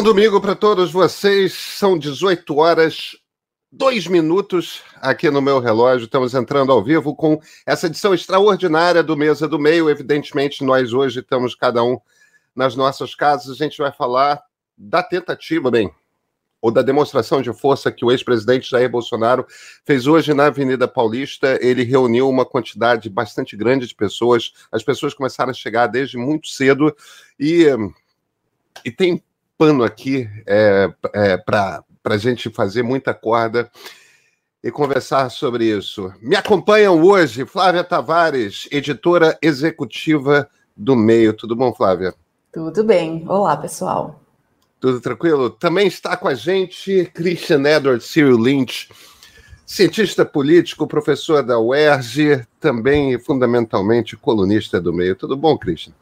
Bom 0.00 0.04
domingo 0.04 0.40
para 0.40 0.54
todos 0.54 0.90
vocês. 0.90 1.52
São 1.52 1.98
18 1.98 2.56
horas, 2.56 3.18
2 3.70 4.06
minutos 4.06 4.80
aqui 4.96 5.30
no 5.30 5.42
meu 5.42 5.60
relógio. 5.60 6.06
Estamos 6.06 6.32
entrando 6.34 6.72
ao 6.72 6.82
vivo 6.82 7.14
com 7.14 7.38
essa 7.66 7.86
edição 7.86 8.14
extraordinária 8.14 9.02
do 9.02 9.14
Mesa 9.14 9.46
do 9.46 9.58
Meio. 9.58 9.90
Evidentemente, 9.90 10.64
nós 10.64 10.94
hoje 10.94 11.20
estamos 11.20 11.54
cada 11.54 11.84
um 11.84 12.00
nas 12.56 12.74
nossas 12.74 13.14
casas. 13.14 13.50
A 13.50 13.54
gente 13.62 13.76
vai 13.76 13.92
falar 13.92 14.42
da 14.74 15.02
tentativa, 15.02 15.70
bem, 15.70 15.92
ou 16.62 16.70
da 16.70 16.80
demonstração 16.80 17.42
de 17.42 17.52
força 17.52 17.92
que 17.92 18.02
o 18.02 18.10
ex-presidente 18.10 18.70
Jair 18.70 18.88
Bolsonaro 18.88 19.46
fez 19.84 20.06
hoje 20.06 20.32
na 20.32 20.46
Avenida 20.46 20.88
Paulista. 20.88 21.58
Ele 21.60 21.82
reuniu 21.82 22.26
uma 22.26 22.46
quantidade 22.46 23.10
bastante 23.10 23.54
grande 23.54 23.86
de 23.86 23.94
pessoas. 23.94 24.54
As 24.72 24.82
pessoas 24.82 25.12
começaram 25.12 25.50
a 25.50 25.54
chegar 25.54 25.88
desde 25.88 26.16
muito 26.16 26.48
cedo 26.48 26.96
e, 27.38 27.66
e 28.82 28.90
tem 28.90 29.22
pano 29.60 29.84
aqui 29.84 30.26
é, 30.46 30.90
é, 31.12 31.36
para 31.36 31.84
a 32.02 32.16
gente 32.16 32.48
fazer 32.48 32.82
muita 32.82 33.12
corda 33.12 33.70
e 34.64 34.70
conversar 34.70 35.28
sobre 35.30 35.66
isso. 35.66 36.10
Me 36.22 36.34
acompanham 36.34 37.02
hoje 37.02 37.44
Flávia 37.44 37.84
Tavares, 37.84 38.66
editora 38.72 39.38
executiva 39.42 40.48
do 40.74 40.96
Meio. 40.96 41.34
Tudo 41.34 41.54
bom, 41.54 41.74
Flávia? 41.74 42.14
Tudo 42.50 42.82
bem. 42.82 43.26
Olá, 43.28 43.54
pessoal. 43.54 44.22
Tudo 44.80 44.98
tranquilo? 44.98 45.50
Também 45.50 45.88
está 45.88 46.16
com 46.16 46.26
a 46.26 46.34
gente 46.34 47.10
Christian 47.12 47.62
Edward 47.64 48.02
Cyril 48.02 48.38
Lynch, 48.38 48.88
cientista 49.66 50.24
político, 50.24 50.86
professor 50.86 51.42
da 51.42 51.60
UERJ, 51.60 52.46
também 52.58 53.18
fundamentalmente 53.18 54.16
colunista 54.16 54.80
do 54.80 54.90
Meio. 54.90 55.14
Tudo 55.14 55.36
bom, 55.36 55.58
Christian? 55.58 55.92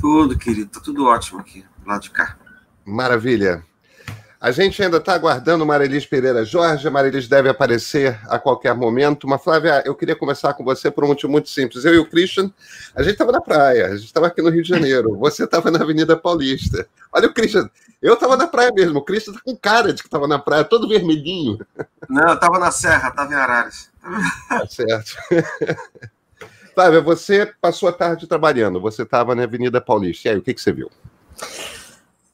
Tudo, 0.00 0.36
querido. 0.36 0.72
Tá 0.72 0.80
tudo 0.80 1.06
ótimo 1.06 1.38
aqui, 1.38 1.64
do 1.78 1.88
lado 1.88 2.02
de 2.02 2.10
cá. 2.10 2.39
Maravilha. 2.90 3.64
A 4.40 4.50
gente 4.50 4.82
ainda 4.82 4.96
está 4.96 5.12
aguardando 5.12 5.66
Marilis 5.66 6.06
Pereira 6.06 6.46
Jorge. 6.46 6.88
A 6.88 6.90
Marilis 6.90 7.28
deve 7.28 7.50
aparecer 7.50 8.18
a 8.26 8.38
qualquer 8.38 8.74
momento. 8.74 9.28
Mas, 9.28 9.44
Flávia, 9.44 9.82
eu 9.84 9.94
queria 9.94 10.16
começar 10.16 10.54
com 10.54 10.64
você 10.64 10.90
por 10.90 11.04
um 11.04 11.08
motivo 11.08 11.30
muito 11.30 11.50
simples. 11.50 11.84
Eu 11.84 11.94
e 11.94 11.98
o 11.98 12.08
Christian, 12.08 12.50
a 12.94 13.02
gente 13.02 13.12
estava 13.12 13.32
na 13.32 13.40
praia, 13.42 13.88
a 13.88 13.96
gente 13.96 14.06
estava 14.06 14.28
aqui 14.28 14.40
no 14.40 14.48
Rio 14.48 14.62
de 14.62 14.68
Janeiro. 14.70 15.14
Você 15.18 15.44
estava 15.44 15.70
na 15.70 15.80
Avenida 15.82 16.16
Paulista. 16.16 16.88
Olha 17.12 17.28
o 17.28 17.34
Christian, 17.34 17.68
eu 18.00 18.14
estava 18.14 18.34
na 18.34 18.46
praia 18.46 18.72
mesmo. 18.72 19.00
O 19.00 19.04
Christian 19.04 19.32
está 19.34 19.44
com 19.44 19.54
cara 19.54 19.92
de 19.92 20.02
que 20.02 20.08
estava 20.08 20.26
na 20.26 20.38
praia, 20.38 20.64
todo 20.64 20.88
vermelhinho. 20.88 21.58
Não, 22.08 22.28
eu 22.28 22.34
estava 22.34 22.58
na 22.58 22.70
Serra, 22.70 23.10
estava 23.10 23.30
em 23.30 23.36
Araras. 23.36 23.90
Tá 24.48 24.66
certo. 24.66 25.12
Flávia, 26.74 27.02
você 27.02 27.52
passou 27.60 27.90
a 27.90 27.92
tarde 27.92 28.26
trabalhando. 28.26 28.80
Você 28.80 29.02
estava 29.02 29.34
na 29.34 29.42
Avenida 29.42 29.82
Paulista. 29.82 30.28
E 30.28 30.30
aí, 30.30 30.38
o 30.38 30.42
que, 30.42 30.54
que 30.54 30.62
você 30.62 30.72
viu? 30.72 30.90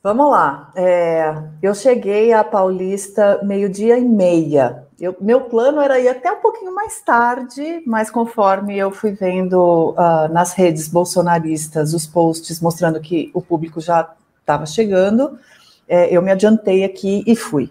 Vamos 0.06 0.30
lá. 0.30 0.70
É, 0.76 1.34
eu 1.60 1.74
cheguei 1.74 2.32
a 2.32 2.44
Paulista 2.44 3.40
meio-dia 3.42 3.98
e 3.98 4.04
meia. 4.04 4.86
Eu, 5.00 5.16
meu 5.20 5.40
plano 5.40 5.80
era 5.80 5.98
ir 5.98 6.06
até 6.06 6.30
um 6.30 6.40
pouquinho 6.40 6.72
mais 6.72 7.00
tarde, 7.00 7.82
mas 7.84 8.08
conforme 8.08 8.78
eu 8.78 8.92
fui 8.92 9.10
vendo 9.10 9.96
uh, 9.98 10.32
nas 10.32 10.52
redes 10.52 10.86
bolsonaristas 10.86 11.92
os 11.92 12.06
posts 12.06 12.60
mostrando 12.60 13.00
que 13.00 13.32
o 13.34 13.42
público 13.42 13.80
já 13.80 14.08
estava 14.38 14.64
chegando, 14.64 15.40
é, 15.88 16.16
eu 16.16 16.22
me 16.22 16.30
adiantei 16.30 16.84
aqui 16.84 17.24
e 17.26 17.34
fui. 17.34 17.64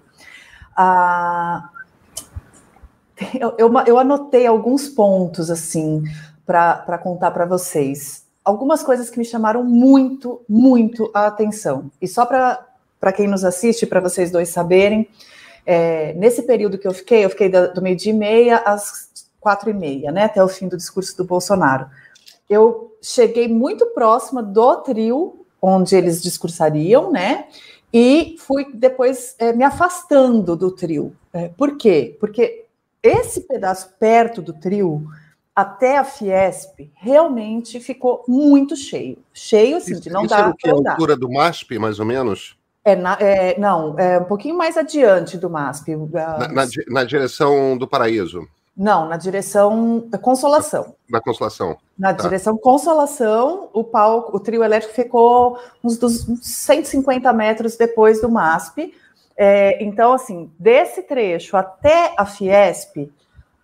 Uh, 0.78 1.64
eu, 3.40 3.56
eu, 3.58 3.74
eu 3.88 3.98
anotei 3.98 4.46
alguns 4.46 4.90
pontos 4.90 5.50
assim 5.50 6.04
para 6.46 6.98
contar 6.98 7.32
para 7.32 7.46
vocês 7.46 8.25
algumas 8.46 8.84
coisas 8.84 9.10
que 9.10 9.18
me 9.18 9.26
chamaram 9.26 9.64
muito, 9.64 10.42
muito 10.48 11.10
a 11.14 11.26
atenção. 11.26 11.92
E 12.00 12.08
só 12.08 12.26
para 12.26 13.12
quem 13.14 13.28
nos 13.28 13.44
assiste, 13.44 13.88
para 13.88 14.00
vocês 14.00 14.30
dois 14.30 14.50
saberem, 14.50 15.10
é, 15.66 16.14
nesse 16.14 16.44
período 16.44 16.78
que 16.78 16.88
eu 16.88 16.94
fiquei, 16.94 17.26
eu 17.26 17.30
fiquei 17.32 17.50
do, 17.50 17.82
meio-dia 17.82 18.14
e 18.14 18.16
meia 18.16 18.58
às 18.58 19.10
quatro 19.40 19.70
e 19.70 19.74
meia, 19.74 20.12
né, 20.12 20.26
até 20.26 20.44
o 20.44 20.48
fim 20.48 20.68
do 20.68 20.78
discurso 20.78 21.18
do 21.18 21.26
Bolsonaro. 21.26 21.88
Eu 22.48 22.96
cheguei 23.02 23.48
muito 23.48 23.88
próxima 23.88 24.44
do 24.44 24.76
trio 24.78 25.46
onde 25.60 25.96
eles 25.96 26.22
discursariam, 26.22 27.12
né, 27.12 27.48
e 27.92 28.36
fui 28.40 28.72
depois 28.74 29.36
é, 29.40 29.54
me 29.54 29.64
afastando 29.64 30.56
do 30.56 30.70
trio. 30.70 31.16
É, 31.34 31.48
por 31.50 31.78
quê? 31.78 32.16
Porque 32.20 32.66
esse 33.02 33.42
pedaço 33.42 33.94
perto 34.00 34.42
do 34.42 34.54
trio 34.54 35.08
até 35.56 35.98
a 35.98 36.04
Fiesp 36.04 36.92
realmente 36.96 37.80
ficou 37.80 38.26
muito 38.28 38.76
cheio. 38.76 39.18
Cheio, 39.34 39.78
assim, 39.78 39.98
de 40.00 40.10
não 40.10 40.28
dar 40.28 40.54
para 40.54 40.72
a 40.72 40.92
altura 40.92 41.16
do 41.16 41.32
MASP, 41.32 41.80
mais 41.80 42.00
ou 42.00 42.06
menos? 42.06 42.58
É, 42.84 42.96
na, 42.96 43.18
é, 43.20 43.58
não, 43.58 43.98
é 43.98 44.20
um 44.20 44.26
pouquinho 44.26 44.58
mais 44.58 44.76
adiante 44.76 45.38
do 45.38 45.50
MASP. 45.50 45.96
Na, 45.96 46.48
na, 46.50 46.68
na, 46.90 47.04
direção 47.06 47.78
do 47.78 47.88
Paraíso? 47.88 48.46
Não, 48.76 49.08
na 49.08 49.16
direção 49.16 50.06
da 50.10 50.18
Consolação. 50.18 50.94
Na 51.10 51.22
Consolação. 51.22 51.78
Na 51.98 52.14
tá. 52.14 52.24
direção 52.24 52.58
Consolação, 52.58 53.70
o 53.74 53.84
palco, 53.84 54.36
o 54.36 54.40
trio 54.40 54.64
elétrico 54.64 54.94
ficou 54.94 55.58
uns, 55.82 55.98
dos, 55.98 56.28
uns 56.28 56.46
150 56.46 57.32
metros 57.32 57.78
depois 57.78 58.20
do 58.22 58.30
MASP. 58.30 58.94
É, 59.38 59.82
então, 59.84 60.14
assim, 60.14 60.52
desse 60.60 61.02
trecho 61.02 61.56
até 61.56 62.14
a 62.18 62.26
Fiesp, 62.26 63.10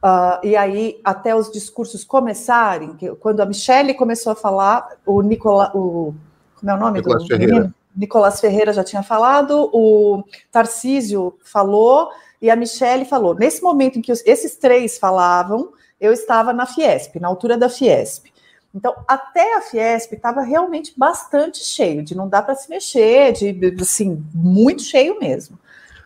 Uh, 0.03 0.43
e 0.43 0.55
aí, 0.55 0.99
até 1.03 1.35
os 1.35 1.51
discursos 1.51 2.03
começarem, 2.03 2.95
que, 2.95 3.13
quando 3.15 3.39
a 3.39 3.45
Michelle 3.45 3.93
começou 3.93 4.31
a 4.31 4.35
falar, 4.35 4.97
o 5.05 5.21
Nicola, 5.21 5.71
o 5.75 6.15
como 6.61 6.71
é 6.71 6.75
o 6.75 6.77
nome 6.77 6.99
Nicolas 6.99 7.23
do 7.23 7.27
Ferreira. 7.27 7.53
menino? 7.53 7.75
Nicolas 7.95 8.39
Ferreira 8.39 8.71
já 8.71 8.83
tinha 8.83 9.03
falado, 9.03 9.69
o 9.73 10.23
Tarcísio 10.51 11.37
falou 11.43 12.09
e 12.41 12.49
a 12.49 12.55
Michelle 12.55 13.03
falou. 13.03 13.35
Nesse 13.35 13.61
momento 13.61 13.99
em 13.99 14.01
que 14.01 14.11
os, 14.11 14.23
esses 14.25 14.55
três 14.55 14.97
falavam, 14.97 15.73
eu 15.99 16.13
estava 16.13 16.53
na 16.53 16.65
Fiesp, 16.65 17.19
na 17.19 17.27
altura 17.27 17.57
da 17.57 17.67
Fiesp. 17.67 18.31
Então, 18.73 18.95
até 19.07 19.57
a 19.57 19.61
Fiesp 19.61 20.13
estava 20.13 20.41
realmente 20.41 20.93
bastante 20.95 21.63
cheio, 21.63 22.03
de 22.03 22.15
não 22.15 22.29
dá 22.29 22.41
para 22.41 22.55
se 22.55 22.69
mexer, 22.69 23.33
de 23.33 23.75
assim, 23.81 24.23
muito 24.33 24.83
cheio 24.83 25.19
mesmo. 25.19 25.59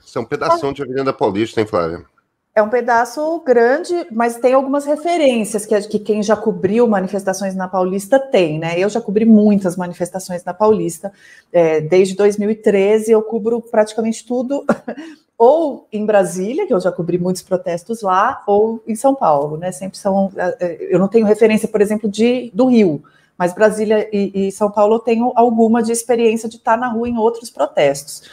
Isso 0.04 0.18
é 0.18 0.22
um 0.22 0.26
pedaço 0.26 0.74
de 0.74 0.82
Avenida 0.82 1.14
Paulista, 1.14 1.62
hein, 1.62 1.68
Flávia? 1.68 2.04
É 2.56 2.64
um 2.64 2.70
pedaço 2.70 3.42
grande, 3.46 4.08
mas 4.10 4.38
tem 4.38 4.54
algumas 4.54 4.86
referências 4.86 5.66
que, 5.66 5.78
que 5.82 6.00
quem 6.00 6.24
já 6.24 6.38
cobriu 6.38 6.88
manifestações 6.88 7.54
na 7.54 7.68
Paulista 7.68 8.18
tem, 8.18 8.58
né? 8.58 8.80
Eu 8.80 8.88
já 8.88 9.02
cobri 9.02 9.26
muitas 9.26 9.76
manifestações 9.76 10.42
na 10.46 10.54
Paulista. 10.54 11.12
É, 11.52 11.82
desde 11.82 12.16
2013 12.16 13.12
eu 13.12 13.22
cubro 13.22 13.62
praticamente 13.62 14.26
tudo, 14.26 14.66
ou 15.38 15.86
em 15.92 16.06
Brasília, 16.06 16.66
que 16.66 16.74
eu 16.74 16.80
já 16.80 16.94
cobri 16.94 17.18
muitos 17.18 17.42
protestos 17.42 18.02
lá, 18.02 18.42
ou 18.48 18.82
em 18.88 18.96
São 18.96 19.14
Paulo, 19.14 19.58
né? 19.58 19.74
Sempre 19.74 19.98
são. 19.98 20.32
É, 20.38 20.58
é, 20.62 20.78
eu 20.96 20.98
não 20.98 21.10
tenho 21.10 21.26
referência, 21.26 21.68
por 21.68 21.82
exemplo, 21.82 22.10
de 22.10 22.52
do 22.54 22.68
Rio, 22.68 23.04
mas 23.38 23.54
Brasília 23.54 24.08
e, 24.14 24.48
e 24.48 24.52
São 24.54 24.72
Paulo 24.72 24.96
eu 24.96 25.00
tenho 25.00 25.34
alguma 25.36 25.84
de 25.84 25.92
experiência 25.92 26.48
de 26.48 26.56
estar 26.56 26.78
na 26.78 26.88
rua 26.88 27.10
em 27.10 27.18
outros 27.18 27.50
protestos. 27.50 28.24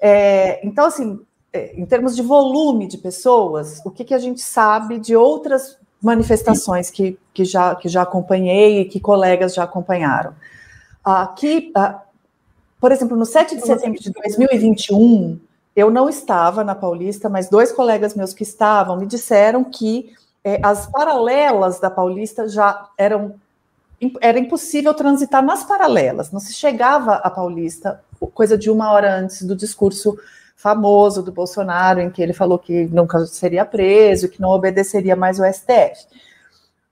É, 0.00 0.66
então, 0.66 0.86
assim, 0.86 1.20
em 1.52 1.84
termos 1.84 2.14
de 2.14 2.22
volume 2.22 2.86
de 2.86 2.96
pessoas, 2.98 3.80
o 3.84 3.90
que, 3.90 4.04
que 4.04 4.14
a 4.14 4.18
gente 4.18 4.40
sabe 4.40 4.98
de 4.98 5.16
outras 5.16 5.76
manifestações 6.00 6.90
que, 6.90 7.18
que, 7.34 7.44
já, 7.44 7.74
que 7.74 7.88
já 7.88 8.02
acompanhei 8.02 8.80
e 8.80 8.84
que 8.84 9.00
colegas 9.00 9.54
já 9.54 9.64
acompanharam? 9.64 10.34
Aqui, 11.04 11.72
por 12.80 12.92
exemplo, 12.92 13.16
no 13.16 13.26
7 13.26 13.56
de 13.56 13.66
setembro 13.66 14.00
de 14.00 14.10
2021, 14.10 15.40
eu 15.74 15.90
não 15.90 16.08
estava 16.08 16.62
na 16.62 16.74
Paulista, 16.74 17.28
mas 17.28 17.48
dois 17.48 17.72
colegas 17.72 18.14
meus 18.14 18.32
que 18.32 18.42
estavam 18.42 18.96
me 18.96 19.06
disseram 19.06 19.64
que 19.64 20.12
é, 20.44 20.60
as 20.62 20.86
paralelas 20.86 21.80
da 21.80 21.90
Paulista 21.90 22.48
já 22.48 22.88
eram 22.96 23.34
era 24.22 24.38
impossível 24.38 24.94
transitar 24.94 25.44
nas 25.44 25.62
paralelas, 25.62 26.32
não 26.32 26.40
se 26.40 26.54
chegava 26.54 27.16
à 27.16 27.28
Paulista 27.28 28.02
coisa 28.32 28.56
de 28.56 28.70
uma 28.70 28.90
hora 28.92 29.14
antes 29.14 29.42
do 29.42 29.54
discurso 29.54 30.18
famoso 30.60 31.22
do 31.22 31.32
Bolsonaro, 31.32 32.00
em 32.00 32.10
que 32.10 32.20
ele 32.20 32.34
falou 32.34 32.58
que 32.58 32.84
nunca 32.88 33.24
seria 33.24 33.64
preso, 33.64 34.28
que 34.28 34.42
não 34.42 34.50
obedeceria 34.50 35.16
mais 35.16 35.40
o 35.40 35.44
STF. 35.50 36.06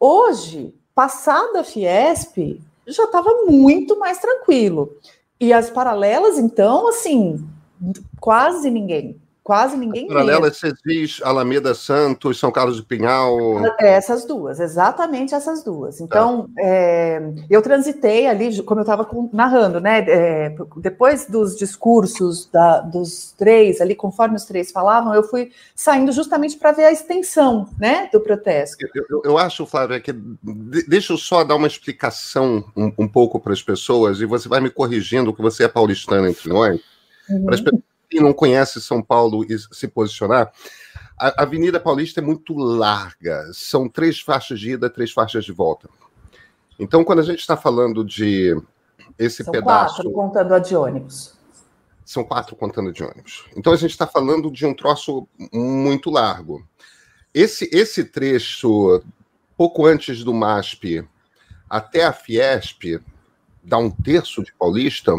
Hoje, 0.00 0.75
passada 0.94 1.61
a 1.61 1.65
Fiesp, 1.65 2.62
já 2.87 3.05
estava 3.05 3.29
muito 3.47 3.99
mais 3.99 4.19
tranquilo. 4.19 4.97
E 5.38 5.53
as 5.53 5.69
paralelas, 5.69 6.38
então, 6.38 6.88
assim, 6.88 7.47
quase 8.19 8.70
ninguém. 8.70 9.20
Quase 9.49 9.79
ninguém 9.79 10.06
Paralela 10.06 10.53
Cesis, 10.53 11.23
Alameda 11.23 11.75
Santos, 11.75 12.39
São 12.39 12.53
Carlos 12.53 12.77
de 12.77 12.83
Pinhal. 12.83 13.35
É, 13.81 13.93
essas 13.93 14.27
duas, 14.27 14.61
exatamente 14.61 15.35
essas 15.35 15.65
duas. 15.65 16.03
Então, 16.03 16.43
tá. 16.55 16.62
é, 16.62 17.33
eu 17.49 17.62
transitei 17.62 18.27
ali, 18.27 18.62
como 18.62 18.81
eu 18.81 18.83
estava 18.83 19.09
narrando, 19.33 19.81
né? 19.81 20.05
É, 20.06 20.55
depois 20.77 21.25
dos 21.25 21.56
discursos 21.56 22.45
da, 22.53 22.81
dos 22.81 23.33
três, 23.39 23.81
ali, 23.81 23.95
conforme 23.95 24.37
os 24.37 24.45
três 24.45 24.71
falavam, 24.71 25.15
eu 25.15 25.23
fui 25.23 25.50
saindo 25.75 26.12
justamente 26.12 26.59
para 26.59 26.73
ver 26.73 26.85
a 26.85 26.93
extensão 26.93 27.71
né, 27.81 28.11
do 28.12 28.21
protesto. 28.21 28.77
Eu, 28.95 29.06
eu, 29.09 29.23
eu 29.25 29.39
acho, 29.39 29.65
Flávia, 29.65 29.99
que 29.99 30.12
deixa 30.12 31.15
eu 31.15 31.17
só 31.17 31.43
dar 31.43 31.56
uma 31.56 31.67
explicação 31.67 32.62
um, 32.77 32.93
um 32.99 33.09
pouco 33.09 33.41
para 33.41 33.55
as 33.55 33.62
pessoas, 33.62 34.21
e 34.21 34.27
você 34.27 34.47
vai 34.47 34.61
me 34.61 34.69
corrigindo, 34.69 35.33
que 35.33 35.41
você 35.41 35.65
é 35.65 35.69
paulistano 35.69 36.29
entre 36.29 36.50
nós. 36.50 36.79
uhum. 37.31 37.45
para 37.47 37.55
as 37.55 37.62
pessoas 37.62 37.89
que 38.08 38.20
não 38.20 38.32
conhecem 38.32 38.81
São 38.81 39.02
Paulo 39.02 39.44
e 39.44 39.58
se 39.58 39.88
posicionar, 39.88 40.52
a 41.19 41.43
Avenida 41.43 41.81
Paulista 41.81 42.20
é 42.20 42.22
muito 42.22 42.55
larga, 42.56 43.50
são 43.52 43.88
três 43.88 44.20
faixas 44.20 44.60
de 44.60 44.72
ida, 44.72 44.88
três 44.88 45.12
faixas 45.12 45.44
de 45.44 45.52
volta. 45.52 45.88
Então, 46.78 47.05
quando 47.05 47.19
a 47.19 47.25
gente 47.25 47.40
está 47.40 47.56
falando 47.56 48.05
de 48.05 48.56
esse 49.19 49.43
são 49.43 49.52
pedaço. 49.52 49.96
Quatro 49.96 50.12
contando 50.12 50.55
a 50.55 50.58
de 50.58 50.76
ônibus. 50.76 51.34
São 52.05 52.25
quatro 52.25 52.56
contando 52.56 52.93
de 52.93 53.02
ônibus. 53.02 53.44
Então 53.56 53.72
a 53.72 53.76
gente 53.76 53.90
está 53.90 54.06
falando 54.06 54.50
de 54.50 54.64
um 54.64 54.72
troço 54.72 55.28
muito 55.52 56.08
largo. 56.08 56.66
Esse, 57.34 57.69
esse 57.72 58.04
trecho, 58.04 59.02
pouco 59.56 59.84
antes 59.84 60.25
do 60.25 60.32
MASP 60.32 61.06
até 61.69 62.04
a 62.04 62.12
Fiesp, 62.12 62.99
dá 63.62 63.78
um 63.78 63.90
terço 63.90 64.43
de 64.43 64.52
Paulista, 64.52 65.12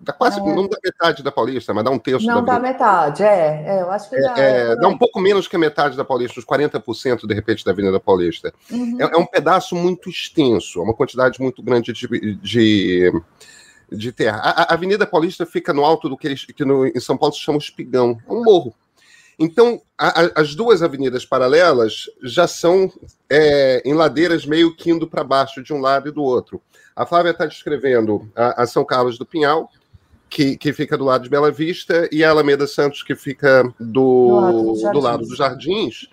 dá 0.00 0.12
quase, 0.12 0.38
é. 0.38 0.42
não 0.42 0.68
dá 0.68 0.76
metade 0.84 1.22
da 1.22 1.32
Paulista, 1.32 1.72
mas 1.72 1.84
dá 1.84 1.90
um 1.90 1.98
terço 1.98 2.26
não 2.26 2.44
da 2.44 2.54
dá 2.54 2.60
metade, 2.60 3.22
é, 3.22 3.64
é, 3.66 3.82
eu 3.82 3.90
acho 3.90 4.10
que 4.10 4.20
dá. 4.20 4.34
É, 4.38 4.72
é, 4.72 4.76
dá 4.76 4.88
um 4.88 4.98
pouco 4.98 5.20
menos 5.20 5.48
que 5.48 5.56
a 5.56 5.58
metade 5.58 5.96
da 5.96 6.04
Paulista, 6.04 6.38
uns 6.38 6.46
40% 6.46 7.26
de 7.26 7.34
repente 7.34 7.64
da 7.64 7.70
Avenida 7.70 7.98
Paulista. 7.98 8.52
Uhum. 8.70 8.98
É, 9.00 9.04
é, 9.04 9.16
um 9.16 9.26
pedaço 9.26 9.74
muito 9.74 10.10
extenso, 10.10 10.80
é 10.80 10.82
uma 10.82 10.94
quantidade 10.94 11.40
muito 11.40 11.62
grande 11.62 11.92
de, 11.92 12.34
de, 12.36 13.12
de 13.90 14.12
terra. 14.12 14.38
A, 14.38 14.62
a, 14.62 14.74
Avenida 14.74 15.06
Paulista 15.06 15.46
fica 15.46 15.72
no 15.72 15.84
alto 15.84 16.08
do 16.08 16.16
que, 16.16 16.26
eles, 16.26 16.44
que 16.44 16.64
no, 16.64 16.86
em 16.86 17.00
São 17.00 17.16
Paulo 17.16 17.34
se 17.34 17.40
chama 17.40 17.58
Espigão, 17.58 18.18
é 18.26 18.32
um 18.32 18.44
morro. 18.44 18.74
Então, 19.38 19.80
a, 19.96 20.40
as 20.40 20.54
duas 20.54 20.82
avenidas 20.82 21.24
paralelas 21.24 22.10
já 22.22 22.48
são 22.48 22.92
é, 23.30 23.80
em 23.84 23.94
ladeiras 23.94 24.44
meio 24.44 24.74
que 24.74 24.90
indo 24.90 25.06
para 25.06 25.22
baixo 25.22 25.62
de 25.62 25.72
um 25.72 25.80
lado 25.80 26.08
e 26.08 26.12
do 26.12 26.22
outro. 26.22 26.60
A 26.96 27.06
Flávia 27.06 27.30
está 27.30 27.46
descrevendo 27.46 28.28
a, 28.34 28.62
a, 28.62 28.66
São 28.66 28.84
Carlos 28.84 29.16
do 29.16 29.24
Pinhal, 29.24 29.70
que, 30.28 30.56
que 30.56 30.72
fica 30.72 30.98
do 30.98 31.04
lado 31.04 31.22
de 31.22 31.30
Bela 31.30 31.52
Vista, 31.52 32.08
e 32.10 32.24
a 32.24 32.30
Alameda 32.30 32.66
Santos, 32.66 33.04
que 33.04 33.14
fica 33.14 33.62
do, 33.78 33.80
do, 33.80 34.36
lado, 34.40 34.92
do 34.92 35.00
lado 35.00 35.22
dos 35.24 35.38
Jardins, 35.38 36.08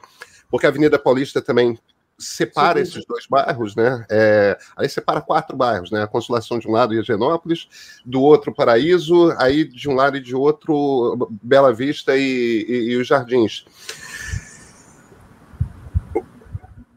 porque 0.50 0.68
a 0.68 0.70
Avenida 0.70 1.00
Paulista 1.00 1.42
também 1.42 1.80
separa 2.18 2.84
Sim. 2.84 2.92
esses 2.92 3.06
dois 3.06 3.26
bairros, 3.28 3.76
né? 3.76 4.06
É, 4.10 4.58
aí 4.76 4.88
separa 4.88 5.22
quatro 5.22 5.56
bairros, 5.56 5.92
né? 5.92 6.04
A 6.04 6.08
Consolação 6.08 6.60
de 6.60 6.68
um 6.68 6.72
lado 6.72 6.94
e 6.94 7.00
a 7.00 7.04
Genópolis, 7.04 7.68
do 8.06 8.22
outro 8.22 8.54
Paraíso, 8.54 9.34
aí 9.38 9.64
de 9.66 9.90
um 9.90 9.96
lado 9.96 10.18
e 10.18 10.22
de 10.22 10.36
outro 10.36 11.30
Bela 11.42 11.74
Vista 11.74 12.16
e, 12.16 12.66
e, 12.68 12.92
e 12.92 12.98
os 12.98 13.08
Jardins. 13.08 13.66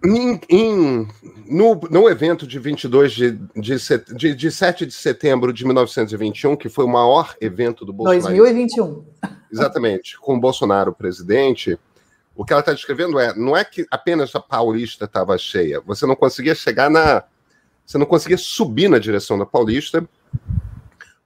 Em, 0.04 0.40
em, 0.48 1.08
no, 1.48 1.74
no 1.90 2.08
evento 2.08 2.46
de 2.46 2.58
22 2.60 3.12
de, 3.12 3.32
de, 3.56 3.76
de, 4.16 4.34
de 4.34 4.50
7 4.50 4.86
de 4.86 4.94
setembro 4.94 5.52
de 5.52 5.64
1921, 5.64 6.56
que 6.56 6.68
foi 6.68 6.84
o 6.84 6.88
maior 6.88 7.34
evento 7.40 7.84
do 7.84 7.92
Bolsonaro. 7.92 8.36
2021. 8.36 9.04
Exatamente, 9.50 10.18
com 10.20 10.36
o 10.36 10.40
Bolsonaro 10.40 10.92
presidente, 10.92 11.78
o 12.38 12.44
que 12.44 12.52
ela 12.52 12.60
está 12.60 12.72
descrevendo 12.72 13.18
é: 13.18 13.34
não 13.34 13.56
é 13.56 13.64
que 13.64 13.84
apenas 13.90 14.32
a 14.32 14.38
Paulista 14.38 15.06
estava 15.06 15.36
cheia, 15.36 15.80
você 15.80 16.06
não 16.06 16.14
conseguia 16.14 16.54
chegar 16.54 16.88
na. 16.88 17.24
Você 17.84 17.98
não 17.98 18.06
conseguia 18.06 18.38
subir 18.38 18.88
na 18.88 18.98
direção 18.98 19.36
da 19.36 19.44
Paulista 19.44 20.08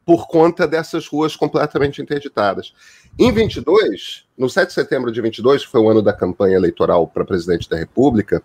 por 0.07 0.27
conta 0.27 0.67
dessas 0.67 1.07
ruas 1.07 1.37
completamente 1.37 2.01
interditadas. 2.01 2.73
Em 3.19 3.31
22, 3.31 4.25
no 4.39 4.49
7 4.49 4.69
de 4.69 4.75
setembro 4.75 5.13
de 5.13 5.21
22, 5.21 5.67
que 5.67 5.71
foi 5.71 5.81
o 5.81 5.91
ano 5.91 6.01
da 6.01 6.13
campanha 6.13 6.57
eleitoral 6.57 7.07
para 7.07 7.25
presidente 7.25 7.69
da 7.69 7.77
República, 7.77 8.43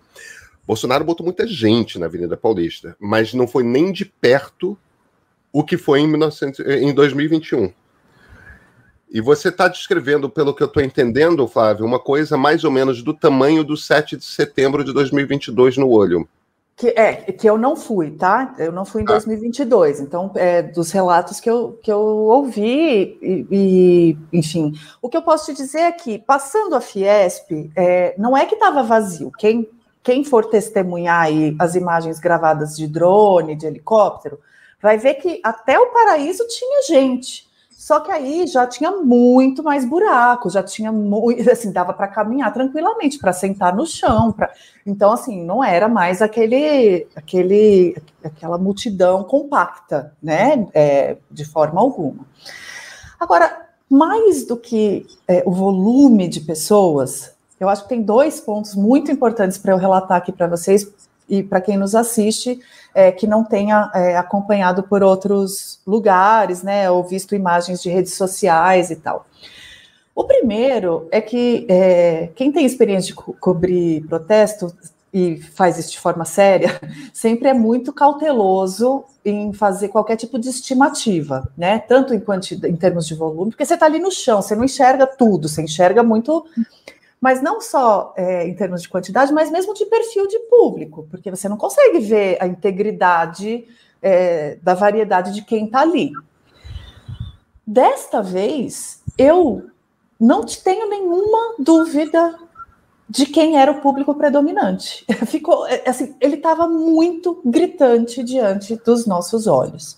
Bolsonaro 0.66 1.06
botou 1.06 1.24
muita 1.24 1.48
gente 1.48 1.98
na 1.98 2.08
Avenida 2.08 2.36
Paulista, 2.36 2.98
mas 3.00 3.34
não 3.34 3.48
foi 3.48 3.64
nem 3.64 3.92
de 3.92 4.04
perto 4.04 4.78
o 5.54 5.64
que 5.64 5.78
foi 5.78 6.02
em, 6.02 6.08
1900, 6.08 6.60
em 6.60 6.94
2021. 6.94 7.72
E 9.10 9.22
você 9.22 9.50
está 9.50 9.68
descrevendo, 9.68 10.30
pelo 10.30 10.54
que 10.54 10.62
eu 10.62 10.68
estou 10.68 10.84
entendendo, 10.84 11.48
Flávio, 11.48 11.86
uma 11.86 12.00
coisa 12.00 12.38
mais 12.38 12.64
ou 12.64 12.72
menos 12.72 13.02
do 13.02 13.14
tamanho 13.14 13.64
do 13.64 13.78
7 13.78 14.18
de 14.18 14.26
setembro 14.26 14.84
de 14.84 14.94
2022 14.94 15.78
no 15.78 15.90
olho. 15.90 16.28
Que, 16.76 16.90
é, 16.90 17.16
que 17.16 17.50
eu 17.50 17.58
não 17.58 17.76
fui, 17.76 18.12
tá? 18.12 18.54
Eu 18.60 18.72
não 18.72 18.86
fui 18.86 19.02
em 19.02 19.06
ah. 19.06 19.14
2022. 19.14 20.02
Então, 20.02 20.32
é, 20.36 20.62
dos 20.62 20.92
relatos 20.92 21.40
que 21.40 21.50
eu, 21.50 21.80
que 21.82 21.92
eu 21.92 22.00
ouvi, 22.00 23.18
e, 23.20 23.48
e, 23.50 24.18
enfim. 24.32 24.74
O 25.02 25.10
que 25.10 25.18
eu 25.18 25.24
posso 25.24 25.46
te 25.48 25.58
dizer 25.58 25.80
é 25.80 25.92
que, 25.92 26.20
passando 26.20 26.76
a 26.76 26.82
Fiesp, 26.82 27.72
é, 27.76 28.14
não 28.18 28.38
é 28.38 28.46
que 28.46 28.56
estava 28.56 28.84
vazio. 28.84 29.32
Quem, 29.40 29.68
quem 30.04 30.24
for 30.24 30.46
testemunhar 30.46 31.24
aí 31.24 31.56
as 31.58 31.74
imagens 31.74 32.20
gravadas 32.20 32.76
de 32.76 32.88
drone, 32.88 33.56
de 33.56 33.66
helicóptero, 33.66 34.38
vai 34.80 34.98
ver 34.98 35.16
que 35.16 35.40
até 35.44 35.80
o 35.80 35.88
paraíso 35.88 36.46
tinha 36.48 36.84
gente. 36.84 37.47
Só 37.78 38.00
que 38.00 38.10
aí 38.10 38.48
já 38.48 38.66
tinha 38.66 38.90
muito 38.90 39.62
mais 39.62 39.86
buraco, 39.86 40.50
já 40.50 40.64
tinha 40.64 40.92
muito, 40.92 41.40
assim, 41.48 41.72
dava 41.72 41.94
para 41.94 42.08
caminhar 42.08 42.52
tranquilamente, 42.52 43.20
para 43.20 43.32
sentar 43.32 43.76
no 43.76 43.86
chão, 43.86 44.32
para 44.32 44.52
então 44.84 45.12
assim, 45.12 45.46
não 45.46 45.64
era 45.64 45.88
mais 45.88 46.20
aquele, 46.20 47.06
aquele, 47.16 47.96
aquela 48.24 48.58
multidão 48.58 49.24
compacta, 49.24 50.12
né, 50.22 50.68
é, 50.74 51.18
de 51.30 51.46
forma 51.46 51.80
alguma. 51.80 52.26
Agora, 53.20 53.68
mais 53.88 54.44
do 54.44 54.58
que 54.58 55.06
é, 55.28 55.44
o 55.46 55.52
volume 55.52 56.28
de 56.28 56.42
pessoas, 56.42 57.32
eu 57.60 57.70
acho 57.70 57.84
que 57.84 57.90
tem 57.90 58.02
dois 58.02 58.40
pontos 58.40 58.74
muito 58.74 59.12
importantes 59.12 59.60
para 59.60 59.74
eu 59.74 59.78
relatar 59.78 60.18
aqui 60.18 60.32
para 60.32 60.48
vocês 60.48 60.84
e 61.30 61.44
para 61.44 61.62
quem 61.62 61.78
nos 61.78 61.94
assiste 61.94 62.60
é, 62.94 63.12
que 63.12 63.28
não 63.28 63.44
tenha 63.44 63.92
é, 63.94 64.18
acompanhado 64.18 64.84
por 64.84 65.04
outros 65.04 65.80
lugares, 65.86 66.64
né, 66.64 66.90
ou 66.90 67.04
visto 67.04 67.36
imagens 67.36 67.82
de 67.82 67.90
redes 67.90 68.14
sociais 68.14 68.90
e 68.90 68.96
tal. 68.96 69.28
O 70.16 70.24
primeiro 70.24 71.08
é 71.12 71.22
que 71.22 71.68
é, 71.70 72.30
quem 72.36 72.52
tem 72.52 72.66
experiência 72.66 73.10
de 73.10 73.16
co 73.16 73.34
cobrir 73.34 74.02
protesto 74.08 74.74
e 75.14 75.38
faz 75.38 75.78
isso 75.78 75.92
de 75.92 76.00
forma 76.00 76.26
séria, 76.26 76.80
sempre 77.14 77.50
é 77.50 77.54
muito 77.54 77.94
cauteloso 77.94 79.04
em 79.24 79.54
fazer 79.54 79.90
qualquer 79.90 80.16
tipo 80.16 80.40
de 80.40 80.50
estimativa, 80.50 81.52
né? 81.58 81.80
Tanto 81.80 82.14
em, 82.14 82.24
em 82.66 82.76
termos 82.76 83.06
de 83.06 83.14
volume, 83.14 83.52
porque 83.52 83.66
você 83.66 83.74
está 83.74 83.86
ali 83.86 84.00
no 84.00 84.12
chão, 84.12 84.42
você 84.42 84.56
não 84.56 84.64
enxerga 84.64 85.06
tudo, 85.06 85.48
você 85.48 85.62
enxerga 85.62 86.02
muito 86.02 86.46
mas 87.20 87.42
não 87.42 87.60
só 87.60 88.14
é, 88.16 88.48
em 88.48 88.54
termos 88.56 88.82
de 88.82 88.90
quantidade, 88.90 89.34
mas 89.34 89.50
mesmo 89.50 89.74
de 89.74 89.86
perfil 89.86 90.28
de 90.28 90.40
público, 90.50 91.08
porque 91.10 91.32
você 91.32 91.50
não 91.50 91.58
consegue 91.58 92.00
ver 92.00 92.38
a 92.40 92.48
integridade 92.48 93.66
é, 94.02 94.58
da 94.62 94.74
variedade 94.74 95.34
de 95.34 95.42
quem 95.44 95.66
está 95.66 95.82
ali. 95.82 96.12
Desta 97.66 98.22
vez, 98.22 99.02
eu 99.18 99.70
não 100.20 100.46
tenho 100.46 100.90
nenhuma 100.90 101.56
dúvida 101.60 102.38
de 103.10 103.26
quem 103.26 103.58
era 103.58 103.72
o 103.72 103.82
público 103.82 104.14
predominante. 104.14 105.06
Ficou 105.26 105.68
é, 105.68 105.84
assim, 105.88 106.16
ele 106.22 106.36
estava 106.36 106.68
muito 106.68 107.42
gritante 107.44 108.24
diante 108.24 108.76
dos 108.76 109.06
nossos 109.06 109.48
olhos. 109.48 109.98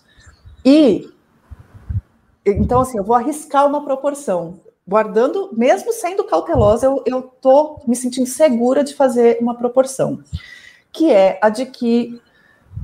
E 0.63 1.09
então 2.45 2.81
assim, 2.81 2.97
eu 2.97 3.03
vou 3.03 3.15
arriscar 3.15 3.67
uma 3.67 3.83
proporção 3.83 4.59
guardando, 4.89 5.51
mesmo 5.53 5.93
sendo 5.93 6.23
cautelosa, 6.23 6.87
eu, 7.05 7.21
tô 7.21 7.79
me 7.85 7.95
sentindo 7.95 8.25
segura 8.25 8.83
de 8.83 8.95
fazer 8.95 9.37
uma 9.39 9.53
proporção, 9.53 10.19
que 10.91 11.11
é 11.11 11.37
a 11.43 11.49
de 11.49 11.67
que, 11.67 12.19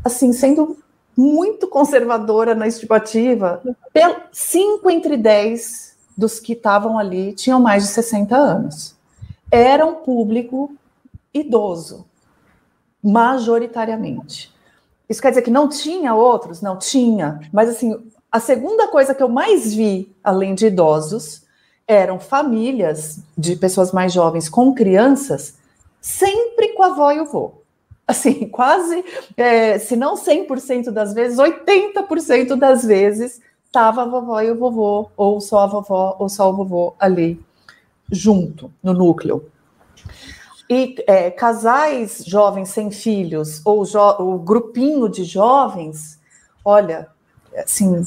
assim, 0.03 0.31
sendo 0.31 0.77
muito 1.17 1.67
conservadora 1.67 2.53
na 2.53 2.67
estimativa, 2.67 3.59
5 4.31 4.88
entre 4.91 5.17
10 5.17 5.95
dos 6.15 6.39
que 6.39 6.53
estavam 6.53 7.00
ali 7.00 7.33
tinham 7.33 7.59
mais 7.59 7.83
de 7.83 7.89
60 7.89 8.38
anos. 8.38 8.95
Era 9.50 9.83
um 9.83 9.95
público 9.95 10.75
idoso, 11.33 12.05
majoritariamente. 13.01 14.53
Isso 15.09 15.21
quer 15.21 15.29
dizer 15.29 15.41
que 15.41 15.51
não 15.51 15.67
tinha 15.67 16.13
outros? 16.13 16.62
Não 16.62 16.77
tinha. 16.77 17.39
Mas, 17.51 17.69
assim, 17.69 18.00
a 18.31 18.39
segunda 18.39 18.88
coisa 18.89 19.15
que 19.15 19.24
eu 19.24 19.29
mais 19.29 19.74
vi, 19.74 20.15
além 20.24 20.53
de 20.53 20.67
idosos, 20.67 21.44
eram 21.87 22.19
famílias 22.19 23.19
de 23.37 23.55
pessoas 23.55 23.91
mais 23.91 24.11
jovens 24.11 24.49
com 24.49 24.73
crianças, 24.73 25.55
sempre 26.01 26.69
com 26.69 26.83
a 26.83 26.87
avó 26.87 27.11
e 27.11 27.19
o 27.19 27.25
vô. 27.25 27.53
Assim, 28.07 28.47
quase, 28.49 29.03
é, 29.37 29.77
se 29.77 29.95
não 29.95 30.15
100% 30.15 30.91
das 30.91 31.13
vezes, 31.13 31.37
80% 31.37 32.55
das 32.55 32.83
vezes, 32.83 33.41
estava 33.65 34.03
a 34.03 34.05
vovó 34.05 34.41
e 34.41 34.51
o 34.51 34.57
vovô, 34.57 35.09
ou 35.15 35.41
só 35.41 35.59
a 35.59 35.67
vovó, 35.67 36.15
ou 36.19 36.29
só 36.29 36.49
o 36.49 36.55
vovô 36.55 36.95
ali, 36.99 37.39
junto, 38.11 38.71
no 38.81 38.93
núcleo. 38.93 39.49
E 40.69 40.95
é, 41.05 41.29
casais 41.29 42.23
jovens 42.25 42.69
sem 42.69 42.89
filhos, 42.89 43.61
ou 43.63 43.83
o 44.19 44.39
grupinho 44.39 45.07
de 45.07 45.23
jovens, 45.23 46.19
olha, 46.63 47.07
assim, 47.55 48.03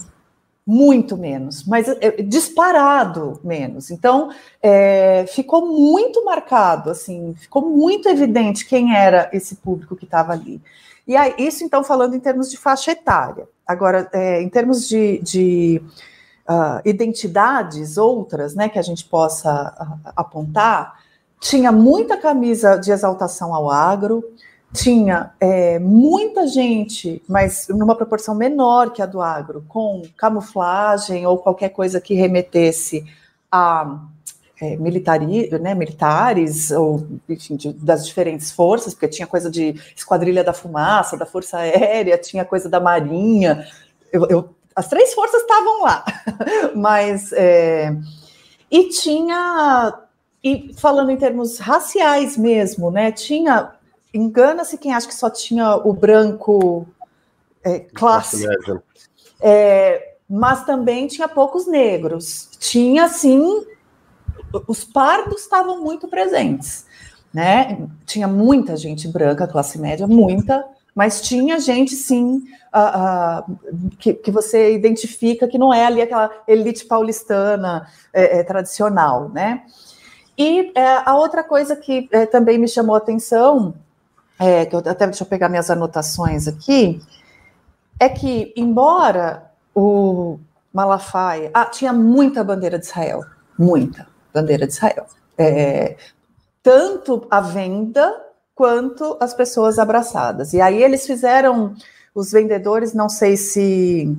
muito 0.70 1.16
menos, 1.16 1.64
mas 1.64 1.88
é, 1.88 2.20
disparado 2.20 3.40
menos. 3.42 3.90
Então, 3.90 4.30
é, 4.62 5.24
ficou 5.26 5.66
muito 5.66 6.22
marcado, 6.26 6.90
assim, 6.90 7.34
ficou 7.38 7.66
muito 7.66 8.06
evidente 8.06 8.66
quem 8.66 8.94
era 8.94 9.30
esse 9.32 9.56
público 9.56 9.96
que 9.96 10.04
estava 10.04 10.34
ali. 10.34 10.60
E 11.06 11.16
aí, 11.16 11.34
isso, 11.38 11.64
então, 11.64 11.82
falando 11.82 12.14
em 12.14 12.20
termos 12.20 12.50
de 12.50 12.58
faixa 12.58 12.92
etária. 12.92 13.48
Agora, 13.66 14.10
é, 14.12 14.42
em 14.42 14.48
termos 14.50 14.86
de, 14.86 15.22
de 15.22 15.82
uh, 16.46 16.86
identidades 16.86 17.96
outras, 17.96 18.54
né, 18.54 18.68
que 18.68 18.78
a 18.78 18.82
gente 18.82 19.06
possa 19.06 19.74
uh, 19.80 20.10
apontar, 20.14 21.00
tinha 21.40 21.72
muita 21.72 22.18
camisa 22.18 22.76
de 22.76 22.92
exaltação 22.92 23.54
ao 23.54 23.70
agro, 23.70 24.22
tinha 24.72 25.32
é, 25.40 25.78
muita 25.78 26.46
gente, 26.46 27.22
mas 27.28 27.68
numa 27.68 27.94
proporção 27.94 28.34
menor 28.34 28.90
que 28.92 29.00
a 29.00 29.06
do 29.06 29.20
agro, 29.20 29.64
com 29.68 30.02
camuflagem 30.16 31.26
ou 31.26 31.38
qualquer 31.38 31.70
coisa 31.70 32.00
que 32.00 32.14
remetesse 32.14 33.04
a 33.50 34.00
é, 34.60 34.76
militari, 34.76 35.48
né, 35.58 35.74
militares, 35.74 36.70
ou 36.70 37.06
enfim, 37.28 37.56
de, 37.56 37.72
das 37.72 38.06
diferentes 38.06 38.50
forças, 38.50 38.92
porque 38.92 39.08
tinha 39.08 39.26
coisa 39.26 39.50
de 39.50 39.74
esquadrilha 39.96 40.44
da 40.44 40.52
fumaça, 40.52 41.16
da 41.16 41.24
Força 41.24 41.58
Aérea, 41.58 42.18
tinha 42.18 42.44
coisa 42.44 42.68
da 42.68 42.80
Marinha. 42.80 43.66
Eu, 44.12 44.26
eu 44.26 44.50
as 44.78 44.86
três 44.86 45.12
forças 45.12 45.40
estavam 45.40 45.82
lá, 45.82 46.04
mas. 46.76 47.32
É, 47.32 47.92
e 48.70 48.88
tinha. 48.90 49.92
E 50.42 50.72
falando 50.74 51.10
em 51.10 51.16
termos 51.16 51.58
raciais 51.58 52.36
mesmo, 52.36 52.88
né? 52.88 53.10
Tinha. 53.10 53.72
Engana-se 54.12 54.78
quem 54.78 54.94
acha 54.94 55.06
que 55.06 55.14
só 55.14 55.28
tinha 55.28 55.76
o 55.76 55.92
branco 55.92 56.86
é, 57.62 57.80
clássico. 57.80 58.82
É, 59.40 60.14
mas 60.28 60.64
também 60.64 61.06
tinha 61.06 61.28
poucos 61.28 61.66
negros. 61.66 62.50
Tinha, 62.58 63.08
sim, 63.08 63.66
os 64.66 64.84
pardos 64.84 65.42
estavam 65.42 65.80
muito 65.82 66.08
presentes, 66.08 66.86
né? 67.32 67.86
Tinha 68.04 68.26
muita 68.26 68.76
gente 68.76 69.08
branca, 69.08 69.46
classe 69.46 69.78
média, 69.78 70.06
muita, 70.06 70.64
mas 70.94 71.20
tinha 71.20 71.60
gente, 71.60 71.94
sim, 71.94 72.42
uh, 72.74 73.52
uh, 73.52 73.90
que, 73.98 74.14
que, 74.14 74.30
você 74.30 74.74
identifica 74.74 75.46
que 75.46 75.58
não 75.58 75.72
é 75.72 75.86
ali 75.86 76.02
aquela 76.02 76.30
elite 76.46 76.84
paulistana 76.86 77.86
é, 78.12 78.40
é, 78.40 78.42
tradicional, 78.42 79.28
né? 79.28 79.62
E 80.36 80.72
é, 80.74 81.02
a 81.04 81.16
outra 81.16 81.42
coisa 81.42 81.76
que 81.76 82.08
é, 82.12 82.26
também 82.26 82.58
me 82.58 82.68
chamou 82.68 82.94
a 82.94 82.98
atenção, 82.98 83.74
é, 84.38 84.66
que 84.66 84.74
eu, 84.74 84.80
até 84.80 85.06
deixa 85.06 85.24
eu 85.24 85.26
pegar 85.28 85.48
minhas 85.48 85.70
anotações 85.70 86.46
aqui, 86.46 87.00
é 87.98 88.08
que, 88.08 88.52
embora 88.56 89.50
o 89.74 90.38
Malafaia. 90.72 91.50
Ah, 91.54 91.64
tinha 91.64 91.92
muita 91.92 92.44
bandeira 92.44 92.78
de 92.78 92.86
Israel, 92.86 93.24
muita 93.58 94.06
bandeira 94.32 94.66
de 94.66 94.72
Israel. 94.72 95.06
É, 95.36 95.96
tanto 96.62 97.26
a 97.30 97.40
venda 97.40 98.14
quanto 98.54 99.16
as 99.20 99.32
pessoas 99.34 99.78
abraçadas. 99.78 100.52
E 100.52 100.60
aí 100.60 100.82
eles 100.82 101.06
fizeram, 101.06 101.74
os 102.14 102.32
vendedores, 102.32 102.92
não 102.92 103.08
sei 103.08 103.36
se 103.36 104.16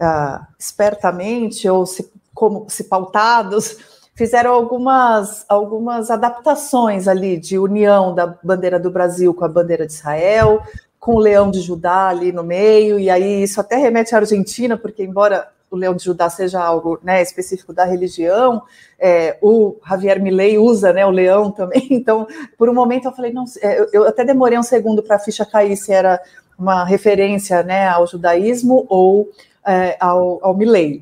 uh, 0.00 0.46
espertamente 0.58 1.68
ou 1.68 1.84
se, 1.84 2.10
como, 2.34 2.66
se 2.68 2.84
pautados, 2.84 3.76
fizeram 4.20 4.52
algumas, 4.52 5.46
algumas 5.48 6.10
adaptações 6.10 7.08
ali 7.08 7.38
de 7.38 7.58
união 7.58 8.14
da 8.14 8.26
bandeira 8.26 8.78
do 8.78 8.90
Brasil 8.90 9.32
com 9.32 9.46
a 9.46 9.48
bandeira 9.48 9.86
de 9.86 9.94
Israel, 9.94 10.62
com 10.98 11.14
o 11.14 11.18
leão 11.18 11.50
de 11.50 11.62
Judá 11.62 12.08
ali 12.08 12.30
no 12.30 12.44
meio, 12.44 13.00
e 13.00 13.08
aí 13.08 13.42
isso 13.42 13.58
até 13.58 13.76
remete 13.76 14.14
à 14.14 14.18
Argentina, 14.18 14.76
porque 14.76 15.02
embora 15.02 15.48
o 15.70 15.76
leão 15.76 15.94
de 15.94 16.04
Judá 16.04 16.28
seja 16.28 16.62
algo 16.62 17.00
né, 17.02 17.22
específico 17.22 17.72
da 17.72 17.86
religião, 17.86 18.60
é, 18.98 19.38
o 19.40 19.76
Javier 19.88 20.20
Milei 20.20 20.58
usa 20.58 20.92
né, 20.92 21.06
o 21.06 21.10
leão 21.10 21.50
também, 21.50 21.86
então 21.90 22.26
por 22.58 22.68
um 22.68 22.74
momento 22.74 23.06
eu 23.06 23.12
falei, 23.12 23.32
não, 23.32 23.46
é, 23.62 23.86
eu 23.90 24.06
até 24.06 24.22
demorei 24.22 24.58
um 24.58 24.62
segundo 24.62 25.02
para 25.02 25.16
a 25.16 25.18
ficha 25.18 25.46
cair 25.46 25.78
se 25.78 25.94
era 25.94 26.20
uma 26.58 26.84
referência 26.84 27.62
né, 27.62 27.88
ao 27.88 28.06
judaísmo 28.06 28.84
ou 28.86 29.30
é, 29.66 29.96
ao, 29.98 30.38
ao 30.42 30.54
Milley. 30.54 31.00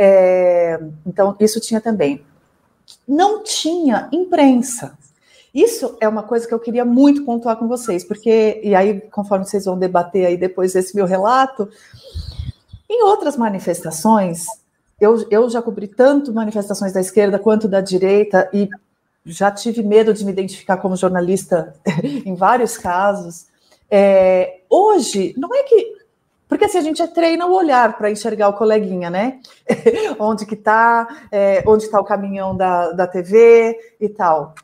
É, 0.00 0.78
então, 1.04 1.34
isso 1.40 1.58
tinha 1.58 1.80
também. 1.80 2.22
Não 3.08 3.42
tinha 3.42 4.08
imprensa. 4.12 4.96
Isso 5.54 5.96
é 6.00 6.06
uma 6.06 6.22
coisa 6.22 6.46
que 6.46 6.52
eu 6.52 6.60
queria 6.60 6.84
muito 6.84 7.24
pontuar 7.24 7.56
com 7.56 7.66
vocês, 7.66 8.04
porque, 8.04 8.60
e 8.62 8.74
aí, 8.74 9.00
conforme 9.00 9.46
vocês 9.46 9.64
vão 9.64 9.78
debater 9.78 10.26
aí 10.26 10.36
depois 10.36 10.74
desse 10.74 10.94
meu 10.94 11.06
relato, 11.06 11.68
em 12.88 13.02
outras 13.02 13.36
manifestações, 13.36 14.46
eu, 15.00 15.26
eu 15.30 15.48
já 15.48 15.62
cobri 15.62 15.88
tanto 15.88 16.32
manifestações 16.32 16.92
da 16.92 17.00
esquerda 17.00 17.38
quanto 17.38 17.68
da 17.68 17.80
direita 17.80 18.48
e 18.52 18.68
já 19.24 19.50
tive 19.50 19.82
medo 19.82 20.12
de 20.12 20.24
me 20.24 20.32
identificar 20.32 20.76
como 20.78 20.96
jornalista 20.96 21.74
em 22.02 22.34
vários 22.34 22.76
casos. 22.76 23.46
É, 23.90 24.60
hoje, 24.68 25.34
não 25.36 25.54
é 25.54 25.62
que. 25.62 25.97
Porque 26.48 26.64
assim, 26.64 26.78
a 26.78 26.82
gente 26.82 27.06
treina 27.08 27.46
o 27.46 27.54
olhar 27.54 27.96
para 27.98 28.10
enxergar 28.10 28.48
o 28.48 28.54
coleguinha, 28.54 29.10
né? 29.10 29.40
onde 30.18 30.46
que 30.46 30.54
está, 30.54 31.26
é, 31.30 31.62
onde 31.66 31.84
está 31.84 32.00
o 32.00 32.04
caminhão 32.04 32.56
da, 32.56 32.92
da 32.92 33.06
TV 33.06 33.78
e 34.00 34.08
tal. 34.08 34.54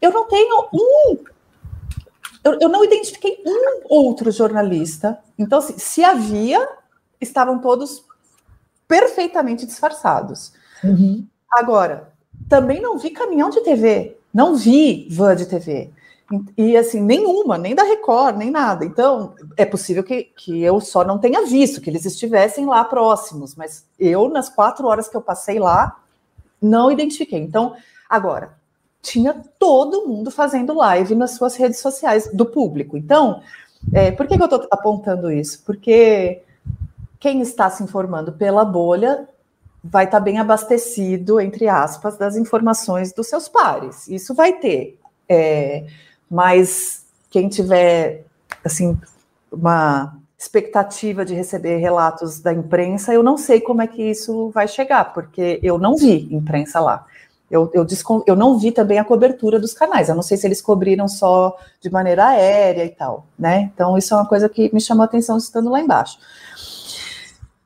Eu 0.00 0.12
não 0.12 0.28
tenho 0.28 0.68
um. 0.72 1.18
Eu, 2.44 2.58
eu 2.60 2.68
não 2.68 2.84
identifiquei 2.84 3.42
um 3.44 3.82
outro 3.88 4.30
jornalista. 4.30 5.18
Então, 5.36 5.58
assim, 5.58 5.76
se 5.78 6.04
havia, 6.04 6.66
estavam 7.20 7.58
todos 7.58 8.04
perfeitamente 8.86 9.66
disfarçados. 9.66 10.52
Uhum. 10.84 11.26
Agora, 11.50 12.12
também 12.48 12.80
não 12.80 12.98
vi 12.98 13.10
caminhão 13.10 13.50
de 13.50 13.60
TV, 13.62 14.16
não 14.32 14.54
vi 14.54 15.08
van 15.10 15.34
de 15.34 15.46
TV. 15.46 15.90
E 16.56 16.76
assim, 16.76 17.00
nenhuma, 17.00 17.56
nem 17.56 17.74
da 17.74 17.84
Record, 17.84 18.36
nem 18.36 18.50
nada. 18.50 18.84
Então, 18.84 19.34
é 19.56 19.64
possível 19.64 20.02
que, 20.02 20.24
que 20.24 20.60
eu 20.62 20.80
só 20.80 21.04
não 21.04 21.18
tenha 21.18 21.46
visto, 21.46 21.80
que 21.80 21.88
eles 21.88 22.04
estivessem 22.04 22.66
lá 22.66 22.84
próximos, 22.84 23.54
mas 23.54 23.86
eu, 23.98 24.28
nas 24.28 24.48
quatro 24.48 24.86
horas 24.88 25.08
que 25.08 25.16
eu 25.16 25.22
passei 25.22 25.58
lá, 25.58 26.00
não 26.60 26.90
identifiquei. 26.90 27.40
Então, 27.40 27.76
agora, 28.08 28.56
tinha 29.00 29.40
todo 29.56 30.06
mundo 30.06 30.32
fazendo 30.32 30.74
live 30.74 31.14
nas 31.14 31.32
suas 31.32 31.54
redes 31.54 31.78
sociais 31.78 32.28
do 32.32 32.44
público. 32.44 32.96
Então, 32.96 33.40
é, 33.92 34.10
por 34.10 34.26
que, 34.26 34.36
que 34.36 34.42
eu 34.42 34.46
estou 34.46 34.66
apontando 34.70 35.30
isso? 35.30 35.62
Porque 35.64 36.42
quem 37.20 37.40
está 37.40 37.70
se 37.70 37.84
informando 37.84 38.32
pela 38.32 38.64
bolha 38.64 39.28
vai 39.82 40.06
estar 40.06 40.18
tá 40.18 40.24
bem 40.24 40.38
abastecido, 40.38 41.40
entre 41.40 41.68
aspas, 41.68 42.16
das 42.16 42.36
informações 42.36 43.12
dos 43.12 43.28
seus 43.28 43.48
pares. 43.48 44.08
Isso 44.08 44.34
vai 44.34 44.54
ter. 44.54 44.98
É, 45.28 45.86
mas 46.30 47.04
quem 47.30 47.48
tiver, 47.48 48.24
assim, 48.64 48.98
uma 49.50 50.16
expectativa 50.38 51.24
de 51.24 51.34
receber 51.34 51.78
relatos 51.78 52.40
da 52.40 52.52
imprensa, 52.52 53.12
eu 53.12 53.22
não 53.22 53.38
sei 53.38 53.60
como 53.60 53.82
é 53.82 53.86
que 53.86 54.02
isso 54.02 54.50
vai 54.50 54.68
chegar, 54.68 55.12
porque 55.14 55.58
eu 55.62 55.78
não 55.78 55.96
vi 55.96 56.28
imprensa 56.30 56.78
lá. 56.80 57.06
Eu, 57.50 57.70
eu, 57.72 57.86
eu 58.26 58.34
não 58.34 58.58
vi 58.58 58.72
também 58.72 58.98
a 58.98 59.04
cobertura 59.04 59.60
dos 59.60 59.72
canais. 59.72 60.08
Eu 60.08 60.16
não 60.16 60.22
sei 60.22 60.36
se 60.36 60.46
eles 60.46 60.60
cobriram 60.60 61.06
só 61.06 61.56
de 61.80 61.88
maneira 61.90 62.26
aérea 62.26 62.84
e 62.84 62.88
tal, 62.88 63.26
né? 63.38 63.70
Então, 63.72 63.96
isso 63.96 64.12
é 64.12 64.16
uma 64.16 64.26
coisa 64.26 64.48
que 64.48 64.72
me 64.74 64.80
chamou 64.80 65.02
a 65.02 65.06
atenção 65.06 65.36
estando 65.36 65.70
lá 65.70 65.80
embaixo. 65.80 66.18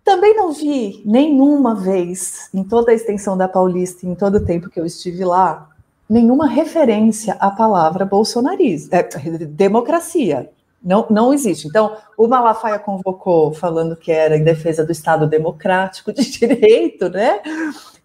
Também 0.04 0.36
não 0.36 0.52
vi 0.52 1.02
nenhuma 1.06 1.74
vez, 1.74 2.50
em 2.52 2.62
toda 2.62 2.90
a 2.90 2.94
extensão 2.94 3.36
da 3.36 3.48
Paulista, 3.48 4.06
em 4.06 4.14
todo 4.14 4.36
o 4.36 4.44
tempo 4.44 4.68
que 4.68 4.78
eu 4.78 4.84
estive 4.84 5.24
lá, 5.24 5.69
nenhuma 6.10 6.48
referência 6.48 7.36
à 7.38 7.52
palavra 7.52 8.04
bolsonarismo, 8.04 8.90
é, 8.92 9.02
democracia. 9.46 10.50
Não, 10.82 11.06
não 11.08 11.32
existe. 11.32 11.68
Então, 11.68 11.96
o 12.18 12.26
Malafaia 12.26 12.78
convocou 12.78 13.52
falando 13.52 13.94
que 13.94 14.10
era 14.10 14.36
em 14.36 14.42
defesa 14.42 14.84
do 14.84 14.90
Estado 14.90 15.26
democrático 15.26 16.12
de 16.12 16.24
direito, 16.36 17.08
né? 17.08 17.40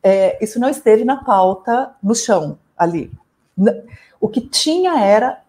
É, 0.03 0.37
isso 0.43 0.59
não 0.59 0.69
esteve 0.69 1.03
na 1.03 1.23
pauta 1.23 1.95
no 2.03 2.13
chão 2.13 2.59
ali. 2.77 3.11
O 4.19 4.27
que 4.27 4.41
tinha 4.41 4.99
era 4.99 5.41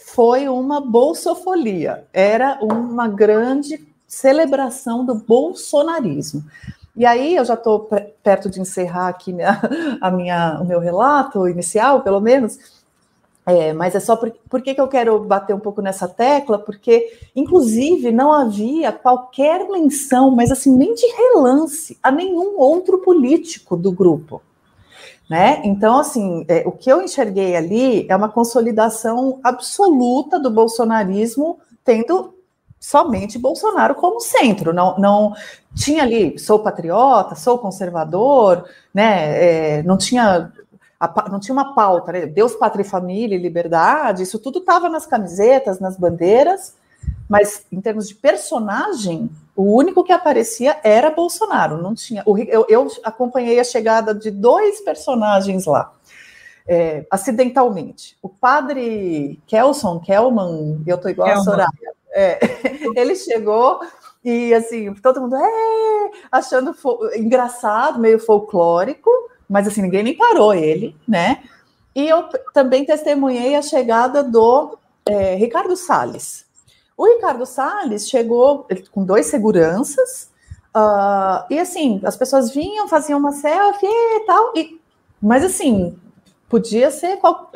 foi 0.00 0.48
uma 0.48 0.80
bolsofolia, 0.80 2.06
era 2.12 2.58
uma 2.60 3.08
grande 3.08 3.86
celebração 4.06 5.04
do 5.06 5.14
bolsonarismo. 5.14 6.44
E 6.94 7.06
aí 7.06 7.36
eu 7.36 7.44
já 7.44 7.54
estou 7.54 7.88
perto 8.22 8.50
de 8.50 8.60
encerrar 8.60 9.08
aqui 9.08 9.32
minha, 9.32 9.60
a 10.00 10.10
minha, 10.10 10.58
o 10.60 10.64
meu 10.64 10.78
relato 10.78 11.48
inicial, 11.48 12.02
pelo 12.02 12.20
menos. 12.20 12.82
É, 13.44 13.72
mas 13.72 13.94
é 13.94 14.00
só 14.00 14.14
por, 14.14 14.32
por 14.48 14.62
que, 14.62 14.72
que 14.72 14.80
eu 14.80 14.86
quero 14.86 15.18
bater 15.18 15.54
um 15.54 15.58
pouco 15.58 15.82
nessa 15.82 16.06
tecla? 16.06 16.58
Porque, 16.58 17.12
inclusive, 17.34 18.12
não 18.12 18.32
havia 18.32 18.92
qualquer 18.92 19.68
menção, 19.68 20.30
mas 20.30 20.52
assim, 20.52 20.76
nem 20.76 20.94
de 20.94 21.06
relance, 21.06 21.98
a 22.02 22.10
nenhum 22.10 22.58
outro 22.58 22.98
político 22.98 23.76
do 23.76 23.90
grupo. 23.90 24.40
Né? 25.28 25.60
Então, 25.64 25.98
assim, 25.98 26.44
é, 26.46 26.62
o 26.66 26.72
que 26.72 26.90
eu 26.92 27.02
enxerguei 27.02 27.56
ali 27.56 28.06
é 28.08 28.14
uma 28.14 28.28
consolidação 28.28 29.40
absoluta 29.42 30.38
do 30.38 30.50
bolsonarismo 30.50 31.58
tendo 31.84 32.34
somente 32.82 33.38
Bolsonaro 33.38 33.94
como 33.94 34.18
centro, 34.18 34.72
não, 34.72 34.98
não 34.98 35.32
tinha 35.72 36.02
ali, 36.02 36.36
sou 36.36 36.58
patriota, 36.58 37.36
sou 37.36 37.56
conservador, 37.56 38.68
né, 38.92 39.78
é, 39.78 39.82
não 39.84 39.96
tinha 39.96 40.52
não 41.30 41.40
tinha 41.40 41.52
uma 41.52 41.74
pauta, 41.74 42.12
né? 42.12 42.26
Deus, 42.26 42.54
pátria 42.54 42.82
e 42.84 42.88
família 42.88 43.34
e 43.34 43.42
liberdade, 43.42 44.22
isso 44.22 44.38
tudo 44.38 44.60
estava 44.60 44.88
nas 44.88 45.04
camisetas, 45.04 45.80
nas 45.80 45.96
bandeiras, 45.96 46.76
Mas 47.28 47.64
em 47.72 47.80
termos 47.80 48.06
de 48.08 48.14
personagem, 48.14 49.30
o 49.56 49.74
único 49.74 50.04
que 50.04 50.12
aparecia 50.12 50.78
era 50.84 51.10
Bolsonaro. 51.10 51.80
Não 51.80 51.94
tinha. 51.94 52.22
Eu, 52.26 52.66
eu 52.68 52.88
acompanhei 53.02 53.58
a 53.58 53.64
chegada 53.64 54.14
de 54.14 54.30
dois 54.30 54.80
personagens 54.80 55.66
lá. 55.66 55.92
É, 56.68 57.04
acidentalmente. 57.10 58.16
O 58.22 58.28
padre 58.28 59.40
Kelson, 59.46 59.98
Kelman, 59.98 60.82
eu 60.86 60.98
tô 60.98 61.08
igual 61.08 61.26
Kelman. 61.26 61.40
a 61.40 61.44
Soraya, 61.44 61.92
é, 62.12 62.38
ele 62.94 63.14
chegou 63.16 63.80
e 64.24 64.54
assim, 64.54 64.94
todo 64.94 65.20
mundo 65.20 65.36
é, 65.36 66.10
achando 66.30 66.74
engraçado, 67.16 67.98
meio 67.98 68.18
folclórico, 68.18 69.10
mas 69.48 69.66
assim, 69.66 69.82
ninguém 69.82 70.02
nem 70.02 70.16
parou 70.16 70.54
ele, 70.54 70.96
né? 71.06 71.42
E 71.94 72.08
eu 72.08 72.28
também 72.54 72.84
testemunhei 72.84 73.56
a 73.56 73.62
chegada 73.62 74.22
do 74.22 74.78
é, 75.04 75.34
Ricardo 75.34 75.76
Salles. 75.76 76.46
O 76.96 77.06
Ricardo 77.06 77.44
Salles 77.44 78.08
chegou 78.08 78.66
com 78.92 79.04
dois 79.04 79.26
seguranças, 79.26 80.30
uh, 80.74 81.44
e 81.50 81.58
assim, 81.58 82.00
as 82.04 82.16
pessoas 82.16 82.50
vinham, 82.50 82.86
faziam 82.86 83.18
uma 83.18 83.32
selfie 83.32 83.86
e 83.86 84.24
tal, 84.24 84.52
e, 84.56 84.80
mas 85.20 85.44
assim, 85.44 85.98
podia 86.48 86.90
ser. 86.90 87.16
Qual, 87.16 87.50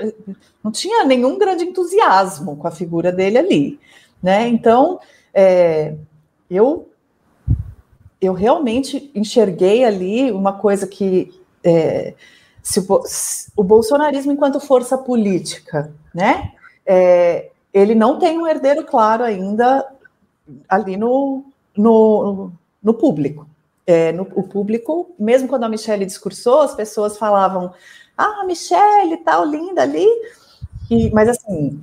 não 0.65 0.73
tinha 0.73 1.05
nenhum 1.05 1.39
grande 1.39 1.65
entusiasmo 1.65 2.57
com 2.57 2.67
a 2.67 2.71
figura 2.71 3.13
dele 3.13 3.37
ali. 3.37 3.81
Né? 4.23 4.49
Então, 4.49 4.99
é, 5.33 5.95
eu, 6.51 6.89
eu 8.21 8.33
realmente 8.33 9.11
enxerguei 9.15 9.85
ali 9.85 10.33
uma 10.33 10.55
coisa 10.55 10.87
que. 10.87 11.33
É, 11.63 12.15
se 12.63 12.81
o, 12.81 13.03
se 13.05 13.53
o, 13.57 13.63
bolsonarismo 13.63 14.33
enquanto 14.33 14.59
força 14.59 14.99
política, 14.99 15.93
né? 16.15 16.53
É, 16.85 17.51
ele 17.73 17.95
não 17.95 18.19
tem 18.19 18.39
um 18.39 18.47
herdeiro 18.47 18.85
claro 18.85 19.23
ainda 19.23 19.87
ali 20.69 20.97
no, 20.97 21.45
no, 21.77 22.51
no 22.83 22.95
público. 22.95 23.47
É, 23.87 24.11
no, 24.13 24.23
o 24.35 24.43
público, 24.43 25.15
mesmo 25.19 25.47
quando 25.47 25.65
a 25.65 25.69
Michelle 25.69 26.05
discursou, 26.05 26.63
as 26.63 26.75
pessoas 26.75 27.17
falavam, 27.19 27.73
ah, 28.17 28.45
Michelle, 28.45 29.17
tal, 29.19 29.45
linda 29.45 29.83
ali, 29.83 30.07
e, 30.91 31.11
mas 31.11 31.29
assim, 31.29 31.81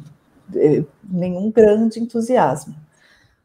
nenhum 1.04 1.52
grande 1.52 2.00
entusiasmo. 2.00 2.76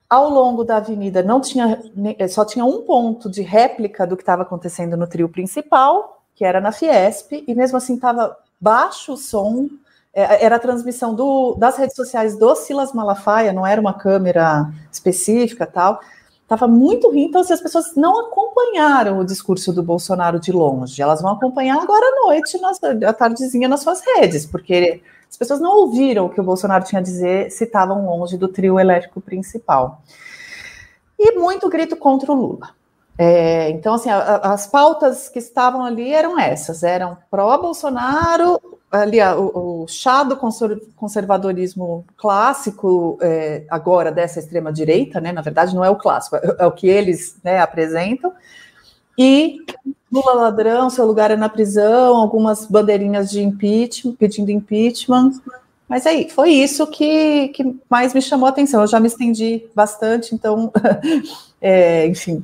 Ao 0.09 0.31
longo 0.31 0.65
da 0.65 0.79
avenida 0.79 1.23
não 1.23 1.41
tinha, 1.41 1.83
só 2.31 2.45
tinha 2.45 2.65
um 2.65 2.83
ponto 2.83 3.31
de 3.31 3.43
réplica 3.43 4.07
do 4.07 4.17
que 4.17 4.23
estava 4.23 4.43
acontecendo 4.43 4.97
no 4.97 5.07
trio 5.07 5.29
principal, 5.29 6.23
que 6.35 6.45
era 6.45 6.61
na 6.61 6.73
Fiesp, 6.73 7.45
e 7.47 7.55
mesmo 7.55 7.77
assim 7.77 7.95
estava 7.95 8.37
baixo 8.61 9.13
o 9.13 9.17
som, 9.17 9.69
é, 10.15 10.45
era 10.45 10.57
a 10.57 10.59
transmissão 10.59 11.15
do, 11.15 11.55
das 11.55 11.77
redes 11.77 11.95
sociais 11.95 12.37
do 12.37 12.55
Silas 12.55 12.93
Malafaia, 12.93 13.53
não 13.53 13.67
era 13.67 13.81
uma 13.81 13.93
câmera 13.93 14.69
específica 14.91 15.67
tal. 15.67 16.01
Estava 16.43 16.67
muito 16.67 17.09
ruim, 17.09 17.25
então 17.25 17.43
assim, 17.43 17.53
as 17.53 17.61
pessoas 17.61 17.95
não 17.95 18.27
acompanharam 18.27 19.19
o 19.19 19.25
discurso 19.25 19.71
do 19.71 19.83
Bolsonaro 19.83 20.41
de 20.41 20.51
longe. 20.51 21.01
Elas 21.03 21.21
vão 21.21 21.33
acompanhar 21.33 21.77
agora 21.83 22.07
à 22.07 22.27
noite, 22.27 22.59
nas, 22.59 22.79
tardezinha, 23.19 23.69
nas 23.69 23.81
suas 23.81 24.01
redes, 24.01 24.47
porque 24.47 25.03
as 25.31 25.37
pessoas 25.37 25.61
não 25.61 25.77
ouviram 25.77 26.27
o 26.27 26.31
que 26.31 26.41
o 26.41 26.45
Bolsonaro 26.45 26.85
tinha 26.85 27.01
a 27.01 27.03
dizer 27.03 27.51
se 27.51 27.65
estavam 27.65 28.07
longe 28.07 28.37
do 28.37 28.49
trio 28.49 28.79
elétrico 28.79 29.21
principal. 29.21 30.03
E 31.19 31.33
muito 31.39 31.69
grito 31.69 31.97
contra 31.97 32.33
o 32.33 32.35
Lula. 32.35 32.71
É, 33.19 33.71
então, 33.71 33.95
assim, 33.95 34.09
a, 34.09 34.19
a, 34.19 34.53
as 34.53 34.69
pautas 34.69 35.29
que 35.29 35.41
estavam 35.41 35.85
ali 35.85 36.13
eram 36.13 36.39
essas: 36.39 36.85
eram 36.85 37.19
pró-Bolsonaro, 37.29 38.61
ali 38.91 39.21
o, 39.21 39.83
o, 39.83 39.89
chá 39.89 40.23
do 40.23 40.37
conservadorismo 40.37 42.05
clássico, 42.17 43.19
é, 43.21 43.65
agora 43.69 44.13
dessa 44.13 44.39
extrema-direita, 44.39 45.21
né? 45.21 45.33
Na 45.33 45.43
verdade, 45.43 45.75
não 45.75 45.85
é 45.85 45.91
o 45.91 45.97
clássico, 45.97 46.37
é, 46.37 46.57
é 46.61 46.67
o 46.67 46.73
que 46.73 46.87
eles 46.87 47.37
né, 47.43 47.59
apresentam. 47.59 48.33
E 49.17 49.59
Lula 50.11 50.33
ladrão, 50.33 50.89
seu 50.89 51.07
lugar 51.07 51.31
é 51.31 51.37
na 51.37 51.49
prisão, 51.49 52.17
algumas 52.17 52.67
bandeirinhas 52.67 53.31
de 53.31 53.43
impeachment, 53.43 54.15
pedindo 54.15 54.51
impeachment. 54.51 55.33
Mas 55.89 56.07
aí, 56.07 56.29
foi 56.31 56.51
isso 56.51 56.87
que, 56.87 57.49
que 57.49 57.77
mais 57.91 58.15
me 58.15 58.23
chamou 58.23 58.47
a 58.47 58.51
atenção. 58.51 58.81
Eu 58.83 58.87
já 58.87 58.99
me 59.01 59.07
estendi 59.07 59.67
bastante, 59.75 60.35
então, 60.35 60.73
é, 61.61 62.07
enfim, 62.07 62.43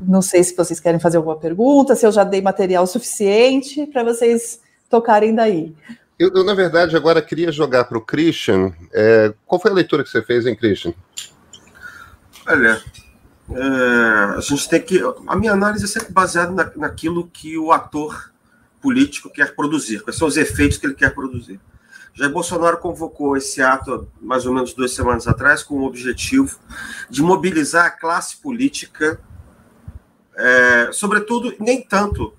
não 0.00 0.22
sei 0.22 0.42
se 0.42 0.56
vocês 0.56 0.80
querem 0.80 1.00
fazer 1.00 1.16
alguma 1.18 1.36
pergunta, 1.36 1.94
se 1.94 2.06
eu 2.06 2.12
já 2.12 2.24
dei 2.24 2.40
material 2.40 2.86
suficiente 2.86 3.86
para 3.86 4.02
vocês 4.02 4.60
tocarem 4.88 5.34
daí. 5.34 5.74
Eu, 6.18 6.30
eu, 6.34 6.44
na 6.44 6.54
verdade, 6.54 6.96
agora 6.96 7.22
queria 7.22 7.50
jogar 7.50 7.84
para 7.84 7.98
o 7.98 8.00
Christian. 8.00 8.72
É, 8.92 9.32
qual 9.46 9.60
foi 9.60 9.70
a 9.70 9.74
leitura 9.74 10.04
que 10.04 10.10
você 10.10 10.22
fez, 10.22 10.46
hein, 10.46 10.54
Christian? 10.54 10.92
Olha, 12.46 12.80
é, 13.54 14.36
a 14.36 14.40
gente 14.40 14.68
tem 14.68 14.80
que. 14.80 15.00
A 15.26 15.36
minha 15.36 15.52
análise 15.52 15.84
é 15.84 15.88
sempre 15.88 16.12
baseada 16.12 16.52
na, 16.52 16.70
naquilo 16.76 17.28
que 17.28 17.58
o 17.58 17.72
ator 17.72 18.32
político 18.80 19.30
quer 19.30 19.54
produzir, 19.54 20.00
quais 20.02 20.16
são 20.16 20.26
os 20.26 20.36
efeitos 20.36 20.78
que 20.78 20.86
ele 20.86 20.94
quer 20.94 21.14
produzir. 21.14 21.60
Jair 22.14 22.30
Bolsonaro 22.30 22.76
convocou 22.78 23.36
esse 23.36 23.62
ato 23.62 24.08
mais 24.20 24.44
ou 24.44 24.52
menos 24.52 24.74
duas 24.74 24.94
semanas 24.94 25.26
atrás 25.26 25.62
com 25.62 25.76
o 25.76 25.84
objetivo 25.84 26.58
de 27.08 27.22
mobilizar 27.22 27.86
a 27.86 27.90
classe 27.90 28.36
política, 28.36 29.18
é, 30.36 30.90
sobretudo, 30.92 31.54
nem 31.58 31.80
tanto 31.82 32.34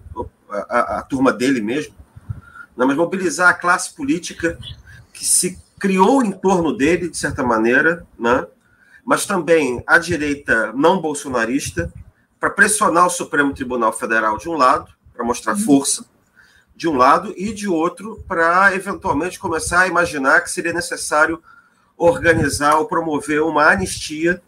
a, 0.49 0.57
a, 0.57 0.99
a 0.99 1.01
turma 1.01 1.33
dele 1.33 1.59
mesmo, 1.59 1.95
né, 2.77 2.85
mas 2.85 2.95
mobilizar 2.95 3.49
a 3.49 3.53
classe 3.53 3.95
política 3.95 4.59
que 5.11 5.25
se 5.25 5.57
criou 5.79 6.23
em 6.23 6.31
torno 6.31 6.75
dele, 6.75 7.09
de 7.09 7.17
certa 7.17 7.41
maneira, 7.43 8.05
né, 8.17 8.45
mas 9.05 9.25
também 9.25 9.83
a 9.85 9.97
direita 9.97 10.71
não 10.73 11.01
bolsonarista, 11.01 11.91
para 12.39 12.49
pressionar 12.49 13.05
o 13.07 13.09
Supremo 13.09 13.53
Tribunal 13.53 13.93
Federal 13.93 14.37
de 14.37 14.49
um 14.49 14.53
lado, 14.53 14.91
para 15.13 15.23
mostrar 15.23 15.53
uhum. 15.53 15.59
força, 15.59 16.05
de 16.75 16.87
um 16.87 16.95
lado, 16.95 17.33
e 17.37 17.53
de 17.53 17.67
outro, 17.67 18.23
para 18.27 18.73
eventualmente 18.75 19.39
começar 19.39 19.81
a 19.81 19.87
imaginar 19.87 20.41
que 20.41 20.51
seria 20.51 20.73
necessário 20.73 21.41
organizar 21.95 22.77
ou 22.77 22.85
promover 22.85 23.41
uma 23.41 23.69
anistia 23.69 24.41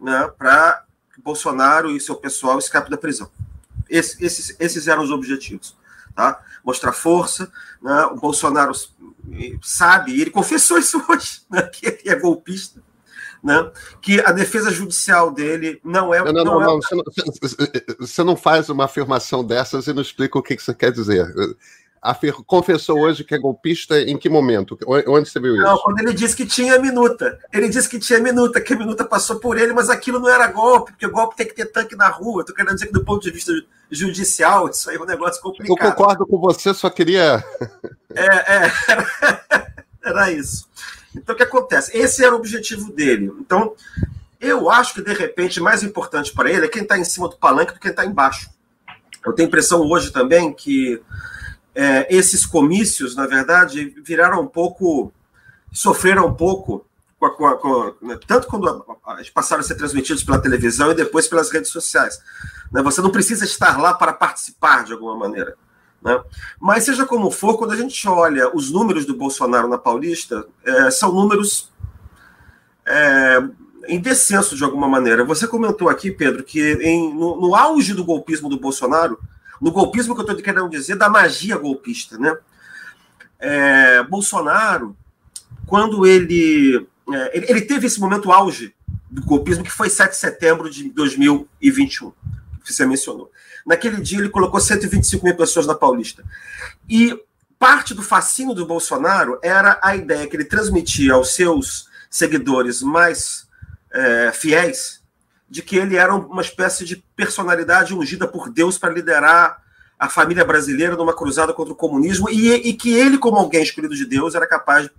né, 0.00 0.30
para 0.36 0.84
que 1.14 1.22
Bolsonaro 1.22 1.90
e 1.90 2.00
seu 2.00 2.16
pessoal 2.16 2.58
escapem 2.58 2.90
da 2.90 2.98
prisão. 2.98 3.30
Esse, 3.88 4.22
esses, 4.24 4.56
esses 4.58 4.88
eram 4.88 5.02
os 5.02 5.10
objetivos. 5.10 5.76
Tá? 6.14 6.42
Mostrar 6.64 6.92
força. 6.92 7.50
Né? 7.80 8.04
O 8.06 8.16
Bolsonaro 8.16 8.72
sabe, 9.62 10.20
ele 10.20 10.30
confessou 10.30 10.78
isso 10.78 11.02
hoje, 11.08 11.42
né, 11.48 11.62
que 11.62 11.86
ele 11.86 12.02
é 12.04 12.14
golpista 12.16 12.82
né, 13.44 13.70
que 14.00 14.20
a 14.20 14.32
defesa 14.32 14.70
judicial 14.70 15.30
dele 15.30 15.78
não 15.84 16.14
é. 16.14 16.24
Não, 16.24 16.32
não, 16.32 16.44
não, 16.44 16.60
não, 16.60 16.78
é... 16.78 16.80
Você, 16.80 16.94
não 16.94 17.04
você, 18.00 18.24
não 18.24 18.36
faz 18.36 18.70
uma 18.70 18.86
afirmação 18.86 19.44
dessas 19.44 19.86
e 19.86 19.92
não 19.92 20.00
explica 20.00 20.38
o 20.38 20.42
que, 20.42 20.56
que 20.56 20.62
você 20.62 20.72
quer 20.72 20.90
dizer. 20.90 21.30
Afir... 22.00 22.32
Confessou 22.46 22.98
hoje 23.00 23.22
que 23.22 23.34
é 23.34 23.38
golpista 23.38 24.00
em 24.00 24.16
que 24.16 24.30
momento? 24.30 24.78
Onde 25.06 25.28
você 25.28 25.38
viu 25.38 25.54
isso? 25.56 25.62
Não, 25.62 25.76
quando 25.76 26.00
ele 26.00 26.14
disse 26.14 26.34
que 26.34 26.46
tinha 26.46 26.78
minuta. 26.78 27.38
Ele 27.52 27.68
disse 27.68 27.86
que 27.86 27.98
tinha 27.98 28.18
minuta, 28.18 28.62
que 28.62 28.72
a 28.72 28.78
minuta 28.78 29.04
passou 29.04 29.38
por 29.38 29.58
ele, 29.58 29.74
mas 29.74 29.90
aquilo 29.90 30.18
não 30.18 30.30
era 30.30 30.46
golpe, 30.46 30.92
porque 30.92 31.06
golpe 31.06 31.36
tem 31.36 31.46
que 31.46 31.54
ter 31.54 31.66
tanque 31.66 31.94
na 31.94 32.08
rua. 32.08 32.40
Estou 32.40 32.56
querendo 32.56 32.72
dizer 32.74 32.86
que, 32.86 32.94
do 32.94 33.04
ponto 33.04 33.22
de 33.22 33.30
vista 33.30 33.52
judicial, 33.90 34.70
isso 34.70 34.88
aí 34.88 34.96
é 34.96 35.00
um 35.00 35.04
negócio 35.04 35.42
complicado. 35.42 35.68
Eu 35.70 35.92
concordo 35.92 36.26
com 36.26 36.38
você, 36.38 36.72
só 36.72 36.88
queria. 36.88 37.44
é, 38.14 38.64
é. 38.64 38.72
Era 40.02 40.30
isso. 40.30 40.66
Então, 41.14 41.34
o 41.34 41.36
que 41.36 41.44
acontece? 41.44 41.96
Esse 41.96 42.24
era 42.24 42.34
o 42.34 42.38
objetivo 42.38 42.92
dele. 42.92 43.32
Então, 43.40 43.74
eu 44.40 44.70
acho 44.70 44.94
que, 44.94 45.02
de 45.02 45.12
repente, 45.12 45.60
mais 45.60 45.82
importante 45.82 46.32
para 46.32 46.50
ele 46.50 46.66
é 46.66 46.68
quem 46.68 46.82
está 46.82 46.98
em 46.98 47.04
cima 47.04 47.28
do 47.28 47.36
palanque 47.36 47.72
do 47.72 47.74
que 47.74 47.82
quem 47.82 47.90
está 47.90 48.04
embaixo. 48.04 48.50
Eu 49.24 49.32
tenho 49.32 49.46
a 49.46 49.48
impressão 49.48 49.80
hoje 49.80 50.10
também 50.10 50.52
que 50.52 51.00
é, 51.74 52.06
esses 52.14 52.44
comícios, 52.44 53.16
na 53.16 53.26
verdade, 53.26 53.94
viraram 54.04 54.42
um 54.42 54.46
pouco. 54.46 55.12
sofreram 55.72 56.26
um 56.26 56.34
pouco, 56.34 56.86
com 57.18 57.26
a, 57.26 57.30
com 57.30 57.46
a, 57.46 57.56
com 57.56 57.82
a, 57.82 57.94
né, 58.02 58.18
tanto 58.26 58.46
quando 58.46 58.84
passaram 59.32 59.60
a 59.60 59.64
ser 59.64 59.76
transmitidos 59.76 60.22
pela 60.22 60.38
televisão 60.38 60.90
e 60.90 60.94
depois 60.94 61.26
pelas 61.26 61.50
redes 61.50 61.70
sociais. 61.70 62.20
Né? 62.70 62.82
Você 62.82 63.00
não 63.00 63.10
precisa 63.10 63.44
estar 63.44 63.80
lá 63.80 63.94
para 63.94 64.12
participar 64.12 64.84
de 64.84 64.92
alguma 64.92 65.16
maneira. 65.16 65.56
Né? 66.04 66.22
Mas, 66.60 66.84
seja 66.84 67.06
como 67.06 67.30
for, 67.30 67.56
quando 67.56 67.72
a 67.72 67.76
gente 67.76 68.06
olha 68.06 68.54
os 68.54 68.70
números 68.70 69.06
do 69.06 69.16
Bolsonaro 69.16 69.66
na 69.66 69.78
Paulista, 69.78 70.46
é, 70.62 70.90
são 70.90 71.12
números 71.12 71.72
é, 72.86 73.42
em 73.88 73.98
descenso 73.98 74.54
de 74.54 74.62
alguma 74.62 74.86
maneira. 74.86 75.24
Você 75.24 75.48
comentou 75.48 75.88
aqui, 75.88 76.10
Pedro, 76.10 76.44
que 76.44 76.60
em, 76.82 77.14
no, 77.14 77.40
no, 77.40 77.54
auge 77.54 77.94
do 77.94 78.04
golpismo 78.04 78.50
do 78.50 78.60
Bolsonaro, 78.60 79.18
no 79.60 79.72
golpismo 79.72 80.14
que 80.14 80.20
eu 80.20 80.26
estou 80.26 80.42
querendo 80.42 80.68
dizer, 80.68 80.96
da 80.96 81.08
magia 81.08 81.56
golpista, 81.56 82.18
né? 82.18 82.36
É, 83.38 84.02
Bolsonaro, 84.02 84.94
quando 85.66 86.06
ele, 86.06 86.86
é, 87.10 87.36
ele, 87.36 87.46
ele. 87.48 87.60
teve 87.62 87.86
esse 87.86 87.98
momento 87.98 88.30
auge 88.30 88.74
do 89.10 89.22
golpismo, 89.22 89.64
que 89.64 89.70
foi 89.70 89.88
7 89.88 90.10
de 90.10 90.16
setembro 90.16 90.68
de 90.68 90.90
2021, 90.90 92.12
que 92.64 92.72
você 92.72 92.86
mencionou. 92.86 93.30
Naquele 93.64 94.00
dia, 94.00 94.18
ele 94.18 94.28
colocou 94.28 94.58
125 94.58 95.24
mil 95.24 95.36
pessoas 95.36 95.66
na 95.66 95.74
Paulista. 95.74 96.24
E 96.88 97.18
parte 97.58 97.94
do 97.94 98.02
fascínio 98.02 98.54
do 98.54 98.66
Bolsonaro 98.66 99.38
era 99.42 99.78
a 99.82 99.94
ideia 99.94 100.26
que 100.26 100.36
ele 100.36 100.44
transmitia 100.44 101.14
aos 101.14 101.34
seus 101.34 101.88
seguidores 102.10 102.82
mais 102.82 103.46
é, 103.92 104.32
fiéis 104.32 105.02
de 105.48 105.62
que 105.62 105.76
ele 105.76 105.96
era 105.96 106.14
uma 106.14 106.42
espécie 106.42 106.84
de 106.84 106.96
personalidade 107.14 107.94
ungida 107.94 108.26
por 108.26 108.50
Deus 108.50 108.76
para 108.76 108.92
liderar 108.92 109.62
a 109.98 110.08
família 110.08 110.44
brasileira 110.44 110.96
numa 110.96 111.14
cruzada 111.14 111.52
contra 111.52 111.72
o 111.72 111.76
comunismo 111.76 112.28
e, 112.28 112.52
e, 112.52 112.74
que 112.74 112.92
ele, 112.92 113.18
como 113.18 113.36
alguém 113.36 113.62
escolhido 113.62 113.94
de 113.94 114.04
Deus, 114.04 114.34
era 114.34 114.46
capaz 114.46 114.90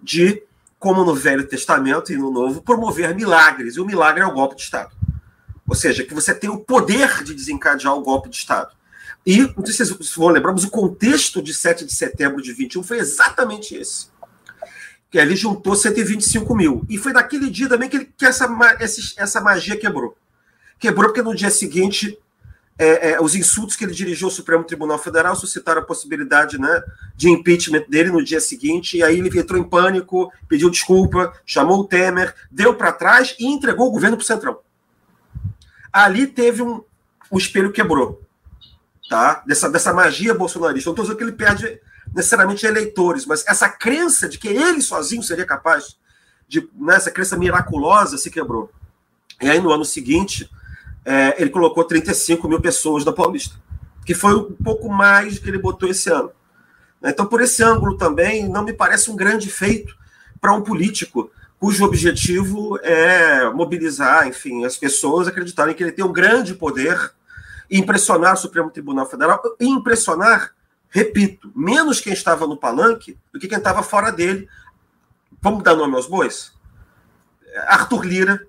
de, 0.00 0.42
como 0.78 1.04
no 1.04 1.14
Velho 1.14 1.46
Testamento 1.46 2.12
e 2.12 2.16
no 2.16 2.30
Novo, 2.30 2.62
promover 2.62 3.14
milagres. 3.14 3.76
E 3.76 3.80
o 3.80 3.84
milagre 3.84 4.22
é 4.22 4.26
o 4.26 4.32
golpe 4.32 4.56
de 4.56 4.62
Estado. 4.62 4.92
Ou 5.68 5.74
seja, 5.74 6.04
que 6.04 6.14
você 6.14 6.34
tem 6.34 6.50
o 6.50 6.58
poder 6.58 7.22
de 7.24 7.34
desencadear 7.34 7.94
o 7.94 8.02
golpe 8.02 8.28
de 8.28 8.36
Estado. 8.36 8.74
E, 9.26 9.40
não 9.56 9.64
sei 9.64 9.86
se 9.86 9.92
vocês 9.92 10.14
vão 10.14 10.28
lembrar, 10.28 10.52
mas 10.52 10.64
o 10.64 10.70
contexto 10.70 11.42
de 11.42 11.54
7 11.54 11.86
de 11.86 11.94
setembro 11.94 12.42
de 12.42 12.52
21 12.52 12.82
foi 12.82 12.98
exatamente 12.98 13.74
esse. 13.74 14.08
Que 15.10 15.18
ele 15.18 15.34
juntou 15.34 15.74
125 15.74 16.54
mil. 16.54 16.84
E 16.88 16.98
foi 16.98 17.12
naquele 17.12 17.48
dia 17.48 17.68
também 17.68 17.88
que, 17.88 17.96
ele, 17.96 18.12
que 18.16 18.26
essa, 18.26 18.46
essa 19.16 19.40
magia 19.40 19.76
quebrou. 19.76 20.16
Quebrou 20.78 21.08
porque 21.08 21.22
no 21.22 21.34
dia 21.34 21.50
seguinte 21.50 22.18
é, 22.78 23.12
é, 23.12 23.20
os 23.20 23.34
insultos 23.34 23.76
que 23.76 23.84
ele 23.84 23.94
dirigiu 23.94 24.26
ao 24.26 24.32
Supremo 24.32 24.64
Tribunal 24.64 24.98
Federal 24.98 25.36
suscitaram 25.36 25.80
a 25.80 25.84
possibilidade 25.84 26.58
né, 26.58 26.82
de 27.14 27.30
impeachment 27.30 27.84
dele 27.88 28.10
no 28.10 28.22
dia 28.22 28.40
seguinte, 28.40 28.96
e 28.96 29.02
aí 29.02 29.18
ele 29.18 29.38
entrou 29.38 29.60
em 29.60 29.64
pânico, 29.64 30.32
pediu 30.48 30.68
desculpa, 30.68 31.32
chamou 31.46 31.80
o 31.80 31.84
Temer, 31.86 32.34
deu 32.50 32.74
para 32.74 32.92
trás 32.92 33.36
e 33.38 33.46
entregou 33.46 33.88
o 33.88 33.92
governo 33.92 34.16
para 34.16 34.24
o 34.24 34.26
Centrão. 34.26 34.58
Ali 35.94 36.26
teve 36.26 36.60
um. 36.60 36.82
O 37.30 37.38
espelho 37.38 37.70
quebrou. 37.70 38.20
Tá? 39.08 39.44
Dessa, 39.46 39.70
dessa 39.70 39.92
magia 39.92 40.34
bolsonarista. 40.34 40.88
Não 40.88 40.92
estou 40.92 41.04
dizendo 41.04 41.16
que 41.16 41.22
ele 41.22 41.32
perde 41.32 41.80
necessariamente 42.12 42.66
eleitores, 42.66 43.24
mas 43.24 43.46
essa 43.46 43.68
crença 43.68 44.28
de 44.28 44.38
que 44.38 44.48
ele 44.48 44.82
sozinho 44.82 45.22
seria 45.22 45.46
capaz 45.46 45.96
de. 46.48 46.68
Né, 46.74 46.96
essa 46.96 47.12
crença 47.12 47.36
miraculosa 47.36 48.18
se 48.18 48.28
quebrou. 48.28 48.72
E 49.40 49.48
aí, 49.48 49.60
no 49.60 49.70
ano 49.70 49.84
seguinte, 49.84 50.50
é, 51.04 51.40
ele 51.40 51.50
colocou 51.50 51.84
35 51.84 52.48
mil 52.48 52.60
pessoas 52.60 53.04
da 53.04 53.12
Paulista, 53.12 53.54
que 54.04 54.14
foi 54.14 54.34
um 54.34 54.52
pouco 54.52 54.88
mais 54.88 55.38
que 55.38 55.48
ele 55.48 55.58
botou 55.58 55.88
esse 55.88 56.10
ano. 56.10 56.32
Então, 57.02 57.26
por 57.26 57.40
esse 57.40 57.62
ângulo 57.62 57.96
também, 57.96 58.48
não 58.48 58.64
me 58.64 58.72
parece 58.72 59.10
um 59.10 59.16
grande 59.16 59.50
feito 59.50 59.94
para 60.40 60.52
um 60.52 60.62
político 60.62 61.30
cujo 61.64 61.82
objetivo 61.86 62.78
é 62.82 63.48
mobilizar, 63.48 64.28
enfim, 64.28 64.66
as 64.66 64.76
pessoas 64.76 65.26
acreditarem 65.26 65.74
que 65.74 65.82
ele 65.82 65.92
tem 65.92 66.04
um 66.04 66.12
grande 66.12 66.52
poder 66.52 67.14
e 67.70 67.78
impressionar 67.78 68.34
o 68.34 68.36
Supremo 68.36 68.70
Tribunal 68.70 69.08
Federal 69.08 69.40
e 69.58 69.64
impressionar, 69.64 70.54
repito, 70.90 71.50
menos 71.56 72.02
quem 72.02 72.12
estava 72.12 72.46
no 72.46 72.58
palanque 72.58 73.18
do 73.32 73.40
que 73.40 73.48
quem 73.48 73.56
estava 73.56 73.82
fora 73.82 74.12
dele. 74.12 74.46
Vamos 75.40 75.62
dar 75.62 75.74
nome 75.74 75.96
aos 75.96 76.06
bois? 76.06 76.52
Arthur 77.66 78.04
Lira, 78.04 78.46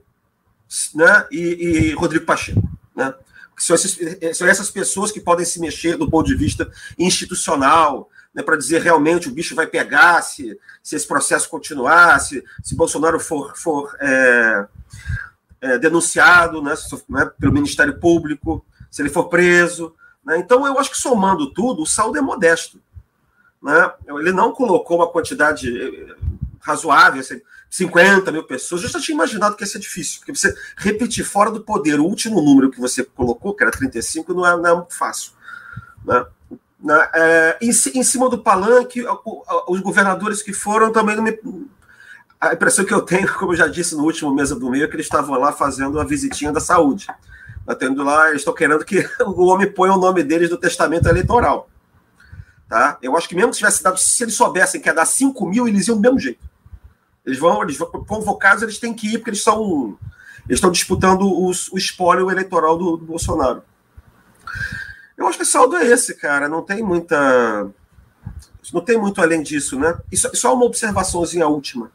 né, 0.93 1.25
e, 1.31 1.39
e 1.39 1.93
Rodrigo 1.93 2.25
Pacheco. 2.25 2.67
Né? 2.93 3.13
São, 3.57 3.77
são 3.77 4.45
essas 4.45 4.69
pessoas 4.69 5.09
que 5.09 5.21
podem 5.21 5.45
se 5.45 5.61
mexer 5.61 5.95
do 5.95 6.09
ponto 6.09 6.27
de 6.27 6.35
vista 6.35 6.69
institucional, 6.99 8.09
né, 8.35 8.43
para 8.43 8.57
dizer 8.57 8.81
realmente 8.81 9.29
o 9.29 9.31
bicho 9.31 9.55
vai 9.55 9.65
pegar 9.65 10.21
se, 10.21 10.59
se 10.83 10.95
esse 10.97 11.07
processo 11.07 11.49
continuar, 11.49 12.19
se, 12.19 12.43
se 12.61 12.75
Bolsonaro 12.75 13.17
for, 13.17 13.55
for 13.55 13.95
é, 14.01 14.67
é, 15.61 15.77
denunciado 15.79 16.61
né, 16.61 16.75
né, 17.07 17.31
pelo 17.39 17.53
Ministério 17.53 17.97
Público, 17.97 18.63
se 18.91 19.01
ele 19.01 19.09
for 19.09 19.29
preso. 19.29 19.95
Né? 20.23 20.37
Então, 20.37 20.67
eu 20.67 20.77
acho 20.77 20.91
que 20.91 20.97
somando 20.97 21.53
tudo, 21.53 21.83
o 21.83 21.87
saldo 21.87 22.17
é 22.17 22.21
modesto. 22.21 22.81
Né? 23.63 23.91
Ele 24.19 24.33
não 24.33 24.51
colocou 24.51 24.97
uma 24.97 25.07
quantidade 25.07 25.69
eh, 25.69 26.15
razoável, 26.59 27.21
assim, 27.21 27.41
50 27.69 28.31
mil 28.31 28.43
pessoas, 28.43 28.83
eu 28.83 28.89
já 28.89 28.99
tinha 28.99 29.15
imaginado 29.15 29.55
que 29.55 29.63
ia 29.63 29.67
ser 29.67 29.79
difícil, 29.79 30.19
porque 30.19 30.33
você 30.33 30.55
repetir 30.77 31.25
fora 31.25 31.51
do 31.51 31.61
poder 31.61 31.99
o 31.99 32.05
último 32.05 32.41
número 32.41 32.69
que 32.69 32.79
você 32.79 33.03
colocou, 33.03 33.53
que 33.53 33.63
era 33.63 33.71
35, 33.71 34.33
não 34.33 34.45
é, 34.45 34.55
não 34.55 34.69
é 34.69 34.75
muito 34.75 34.95
fácil. 34.95 35.31
Né? 36.05 36.25
Né? 36.85 37.09
É, 37.15 37.57
em, 37.59 37.69
em, 37.69 38.03
cima 38.03 38.29
do 38.29 38.37
palanque, 38.37 39.03
os 39.67 39.79
governadores 39.79 40.43
que 40.43 40.53
foram 40.53 40.91
também 40.91 41.15
não 41.15 41.23
me. 41.23 41.35
A 42.39 42.53
impressão 42.53 42.85
que 42.85 42.93
eu 42.93 43.01
tenho, 43.01 43.27
como 43.33 43.53
eu 43.53 43.57
já 43.57 43.65
disse 43.65 43.95
no 43.95 44.03
último 44.03 44.31
mesa 44.31 44.53
do 44.53 44.69
meio, 44.69 44.83
é 44.83 44.87
que 44.87 44.95
eles 44.95 45.07
estavam 45.07 45.39
lá 45.39 45.51
fazendo 45.51 45.99
a 45.99 46.03
visitinha 46.03 46.51
da 46.51 46.59
saúde. 46.59 47.07
Batendo 47.65 48.03
lá, 48.03 48.29
eles 48.29 48.41
estão 48.41 48.53
querendo 48.53 48.85
que 48.85 49.03
o 49.25 49.45
homem 49.47 49.71
ponha 49.71 49.93
o 49.93 49.99
nome 49.99 50.21
deles 50.21 50.51
no 50.51 50.57
testamento 50.57 51.07
eleitoral. 51.07 51.67
Tá? 52.69 52.99
Eu 53.01 53.17
acho 53.17 53.27
que 53.27 53.35
mesmo 53.35 53.51
se 53.51 53.59
tivesse 53.59 53.81
dado, 53.81 53.97
se 53.97 54.23
eles 54.23 54.35
soubessem 54.35 54.79
que 54.79 54.87
ia 54.87 54.93
dar 54.93 55.07
5 55.07 55.43
mil, 55.47 55.67
eles 55.67 55.87
iam 55.87 55.97
do 55.97 56.01
mesmo 56.01 56.19
jeito. 56.19 56.45
Eles 57.25 57.39
vão, 57.39 57.63
eles 57.63 57.77
vão 57.77 57.89
convocados, 57.89 58.61
eles 58.61 58.77
têm 58.77 58.93
que 58.93 59.07
ir, 59.07 59.17
porque 59.17 59.31
eles 59.31 59.41
são. 59.41 59.97
Eles 60.45 60.57
estão 60.57 60.71
disputando 60.71 61.23
os, 61.23 61.67
o 61.71 61.77
espólio 61.79 62.29
eleitoral 62.29 62.77
do, 62.77 62.97
do, 62.97 63.05
Bolsonaro. 63.05 63.63
Eu 65.17 65.27
acho 65.27 65.37
que 65.37 65.43
o 65.43 65.47
saldo 65.47 65.75
é 65.75 65.85
esse, 65.85 66.15
cara. 66.15 66.49
Não 66.49 66.61
tem 66.61 66.83
muita. 66.83 67.67
Não 68.73 68.81
tem 68.81 68.97
muito 68.97 69.21
além 69.21 69.43
disso, 69.43 69.79
né? 69.79 69.97
E 70.11 70.17
só, 70.17 70.53
uma 70.53 70.65
observaçãozinha 70.65 71.47
última 71.47 71.91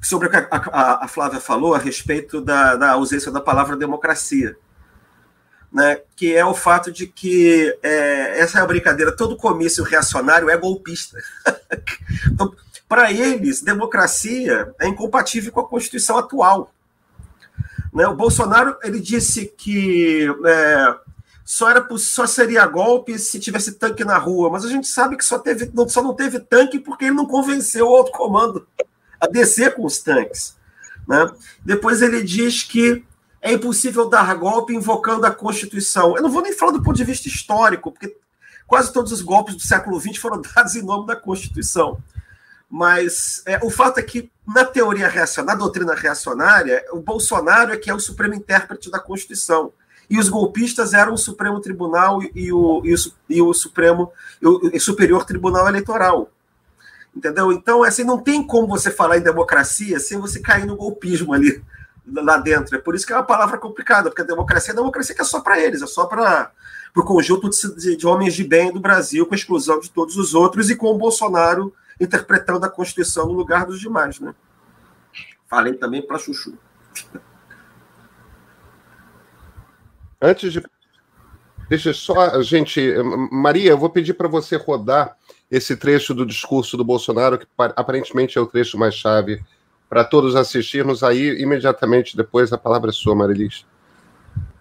sobre 0.00 0.28
o 0.28 0.30
que 0.30 0.36
a, 0.36 0.48
a, 0.50 1.04
a, 1.04 1.08
Flávia 1.08 1.40
falou 1.40 1.74
a 1.74 1.78
respeito 1.78 2.40
da, 2.40 2.76
da, 2.76 2.92
ausência 2.92 3.32
da 3.32 3.40
palavra 3.40 3.76
democracia. 3.76 4.56
Né, 5.70 6.00
que 6.16 6.34
é 6.34 6.42
o 6.42 6.54
fato 6.54 6.90
de 6.90 7.06
que 7.06 7.76
é, 7.82 8.40
essa 8.40 8.58
é 8.58 8.62
a 8.62 8.66
brincadeira, 8.66 9.14
todo 9.14 9.36
comício 9.36 9.84
reacionário 9.84 10.48
é 10.48 10.56
golpista. 10.56 11.18
então, 12.32 12.54
para 12.88 13.12
eles, 13.12 13.60
democracia 13.60 14.72
é 14.80 14.88
incompatível 14.88 15.52
com 15.52 15.60
a 15.60 15.68
Constituição 15.68 16.16
atual. 16.16 16.72
Né? 17.92 18.06
O 18.06 18.16
Bolsonaro 18.16 18.78
ele 18.82 18.98
disse 18.98 19.52
que 19.58 20.26
é, 20.46 20.94
só, 21.48 21.70
era, 21.70 21.88
só 21.96 22.26
seria 22.26 22.66
golpe 22.66 23.18
se 23.18 23.40
tivesse 23.40 23.72
tanque 23.72 24.04
na 24.04 24.18
rua, 24.18 24.50
mas 24.50 24.66
a 24.66 24.68
gente 24.68 24.86
sabe 24.86 25.16
que 25.16 25.24
só, 25.24 25.38
teve, 25.38 25.70
não, 25.72 25.88
só 25.88 26.02
não 26.02 26.12
teve 26.12 26.38
tanque 26.38 26.78
porque 26.78 27.06
ele 27.06 27.14
não 27.14 27.24
convenceu 27.24 27.86
o 27.86 27.90
outro 27.90 28.12
comando 28.12 28.68
a 29.18 29.26
descer 29.26 29.74
com 29.74 29.86
os 29.86 29.96
tanques. 29.98 30.58
Né? 31.08 31.26
Depois 31.64 32.02
ele 32.02 32.22
diz 32.22 32.64
que 32.64 33.02
é 33.40 33.54
impossível 33.54 34.10
dar 34.10 34.34
golpe 34.34 34.74
invocando 34.74 35.24
a 35.24 35.30
Constituição. 35.30 36.14
Eu 36.14 36.22
não 36.22 36.28
vou 36.28 36.42
nem 36.42 36.52
falar 36.52 36.72
do 36.72 36.82
ponto 36.82 36.98
de 36.98 37.04
vista 37.04 37.28
histórico, 37.28 37.92
porque 37.92 38.14
quase 38.66 38.92
todos 38.92 39.10
os 39.10 39.22
golpes 39.22 39.54
do 39.54 39.62
século 39.62 39.98
XX 39.98 40.18
foram 40.18 40.42
dados 40.54 40.76
em 40.76 40.82
nome 40.82 41.06
da 41.06 41.16
Constituição. 41.16 41.98
Mas 42.68 43.42
é, 43.46 43.58
o 43.64 43.70
fato 43.70 43.96
é 43.96 44.02
que, 44.02 44.30
na 44.46 44.66
teoria 44.66 45.08
reacionária, 45.08 45.56
na 45.56 45.64
doutrina 45.64 45.94
reacionária, 45.94 46.84
o 46.92 47.00
Bolsonaro 47.00 47.72
é 47.72 47.78
que 47.78 47.88
é 47.88 47.94
o 47.94 47.98
supremo 47.98 48.34
intérprete 48.34 48.90
da 48.90 48.98
Constituição. 48.98 49.72
E 50.10 50.18
os 50.18 50.28
golpistas 50.28 50.94
eram 50.94 51.14
o 51.14 51.18
Supremo 51.18 51.60
Tribunal 51.60 52.22
e 52.34 52.52
o, 52.52 52.82
e 52.84 52.94
o, 52.94 52.96
e 53.28 53.42
o 53.42 53.52
Supremo 53.52 54.10
e 54.40 54.76
o 54.76 54.80
Superior 54.80 55.24
Tribunal 55.24 55.68
Eleitoral. 55.68 56.30
Entendeu? 57.14 57.52
Então, 57.52 57.82
assim, 57.82 58.04
não 58.04 58.18
tem 58.18 58.46
como 58.46 58.68
você 58.68 58.90
falar 58.90 59.18
em 59.18 59.22
democracia 59.22 59.98
sem 59.98 60.18
você 60.18 60.40
cair 60.40 60.64
no 60.64 60.76
golpismo 60.76 61.32
ali 61.32 61.62
lá 62.06 62.38
dentro. 62.38 62.76
É 62.76 62.78
por 62.78 62.94
isso 62.94 63.06
que 63.06 63.12
é 63.12 63.16
uma 63.16 63.24
palavra 63.24 63.58
complicada, 63.58 64.08
porque 64.08 64.22
a 64.22 64.26
democracia 64.26 64.72
é 64.72 64.74
a 64.74 64.76
democracia 64.76 65.14
que 65.14 65.20
é 65.20 65.24
só 65.24 65.40
para 65.40 65.60
eles, 65.60 65.82
é 65.82 65.86
só 65.86 66.06
para 66.06 66.50
o 66.96 67.02
conjunto 67.02 67.50
de, 67.50 67.96
de, 67.96 68.06
homens 68.06 68.34
de 68.34 68.44
bem 68.44 68.72
do 68.72 68.80
Brasil, 68.80 69.26
com 69.26 69.34
exclusão 69.34 69.78
de 69.80 69.90
todos 69.90 70.16
os 70.16 70.34
outros, 70.34 70.70
e 70.70 70.76
com 70.76 70.88
o 70.88 70.98
Bolsonaro 70.98 71.72
interpretando 72.00 72.64
a 72.64 72.70
Constituição 72.70 73.26
no 73.26 73.32
lugar 73.32 73.66
dos 73.66 73.80
demais, 73.80 74.20
né? 74.20 74.34
Falei 75.48 75.74
também 75.74 76.06
para 76.06 76.18
Chuchu. 76.18 76.56
Antes 80.20 80.52
de. 80.52 80.62
Deixa 81.68 81.92
só 81.92 82.42
gente. 82.42 82.80
Maria, 83.30 83.70
eu 83.70 83.78
vou 83.78 83.90
pedir 83.90 84.14
para 84.14 84.28
você 84.28 84.56
rodar 84.56 85.16
esse 85.50 85.76
trecho 85.76 86.14
do 86.14 86.26
discurso 86.26 86.76
do 86.76 86.84
Bolsonaro, 86.84 87.38
que 87.38 87.46
aparentemente 87.76 88.38
é 88.38 88.40
o 88.40 88.46
trecho 88.46 88.78
mais 88.78 88.94
chave 88.94 89.42
para 89.88 90.04
todos 90.04 90.34
assistirmos. 90.34 91.02
Aí, 91.02 91.40
imediatamente 91.40 92.16
depois, 92.16 92.52
a 92.52 92.58
palavra 92.58 92.90
é 92.90 92.92
sua, 92.92 93.14
Marilis. 93.14 93.64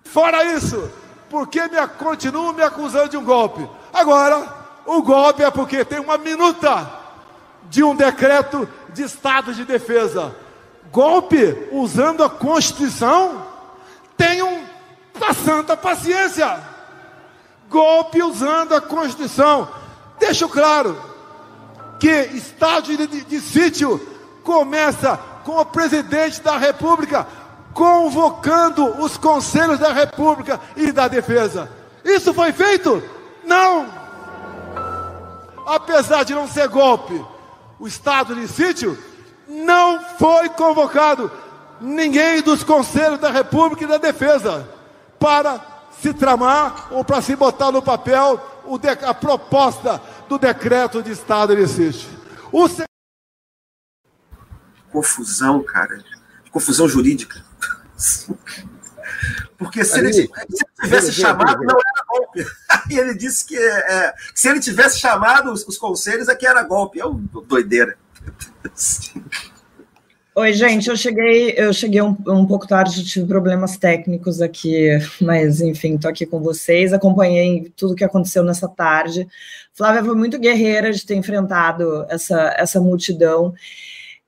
Fora 0.03 0.43
isso, 0.55 0.89
por 1.29 1.47
que 1.47 1.61
me, 1.67 1.85
continuam 1.99 2.53
me 2.53 2.63
acusando 2.63 3.09
de 3.09 3.17
um 3.17 3.23
golpe? 3.23 3.67
Agora, 3.93 4.53
o 4.85 5.01
golpe 5.01 5.43
é 5.43 5.51
porque 5.51 5.83
tem 5.83 5.99
uma 5.99 6.17
minuta 6.17 6.89
de 7.69 7.83
um 7.83 7.95
decreto 7.95 8.67
de 8.93 9.03
estado 9.03 9.53
de 9.53 9.65
defesa. 9.65 10.35
Golpe 10.91 11.67
usando 11.71 12.23
a 12.23 12.29
Constituição? 12.29 13.45
Tenham 14.15 14.66
a 15.25 15.33
santa 15.33 15.75
paciência. 15.75 16.59
Golpe 17.69 18.21
usando 18.21 18.73
a 18.73 18.81
Constituição. 18.81 19.67
Deixo 20.19 20.47
claro 20.47 20.99
que 21.99 22.09
estado 22.33 22.95
de, 22.95 23.07
de, 23.07 23.23
de 23.23 23.39
sítio 23.39 23.99
começa 24.43 25.17
com 25.43 25.57
o 25.57 25.65
presidente 25.65 26.41
da 26.41 26.57
República 26.57 27.27
convocando 27.73 28.85
os 29.01 29.17
conselhos 29.17 29.77
da 29.77 29.93
República 29.93 30.59
e 30.75 30.91
da 30.91 31.07
Defesa. 31.07 31.69
Isso 32.03 32.33
foi 32.33 32.51
feito? 32.51 33.03
Não! 33.45 33.87
Apesar 35.65 36.23
de 36.23 36.33
não 36.33 36.47
ser 36.47 36.67
golpe, 36.69 37.23
o 37.79 37.87
estado 37.87 38.33
de 38.33 38.47
sítio 38.47 38.97
não 39.47 39.99
foi 40.17 40.49
convocado. 40.49 41.31
ninguém 41.79 42.41
dos 42.41 42.63
conselhos 42.63 43.19
da 43.19 43.29
República 43.29 43.83
e 43.83 43.87
da 43.87 43.97
Defesa 43.97 44.76
para 45.19 45.59
se 46.01 46.13
tramar 46.13 46.87
ou 46.91 47.03
para 47.03 47.21
se 47.21 47.35
botar 47.35 47.71
no 47.71 47.81
papel 47.81 48.55
a 49.05 49.13
proposta 49.13 50.01
do 50.27 50.37
decreto 50.37 51.01
de 51.01 51.11
Estado 51.11 51.53
ele 51.53 51.61
existe. 51.61 52.07
O... 52.51 52.67
Confusão, 54.91 55.63
cara. 55.63 56.03
Confusão 56.51 56.87
jurídica. 56.87 57.43
Porque 59.57 59.83
se, 59.83 59.99
ele, 59.99 60.13
se 60.13 60.21
ele, 60.21 60.29
tivesse 60.81 61.13
chamado, 61.13 61.63
não 61.63 61.79
era 61.79 62.05
golpe. 62.07 62.45
Aí 62.69 62.97
ele 62.97 63.15
disse 63.15 63.45
que 63.45 63.57
é, 63.57 64.13
se 64.35 64.47
ele 64.47 64.59
tivesse 64.59 64.99
chamado 64.99 65.51
os, 65.51 65.67
os 65.67 65.77
conselhos, 65.77 66.29
aqui 66.29 66.45
era 66.45 66.61
golpe. 66.63 66.99
É 66.99 67.05
uma 67.05 67.19
doideira. 67.43 67.97
Oi, 70.39 70.53
gente, 70.53 70.87
eu 70.87 70.95
cheguei, 70.95 71.55
eu 71.57 71.73
cheguei 71.73 71.99
um, 71.99 72.15
um 72.27 72.45
pouco 72.45 72.67
tarde, 72.67 73.03
tive 73.03 73.25
problemas 73.25 73.75
técnicos 73.75 74.39
aqui, 74.39 74.87
mas 75.19 75.61
enfim, 75.61 75.95
estou 75.95 76.11
aqui 76.11 76.27
com 76.27 76.39
vocês, 76.39 76.93
acompanhei 76.93 77.73
tudo 77.75 77.95
que 77.95 78.03
aconteceu 78.03 78.43
nessa 78.43 78.67
tarde. 78.67 79.27
Flávia 79.73 80.03
foi 80.03 80.15
muito 80.15 80.37
guerreira 80.37 80.93
de 80.93 81.03
ter 81.03 81.15
enfrentado 81.15 82.05
essa, 82.07 82.53
essa 82.55 82.79
multidão. 82.79 83.51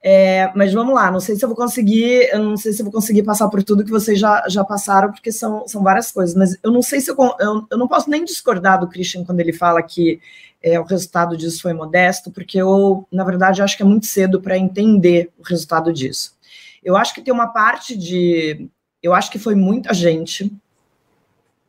É, 0.02 0.52
mas 0.56 0.74
vamos 0.74 0.96
lá, 0.96 1.12
não 1.12 1.20
sei 1.20 1.36
se 1.36 1.46
eu 1.46 1.50
vou 1.50 1.56
conseguir, 1.56 2.28
eu 2.32 2.40
não 2.40 2.58
sei 2.58 2.74
se 2.74 2.82
eu 2.82 2.86
vou 2.86 2.94
conseguir 2.94 3.22
passar 3.22 3.48
por 3.48 3.62
tudo 3.62 3.84
que 3.86 3.92
vocês 3.92 4.18
já, 4.18 4.44
já 4.50 4.64
passaram, 4.64 5.12
porque 5.12 5.32
são, 5.32 5.68
são 5.68 5.84
várias 5.84 6.12
coisas, 6.12 6.34
mas 6.36 6.58
eu 6.64 6.72
não 6.72 6.82
sei 6.82 7.02
se 7.02 7.12
eu, 7.12 7.18
eu, 7.40 7.68
eu 7.70 7.78
não 7.78 7.88
posso 7.88 8.10
nem 8.10 8.26
discordar 8.26 8.80
do 8.80 8.88
Christian 8.88 9.24
quando 9.24 9.42
ele 9.42 9.54
fala 9.54 9.84
que 9.84 10.20
é, 10.62 10.80
o 10.80 10.84
resultado 10.84 11.38
disso 11.38 11.62
foi 11.62 11.74
modesto, 11.74 12.32
porque 12.32 12.58
eu, 12.58 13.08
na 13.12 13.24
verdade, 13.24 13.62
acho 13.62 13.78
que 13.78 13.84
é 13.84 13.86
muito 13.86 14.06
cedo 14.06 14.42
para 14.42 14.58
entender 14.58 15.32
o 15.38 15.44
resultado 15.44 15.94
disso. 15.94 16.38
Eu 16.84 16.98
acho 16.98 17.14
que 17.14 17.22
tem 17.22 17.34
uma 17.34 17.48
parte 17.48 17.96
de. 17.98 18.70
Eu 19.02 19.14
acho 19.14 19.32
que 19.32 19.40
foi 19.40 19.56
muita 19.56 19.94
gente. 19.94 20.52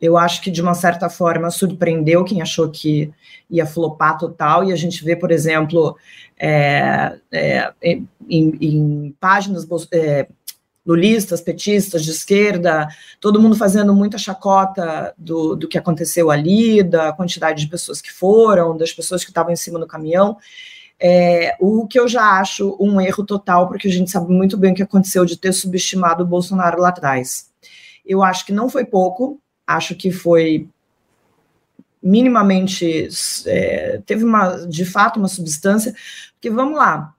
Eu 0.00 0.16
acho 0.16 0.40
que, 0.40 0.50
de 0.50 0.62
uma 0.62 0.74
certa 0.74 1.10
forma, 1.10 1.50
surpreendeu 1.50 2.24
quem 2.24 2.40
achou 2.40 2.70
que 2.70 3.12
ia 3.50 3.66
flopar 3.66 4.16
total, 4.16 4.64
e 4.64 4.72
a 4.72 4.76
gente 4.76 5.04
vê, 5.04 5.14
por 5.14 5.30
exemplo, 5.30 5.96
é, 6.38 7.18
é, 7.30 7.72
em, 7.82 8.08
em, 8.28 9.16
páginas 9.20 9.68
é, 9.92 10.26
lulistas, 10.84 11.40
petistas 11.40 12.04
de 12.04 12.10
esquerda, 12.10 12.88
todo 13.20 13.40
mundo 13.40 13.56
fazendo 13.56 13.94
muita 13.94 14.18
chacota 14.18 15.14
do, 15.16 15.54
do 15.54 15.68
que 15.68 15.78
aconteceu 15.78 16.30
ali, 16.30 16.82
da 16.82 17.12
quantidade 17.12 17.62
de 17.64 17.70
pessoas 17.70 18.00
que 18.00 18.10
foram, 18.10 18.76
das 18.76 18.92
pessoas 18.92 19.22
que 19.22 19.30
estavam 19.30 19.52
em 19.52 19.56
cima 19.56 19.78
do 19.78 19.86
caminhão. 19.86 20.38
É, 20.98 21.56
o 21.60 21.86
que 21.86 21.98
eu 21.98 22.06
já 22.06 22.38
acho 22.38 22.76
um 22.78 23.00
erro 23.00 23.24
total, 23.24 23.68
porque 23.68 23.88
a 23.88 23.90
gente 23.90 24.10
sabe 24.10 24.32
muito 24.32 24.56
bem 24.56 24.72
o 24.72 24.74
que 24.74 24.82
aconteceu 24.82 25.24
de 25.24 25.36
ter 25.36 25.52
subestimado 25.52 26.24
o 26.24 26.26
Bolsonaro 26.26 26.80
lá 26.80 26.88
atrás. 26.88 27.50
Eu 28.04 28.22
acho 28.22 28.44
que 28.44 28.52
não 28.52 28.68
foi 28.68 28.84
pouco, 28.84 29.40
acho 29.66 29.94
que 29.94 30.10
foi 30.10 30.68
minimamente 32.02 33.08
é, 33.46 34.00
teve 34.06 34.24
uma 34.24 34.66
de 34.66 34.86
fato 34.86 35.18
uma 35.18 35.28
substância, 35.28 35.94
porque 36.32 36.48
vamos 36.48 36.76
lá, 36.78 37.14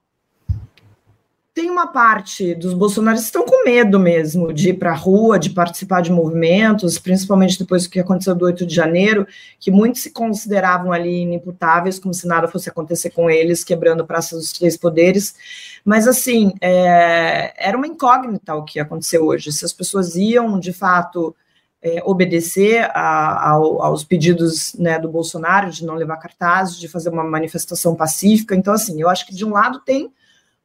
tem 1.54 1.70
uma 1.70 1.88
parte 1.88 2.56
dos 2.56 2.74
bolsonaristas 2.74 3.30
que 3.30 3.38
estão 3.38 3.46
com 3.46 3.66
medo 3.66 4.00
mesmo 4.00 4.54
de 4.54 4.70
ir 4.70 4.76
para 4.76 4.92
a 4.92 4.96
rua, 4.96 5.38
de 5.38 5.50
participar 5.50 6.02
de 6.02 6.10
movimentos, 6.12 6.98
principalmente 6.98 7.60
depois 7.60 7.84
do 7.84 7.90
que 7.90 8.00
aconteceu 8.00 8.34
do 8.34 8.46
8 8.46 8.66
de 8.66 8.74
janeiro, 8.74 9.28
que 9.60 9.70
muitos 9.70 10.02
se 10.02 10.12
consideravam 10.12 10.94
ali 10.94 11.24
inimputáveis, 11.24 12.00
como 12.00 12.14
se 12.14 12.26
nada 12.26 12.48
fosse 12.48 12.70
acontecer 12.70 13.10
com 13.10 13.30
eles, 13.30 13.66
quebrando 13.66 14.06
praças 14.06 14.40
dos 14.40 14.54
três 14.54 14.78
poderes. 14.78 15.36
Mas, 15.84 16.08
assim, 16.08 16.54
é, 16.62 17.54
era 17.58 17.78
uma 17.78 17.88
incógnita 17.88 18.56
o 18.56 18.64
que 18.64 18.80
aconteceu 18.80 19.26
hoje. 19.26 19.52
Se 19.52 19.66
as 19.66 19.74
pessoas 19.74 20.16
iam, 20.16 20.58
de 20.58 20.72
fato, 20.72 21.36
é, 21.82 22.02
obedecer 22.06 22.90
a, 22.94 23.50
aos 23.50 24.06
pedidos 24.06 24.74
né, 24.76 24.98
do 24.98 25.10
Bolsonaro 25.10 25.70
de 25.70 25.86
não 25.86 25.96
levar 25.96 26.16
cartazes, 26.16 26.80
de 26.80 26.88
fazer 26.88 27.10
uma 27.10 27.26
manifestação 27.26 27.94
pacífica. 27.94 28.56
Então, 28.56 28.74
assim, 28.74 29.02
eu 29.02 29.10
acho 29.10 29.26
que 29.28 29.36
de 29.36 29.44
um 29.44 29.50
lado 29.50 29.82
tem 29.82 30.14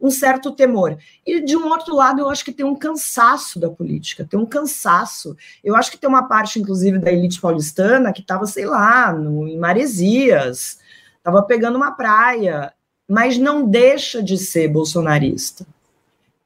um 0.00 0.11
certo 0.11 0.52
temor. 0.52 0.98
E 1.26 1.40
de 1.40 1.56
um 1.56 1.68
outro 1.68 1.94
lado, 1.94 2.20
eu 2.20 2.28
acho 2.28 2.44
que 2.44 2.52
tem 2.52 2.64
um 2.66 2.76
cansaço 2.76 3.59
da 3.59 3.70
política, 3.70 4.26
tem 4.28 4.38
um 4.38 4.46
cansaço. 4.46 5.37
Eu 5.64 5.74
acho 5.74 5.90
que 5.90 5.98
tem 5.98 6.09
uma 6.09 6.28
parte, 6.28 6.61
inclusive, 6.61 6.98
da 6.98 7.11
elite 7.11 7.40
paulistana 7.40 8.12
que 8.12 8.20
estava, 8.20 8.46
sei 8.46 8.66
lá, 8.66 9.12
no, 9.12 9.48
em 9.48 9.59
Maresias, 9.59 10.78
estava 11.16 11.42
pegando 11.42 11.76
uma 11.76 11.92
praia, 11.92 12.72
mas 13.09 13.38
não 13.38 13.66
deixa 13.66 14.22
de 14.22 14.37
ser 14.37 14.68
bolsonarista. 14.68 15.66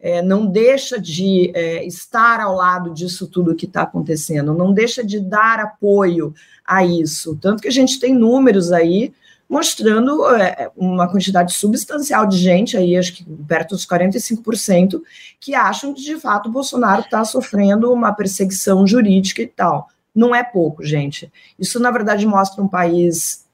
É, 0.02 0.22
não 0.22 0.46
deixa 0.46 0.98
de 0.98 1.52
é, 1.54 1.84
estar 1.84 2.40
ao 2.40 2.54
lado 2.54 2.94
disso 2.94 3.26
tudo 3.26 3.54
que 3.54 3.66
está 3.66 3.82
acontecendo, 3.82 4.54
não 4.54 4.72
deixa 4.72 5.04
de 5.04 5.20
dar 5.20 5.60
apoio 5.60 6.32
a 6.64 6.82
isso. 6.82 7.36
Tanto 7.36 7.60
que 7.60 7.68
a 7.68 7.72
gente 7.72 8.00
tem 8.00 8.14
números 8.14 8.72
aí 8.72 9.12
mostrando 9.50 10.24
é, 10.36 10.70
uma 10.76 11.10
quantidade 11.10 11.52
substancial 11.52 12.24
de 12.24 12.38
gente, 12.38 12.76
aí 12.76 12.96
acho 12.96 13.12
que 13.12 13.24
perto 13.24 13.70
dos 13.70 13.84
45%, 13.84 15.02
que 15.40 15.56
acham 15.56 15.92
que 15.92 16.00
de 16.00 16.16
fato 16.20 16.48
o 16.48 16.52
Bolsonaro 16.52 17.00
está 17.00 17.24
sofrendo 17.24 17.92
uma 17.92 18.12
perseguição 18.12 18.86
jurídica 18.86 19.42
e 19.42 19.48
tal. 19.48 19.88
Não 20.14 20.32
é 20.32 20.44
pouco, 20.44 20.84
gente. 20.84 21.32
Isso, 21.58 21.80
na 21.80 21.90
verdade, 21.90 22.24
mostra 22.28 22.62
um 22.62 22.68
país 22.68 23.44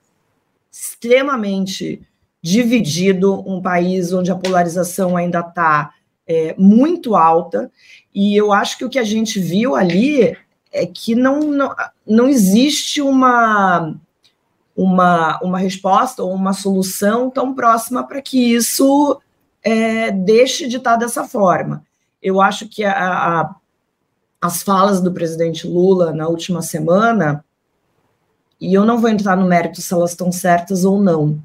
extremamente 0.70 2.02
dividido, 2.42 3.42
um 3.48 3.62
país 3.62 4.12
onde 4.12 4.30
a 4.30 4.36
polarização 4.36 5.16
ainda 5.16 5.40
está 5.40 5.94
é, 6.28 6.54
muito 6.58 7.16
alta, 7.16 7.72
e 8.14 8.36
eu 8.36 8.52
acho 8.52 8.76
que 8.76 8.84
o 8.84 8.90
que 8.90 8.98
a 8.98 9.04
gente 9.04 9.40
viu 9.40 9.74
ali 9.74 10.36
é 10.70 10.84
que 10.84 11.14
não, 11.14 11.40
não, 11.40 11.74
não 12.06 12.28
existe 12.28 13.00
uma 13.00 13.96
uma, 14.76 15.40
uma 15.42 15.58
resposta 15.58 16.22
ou 16.22 16.32
uma 16.34 16.52
solução 16.52 17.30
tão 17.30 17.54
próxima 17.54 18.06
para 18.06 18.20
que 18.20 18.54
isso 18.54 19.18
é, 19.62 20.10
deixe 20.10 20.68
de 20.68 20.76
estar 20.76 20.96
dessa 20.96 21.24
forma. 21.24 21.82
Eu 22.22 22.40
acho 22.40 22.68
que 22.68 22.84
a, 22.84 22.92
a, 22.92 23.54
as 24.40 24.62
falas 24.62 25.00
do 25.00 25.12
presidente 25.12 25.66
Lula 25.66 26.12
na 26.12 26.28
última 26.28 26.60
semana, 26.60 27.42
e 28.60 28.74
eu 28.74 28.84
não 28.84 28.98
vou 28.98 29.08
entrar 29.08 29.36
no 29.36 29.46
mérito 29.46 29.80
se 29.80 29.94
elas 29.94 30.10
estão 30.10 30.30
certas 30.30 30.84
ou 30.84 31.00
não, 31.00 31.42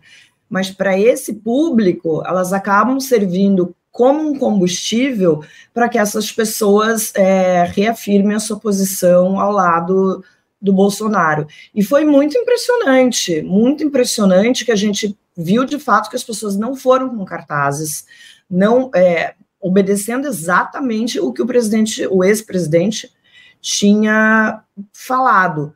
mas 0.49 0.69
para 0.69 0.99
esse 0.99 1.33
público, 1.35 2.21
elas 2.25 2.51
acabam 2.51 2.99
servindo 2.99 3.73
como 3.91 4.29
um 4.29 4.37
combustível 4.37 5.43
para 5.73 5.87
que 5.87 5.97
essas 5.97 6.31
pessoas 6.31 7.13
é, 7.15 7.63
reafirmem 7.63 8.35
a 8.35 8.39
sua 8.39 8.59
posição 8.59 9.39
ao 9.39 9.51
lado 9.51 10.23
do 10.61 10.71
Bolsonaro. 10.71 11.47
E 11.73 11.83
foi 11.83 12.05
muito 12.05 12.37
impressionante, 12.37 13.41
muito 13.41 13.83
impressionante 13.83 14.63
que 14.63 14.71
a 14.71 14.75
gente 14.75 15.17
viu 15.35 15.65
de 15.65 15.79
fato 15.79 16.09
que 16.09 16.15
as 16.15 16.23
pessoas 16.23 16.55
não 16.55 16.75
foram 16.75 17.09
com 17.09 17.25
cartazes, 17.25 18.05
não 18.49 18.91
é, 18.93 19.33
obedecendo 19.59 20.27
exatamente 20.27 21.19
o 21.19 21.33
que 21.33 21.41
o 21.41 21.47
presidente, 21.47 22.05
o 22.07 22.23
ex-presidente, 22.23 23.11
tinha 23.59 24.63
falado. 24.93 25.73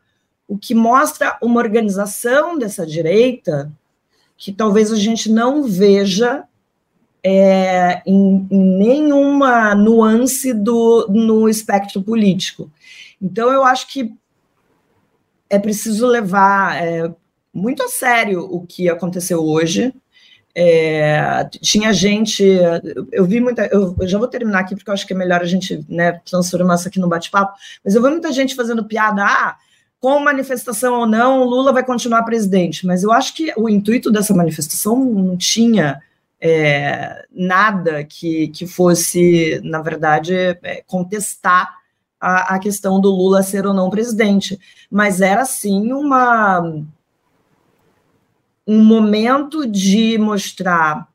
O 0.47 0.57
que 0.57 0.75
mostra 0.75 1.37
uma 1.41 1.59
organização 1.59 2.57
dessa 2.57 2.85
direita 2.85 3.71
que 4.37 4.51
talvez 4.51 4.91
a 4.91 4.97
gente 4.97 5.31
não 5.31 5.63
veja 5.63 6.43
é, 7.23 8.03
em, 8.05 8.47
em, 8.51 8.77
nenhuma 8.77 9.73
nuance 9.73 10.53
do, 10.53 11.07
no 11.09 11.49
espectro 11.49 12.03
político. 12.03 12.69
Então, 13.19 13.51
eu 13.51 13.63
acho 13.63 13.91
que 13.91 14.13
é 15.49 15.59
preciso 15.59 16.07
levar 16.07 16.81
é, 16.81 17.11
muito 17.53 17.83
a 17.83 17.87
sério 17.87 18.41
o 18.43 18.65
que 18.65 18.89
aconteceu 18.89 19.43
hoje. 19.43 19.93
É, 20.57 21.49
tinha 21.61 21.91
gente, 21.91 22.43
eu 23.11 23.25
vi 23.25 23.41
muita, 23.41 23.65
eu, 23.65 23.93
eu, 23.99 24.07
já 24.07 24.17
vou 24.17 24.27
terminar 24.27 24.59
aqui 24.59 24.73
porque 24.73 24.89
eu 24.89 24.93
acho 24.93 25.05
que 25.05 25.11
é 25.11 25.15
melhor 25.15 25.41
a 25.41 25.45
gente 25.45 25.85
né, 25.89 26.13
transformar 26.25 26.75
isso 26.75 26.87
aqui 26.87 26.97
no 26.97 27.09
bate-papo, 27.09 27.57
mas 27.83 27.93
eu 27.93 28.01
vi 28.01 28.09
muita 28.09 28.31
gente 28.31 28.55
fazendo 28.55 28.85
piada, 28.85 29.25
ah, 29.25 29.57
com 29.99 30.17
manifestação 30.19 31.01
ou 31.01 31.05
não, 31.05 31.43
Lula 31.43 31.73
vai 31.73 31.83
continuar 31.83 32.23
presidente, 32.23 32.85
mas 32.85 33.03
eu 33.03 33.11
acho 33.11 33.35
que 33.35 33.51
o 33.57 33.67
intuito 33.67 34.09
dessa 34.09 34.33
manifestação 34.33 35.03
não 35.03 35.35
tinha 35.35 36.01
é, 36.39 37.25
nada 37.31 38.03
que, 38.03 38.47
que 38.49 38.65
fosse, 38.65 39.59
na 39.63 39.81
verdade, 39.81 40.33
é, 40.33 40.83
contestar 40.87 41.75
a, 42.19 42.55
a 42.55 42.59
questão 42.59 42.99
do 42.99 43.09
Lula 43.09 43.43
ser 43.43 43.65
ou 43.65 43.73
não 43.73 43.89
presidente, 43.89 44.59
mas 44.89 45.21
era 45.21 45.45
sim 45.45 45.91
uma 45.91 46.83
um 48.67 48.83
momento 48.83 49.67
de 49.67 50.17
mostrar 50.17 51.07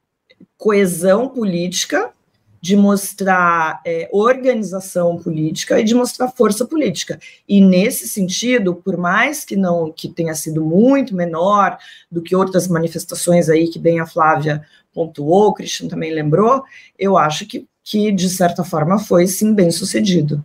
coesão 0.57 1.29
política, 1.29 2.13
de 2.61 2.77
mostrar 2.77 3.81
é, 3.85 4.09
organização 4.13 5.17
política 5.17 5.81
e 5.81 5.85
de 5.85 5.95
mostrar 5.95 6.29
força 6.29 6.65
política. 6.65 7.19
E 7.49 7.61
nesse 7.61 8.07
sentido, 8.09 8.77
por 8.77 8.97
mais 8.97 9.45
que 9.45 9.57
não 9.57 9.91
que 9.91 10.09
tenha 10.09 10.35
sido 10.35 10.63
muito 10.63 11.15
menor 11.15 11.77
do 12.11 12.23
que 12.23 12.37
outras 12.37 12.69
manifestações 12.69 13.49
aí 13.49 13.69
que 13.69 13.79
bem 13.79 13.99
a 13.99 14.07
Flávia 14.07 14.65
pontuou, 14.93 15.49
o 15.49 15.55
Christian 15.55 15.89
também 15.89 16.13
lembrou, 16.13 16.63
eu 16.97 17.17
acho 17.17 17.47
que 17.47 17.67
que, 17.83 18.13
de 18.13 18.29
certa 18.29 18.63
forma, 18.63 18.99
foi 18.99 19.27
sim 19.27 19.53
bem 19.53 19.71
sucedido. 19.71 20.45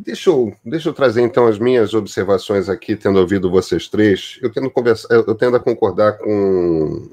Deixa 0.00 0.30
eu, 0.30 0.54
deixa 0.64 0.88
eu 0.88 0.94
trazer 0.94 1.22
então 1.22 1.48
as 1.48 1.58
minhas 1.58 1.92
observações 1.92 2.68
aqui, 2.68 2.94
tendo 2.94 3.18
ouvido 3.18 3.50
vocês 3.50 3.88
três. 3.88 4.38
Eu 4.40 4.52
tendo, 4.52 4.70
conversar, 4.70 5.12
eu 5.12 5.34
tendo 5.34 5.56
a 5.56 5.60
concordar 5.60 6.18
com, 6.18 7.10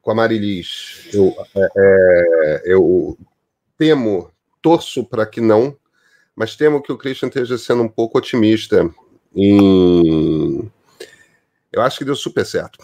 com 0.00 0.10
a 0.10 0.14
Marilis. 0.14 1.10
Eu, 1.12 1.34
é, 1.54 1.68
é 1.76 2.62
eu 2.64 3.18
temo, 3.76 4.30
torço 4.62 5.04
para 5.04 5.26
que 5.26 5.42
não, 5.42 5.76
mas 6.34 6.56
temo 6.56 6.82
que 6.82 6.90
o 6.90 6.96
Christian 6.96 7.28
esteja 7.28 7.58
sendo 7.58 7.82
um 7.82 7.88
pouco 7.88 8.16
otimista 8.16 8.90
em. 9.36 10.72
Eu 11.70 11.82
acho 11.82 11.98
que 11.98 12.04
deu 12.06 12.16
super 12.16 12.46
certo 12.46 12.78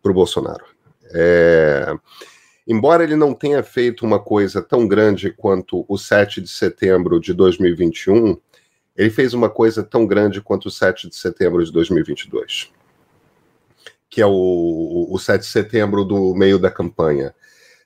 para 0.00 0.12
o 0.12 0.14
Bolsonaro. 0.14 0.64
É... 1.12 1.92
Embora 2.66 3.02
ele 3.02 3.16
não 3.16 3.34
tenha 3.34 3.62
feito 3.62 4.06
uma 4.06 4.20
coisa 4.20 4.62
tão 4.62 4.86
grande 4.86 5.30
quanto 5.30 5.84
o 5.88 5.98
7 5.98 6.40
de 6.40 6.48
setembro 6.48 7.18
de 7.18 7.34
2021, 7.34 8.36
ele 8.96 9.10
fez 9.10 9.34
uma 9.34 9.50
coisa 9.50 9.82
tão 9.82 10.06
grande 10.06 10.40
quanto 10.40 10.66
o 10.66 10.70
7 10.70 11.08
de 11.08 11.16
setembro 11.16 11.64
de 11.64 11.72
2022, 11.72 12.70
que 14.08 14.20
é 14.20 14.26
o, 14.26 15.08
o 15.10 15.18
7 15.18 15.40
de 15.40 15.48
setembro 15.48 16.04
do 16.04 16.34
meio 16.34 16.58
da 16.58 16.70
campanha. 16.70 17.34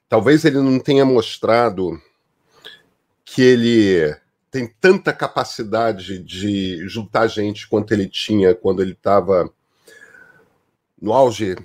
Talvez 0.09 0.45
ele 0.45 0.59
não 0.61 0.79
tenha 0.79 1.05
mostrado 1.05 2.01
que 3.25 3.41
ele 3.43 4.15
tem 4.51 4.73
tanta 4.81 5.13
capacidade 5.13 6.19
de 6.19 6.87
juntar 6.89 7.27
gente 7.29 7.69
quanto 7.69 7.93
ele 7.93 8.09
tinha 8.09 8.55
quando 8.55 8.83
ele 8.83 8.93
estava 8.93 9.51
no 11.01 11.13
auge 11.13 11.57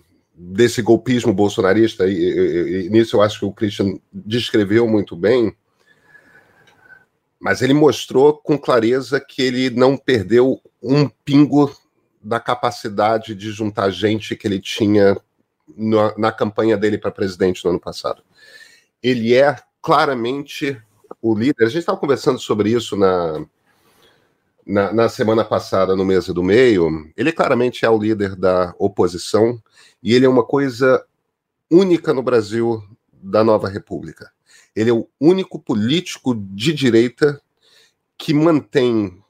desse 0.43 0.81
golpismo 0.81 1.31
bolsonarista, 1.31 2.07
e, 2.07 2.13
e, 2.13 2.85
e, 2.85 2.89
nisso 2.89 3.15
eu 3.15 3.21
acho 3.21 3.39
que 3.39 3.45
o 3.45 3.53
Christian 3.53 3.99
descreveu 4.11 4.87
muito 4.87 5.15
bem, 5.15 5.55
mas 7.39 7.61
ele 7.61 7.73
mostrou 7.73 8.33
com 8.33 8.57
clareza 8.57 9.19
que 9.19 9.41
ele 9.41 9.69
não 9.69 9.95
perdeu 9.95 10.59
um 10.81 11.07
pingo 11.07 11.71
da 12.21 12.39
capacidade 12.39 13.35
de 13.35 13.51
juntar 13.51 13.91
gente 13.91 14.35
que 14.35 14.47
ele 14.47 14.59
tinha 14.59 15.15
na, 15.75 16.17
na 16.17 16.31
campanha 16.31 16.75
dele 16.75 16.97
para 16.97 17.11
presidente 17.11 17.63
no 17.63 17.71
ano 17.71 17.79
passado. 17.79 18.23
Ele 19.01 19.33
é 19.33 19.55
claramente 19.81 20.79
o 21.21 21.35
líder. 21.35 21.65
A 21.65 21.69
gente 21.69 21.79
estava 21.79 21.97
conversando 21.97 22.39
sobre 22.39 22.71
isso 22.71 22.95
na, 22.95 23.45
na, 24.65 24.93
na, 24.93 25.09
semana 25.09 25.43
passada 25.43 25.95
no 25.95 26.05
Mesa 26.05 26.33
do 26.33 26.43
Meio. 26.43 27.11
Ele 27.15 27.31
claramente 27.31 27.85
é 27.85 27.89
o 27.89 27.97
líder 27.97 28.35
da 28.35 28.73
oposição 28.77 29.61
e 30.01 30.13
ele 30.13 30.25
é 30.25 30.29
uma 30.29 30.43
coisa 30.43 31.03
única 31.69 32.13
no 32.13 32.21
Brasil 32.21 32.83
da 33.11 33.43
nova 33.43 33.67
república. 33.67 34.31
Ele 34.75 34.89
é 34.89 34.93
o 34.93 35.07
único 35.19 35.59
político 35.59 36.35
de 36.35 36.73
direita 36.73 37.41
que 38.17 38.33
mantém, 38.33 39.21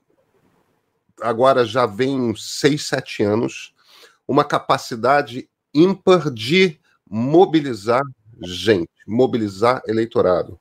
agora 1.21 1.65
já 1.65 1.85
vem 1.85 2.35
seis, 2.35 2.85
sete 2.85 3.23
anos, 3.23 3.73
uma 4.27 4.43
capacidade 4.43 5.49
ímpar 5.73 6.29
de 6.29 6.79
mobilizar 7.09 8.01
gente, 8.43 8.89
mobilizar 9.07 9.81
eleitorado. 9.87 10.59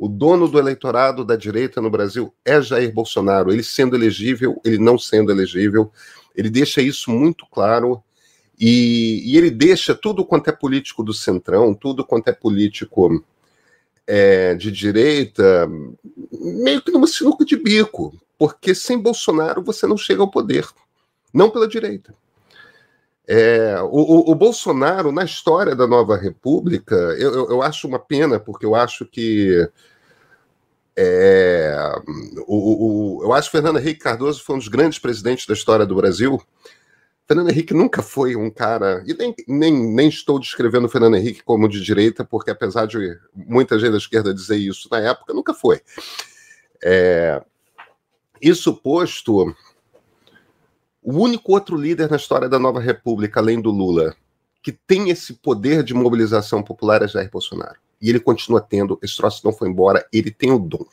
O 0.00 0.08
dono 0.08 0.48
do 0.48 0.58
eleitorado 0.58 1.26
da 1.26 1.36
direita 1.36 1.78
no 1.78 1.90
Brasil 1.90 2.32
é 2.42 2.58
Jair 2.58 2.90
Bolsonaro. 2.90 3.52
Ele 3.52 3.62
sendo 3.62 3.94
elegível, 3.94 4.58
ele 4.64 4.78
não 4.78 4.98
sendo 4.98 5.30
elegível, 5.30 5.92
ele 6.34 6.48
deixa 6.48 6.80
isso 6.80 7.10
muito 7.10 7.44
claro 7.44 8.02
e, 8.58 9.22
e, 9.30 9.36
ele 9.36 9.50
deixa 9.50 9.94
tudo 9.94 10.24
quanto 10.24 10.48
é 10.48 10.52
político 10.52 11.02
do 11.02 11.12
centrão, 11.12 11.74
tudo 11.74 12.02
quanto 12.02 12.28
é 12.28 12.32
político 12.32 13.22
é, 14.06 14.54
de 14.54 14.72
direita, 14.72 15.68
meio 16.32 16.80
que 16.80 16.90
numa 16.90 17.06
sinuca 17.06 17.44
de 17.44 17.56
bico, 17.56 18.18
porque 18.38 18.74
sem 18.74 18.98
Bolsonaro 18.98 19.62
você 19.62 19.86
não 19.86 19.98
chega 19.98 20.22
ao 20.22 20.30
poder, 20.30 20.66
não 21.30 21.50
pela 21.50 21.68
direita. 21.68 22.14
É, 23.32 23.80
o, 23.82 24.32
o, 24.32 24.34
Bolsonaro, 24.34 25.12
na 25.12 25.22
história 25.22 25.76
da 25.76 25.86
nova 25.86 26.16
república, 26.16 26.96
eu, 26.96 27.32
eu, 27.32 27.50
eu 27.50 27.62
acho 27.62 27.86
uma 27.86 28.00
pena, 28.00 28.40
porque 28.40 28.66
eu 28.66 28.74
acho 28.74 29.06
que. 29.06 29.68
É, 30.96 31.76
o, 32.44 33.18
o, 33.18 33.22
eu 33.22 33.32
acho 33.32 33.48
que 33.48 33.56
Fernando 33.56 33.78
Henrique 33.78 34.00
Cardoso 34.00 34.42
foi 34.42 34.56
um 34.56 34.58
dos 34.58 34.66
grandes 34.66 34.98
presidentes 34.98 35.46
da 35.46 35.54
história 35.54 35.86
do 35.86 35.94
Brasil, 35.94 36.42
Fernando 37.24 37.50
Henrique 37.50 37.72
nunca 37.72 38.02
foi 38.02 38.34
um 38.34 38.50
cara, 38.50 39.04
e 39.06 39.14
nem, 39.14 39.32
nem, 39.46 39.72
nem 39.72 40.08
estou 40.08 40.40
descrevendo 40.40 40.86
o 40.86 40.90
Fernando 40.90 41.16
Henrique 41.16 41.44
como 41.44 41.68
de 41.68 41.80
direita, 41.80 42.24
porque 42.24 42.50
apesar 42.50 42.86
de 42.86 43.16
muita 43.32 43.78
gente 43.78 43.92
da 43.92 43.98
esquerda 43.98 44.34
dizer 44.34 44.56
isso 44.56 44.88
na 44.90 44.98
época, 44.98 45.32
nunca 45.32 45.54
foi. 45.54 45.80
É, 46.82 47.40
isso 48.42 48.74
posto, 48.74 49.54
o 51.02 51.14
único 51.14 51.52
outro 51.52 51.76
líder 51.76 52.10
na 52.10 52.16
história 52.16 52.48
da 52.48 52.58
nova 52.58 52.80
república, 52.80 53.40
além 53.40 53.60
do 53.60 53.70
Lula, 53.70 54.14
que 54.62 54.72
tem 54.72 55.10
esse 55.10 55.34
poder 55.34 55.82
de 55.82 55.94
mobilização 55.94 56.62
popular 56.62 57.02
é 57.02 57.08
Jair 57.08 57.30
Bolsonaro. 57.30 57.76
E 58.00 58.08
ele 58.08 58.20
continua 58.20 58.60
tendo, 58.60 58.98
esse 59.02 59.16
troço 59.16 59.40
não 59.44 59.52
foi 59.52 59.68
embora, 59.68 60.06
ele 60.12 60.30
tem 60.30 60.50
o 60.50 60.58
dom. 60.58 60.84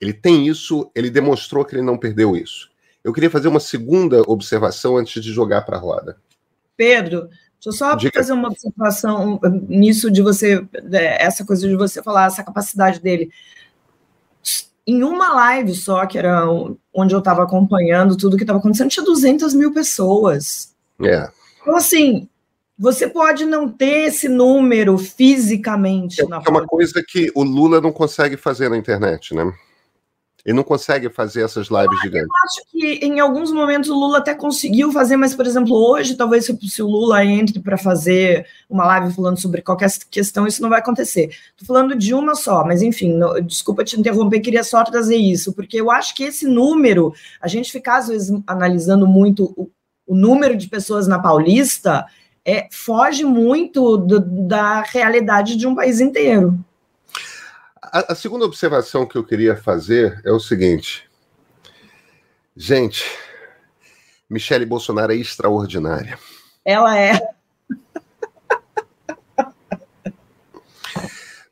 Ele 0.00 0.12
tem 0.12 0.46
isso, 0.46 0.90
ele 0.94 1.10
demonstrou 1.10 1.64
que 1.64 1.74
ele 1.74 1.82
não 1.82 1.98
perdeu 1.98 2.36
isso. 2.36 2.70
Eu 3.02 3.12
queria 3.12 3.30
fazer 3.30 3.48
uma 3.48 3.60
segunda 3.60 4.22
observação 4.26 4.96
antes 4.96 5.22
de 5.22 5.32
jogar 5.32 5.62
para 5.62 5.76
a 5.76 5.80
roda. 5.80 6.16
Pedro, 6.76 7.28
deixa 7.28 7.68
eu 7.68 7.72
só 7.72 7.94
Diga. 7.94 8.12
fazer 8.18 8.32
uma 8.32 8.48
observação 8.48 9.40
nisso 9.68 10.10
de 10.10 10.22
você, 10.22 10.66
essa 10.92 11.44
coisa 11.44 11.66
de 11.66 11.76
você 11.76 12.02
falar, 12.02 12.26
essa 12.26 12.44
capacidade 12.44 13.00
dele. 13.00 13.30
Em 14.86 15.02
uma 15.02 15.32
live 15.32 15.74
só, 15.74 16.06
que 16.06 16.16
era 16.16 16.46
onde 16.94 17.14
eu 17.14 17.18
estava 17.18 17.42
acompanhando 17.42 18.16
tudo 18.16 18.36
que 18.36 18.44
estava 18.44 18.58
acontecendo, 18.58 18.90
tinha 18.90 19.04
200 19.04 19.52
mil 19.54 19.72
pessoas. 19.72 20.74
É. 21.02 21.28
Então, 21.60 21.76
assim, 21.76 22.28
você 22.78 23.08
pode 23.08 23.44
não 23.44 23.68
ter 23.68 24.06
esse 24.06 24.28
número 24.28 24.96
fisicamente. 24.98 26.20
É, 26.20 26.24
é 26.24 26.50
uma 26.50 26.66
coisa 26.66 27.02
que 27.06 27.32
o 27.34 27.42
Lula 27.42 27.80
não 27.80 27.92
consegue 27.92 28.36
fazer 28.36 28.68
na 28.68 28.76
internet, 28.76 29.34
né? 29.34 29.52
Ele 30.46 30.54
não 30.54 30.62
consegue 30.62 31.10
fazer 31.10 31.42
essas 31.42 31.66
lives 31.66 32.00
gigantes. 32.00 32.28
Eu 32.28 32.44
acho 32.44 32.70
que 32.70 33.04
em 33.04 33.18
alguns 33.18 33.50
momentos 33.50 33.90
o 33.90 33.94
Lula 33.94 34.18
até 34.18 34.32
conseguiu 34.32 34.92
fazer, 34.92 35.16
mas, 35.16 35.34
por 35.34 35.44
exemplo, 35.44 35.74
hoje, 35.74 36.14
talvez 36.14 36.46
se 36.46 36.82
o 36.82 36.86
Lula 36.86 37.24
entre 37.24 37.58
para 37.58 37.76
fazer 37.76 38.46
uma 38.70 38.86
live 38.86 39.12
falando 39.12 39.40
sobre 39.40 39.60
qualquer 39.60 39.90
questão, 40.08 40.46
isso 40.46 40.62
não 40.62 40.68
vai 40.68 40.78
acontecer. 40.78 41.30
Estou 41.50 41.66
falando 41.66 41.96
de 41.96 42.14
uma 42.14 42.36
só, 42.36 42.64
mas 42.64 42.80
enfim, 42.80 43.12
não, 43.12 43.42
desculpa 43.42 43.82
te 43.82 43.98
interromper, 43.98 44.38
queria 44.38 44.62
só 44.62 44.84
trazer 44.84 45.16
isso, 45.16 45.52
porque 45.52 45.80
eu 45.80 45.90
acho 45.90 46.14
que 46.14 46.22
esse 46.22 46.46
número, 46.46 47.12
a 47.40 47.48
gente 47.48 47.72
ficar 47.72 47.96
às 47.96 48.06
vezes 48.06 48.40
analisando 48.46 49.04
muito 49.04 49.52
o, 49.56 49.68
o 50.06 50.14
número 50.14 50.56
de 50.56 50.68
pessoas 50.68 51.08
na 51.08 51.18
Paulista, 51.18 52.06
é, 52.44 52.68
foge 52.70 53.24
muito 53.24 53.96
do, 53.96 54.20
da 54.20 54.82
realidade 54.82 55.56
de 55.56 55.66
um 55.66 55.74
país 55.74 56.00
inteiro. 56.00 56.56
A, 57.96 58.12
a, 58.12 58.14
segunda 58.14 58.44
observação 58.44 59.06
que 59.06 59.16
eu 59.16 59.24
queria 59.24 59.56
fazer 59.56 60.20
é 60.22 60.30
o 60.30 60.38
seguinte. 60.38 61.08
Gente, 62.54 63.02
Michele 64.28 64.66
Bolsonaro 64.66 65.14
é 65.14 65.16
extraordinária. 65.16 66.18
Ela 66.62 66.98
é. 66.98 67.12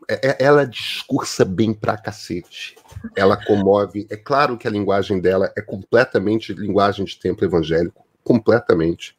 é, 0.07 0.29
é 0.29 0.37
ela 0.39 0.67
discursa 0.67 1.47
bem 1.47 1.73
pra 1.73 1.97
cacete. 1.97 2.77
Ela 3.17 3.43
comove. 3.43 4.07
É 4.11 4.17
claro 4.19 4.59
que 4.59 4.69
a 4.69 4.71
linguagem 4.71 5.19
dela 5.23 5.51
é 5.57 5.63
completamente 5.63 6.53
linguagem 6.53 7.07
de 7.07 7.19
templo 7.19 7.47
evangélico. 7.47 8.05
Completamente. 8.23 9.17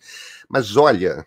Mas 0.47 0.78
olha, 0.78 1.26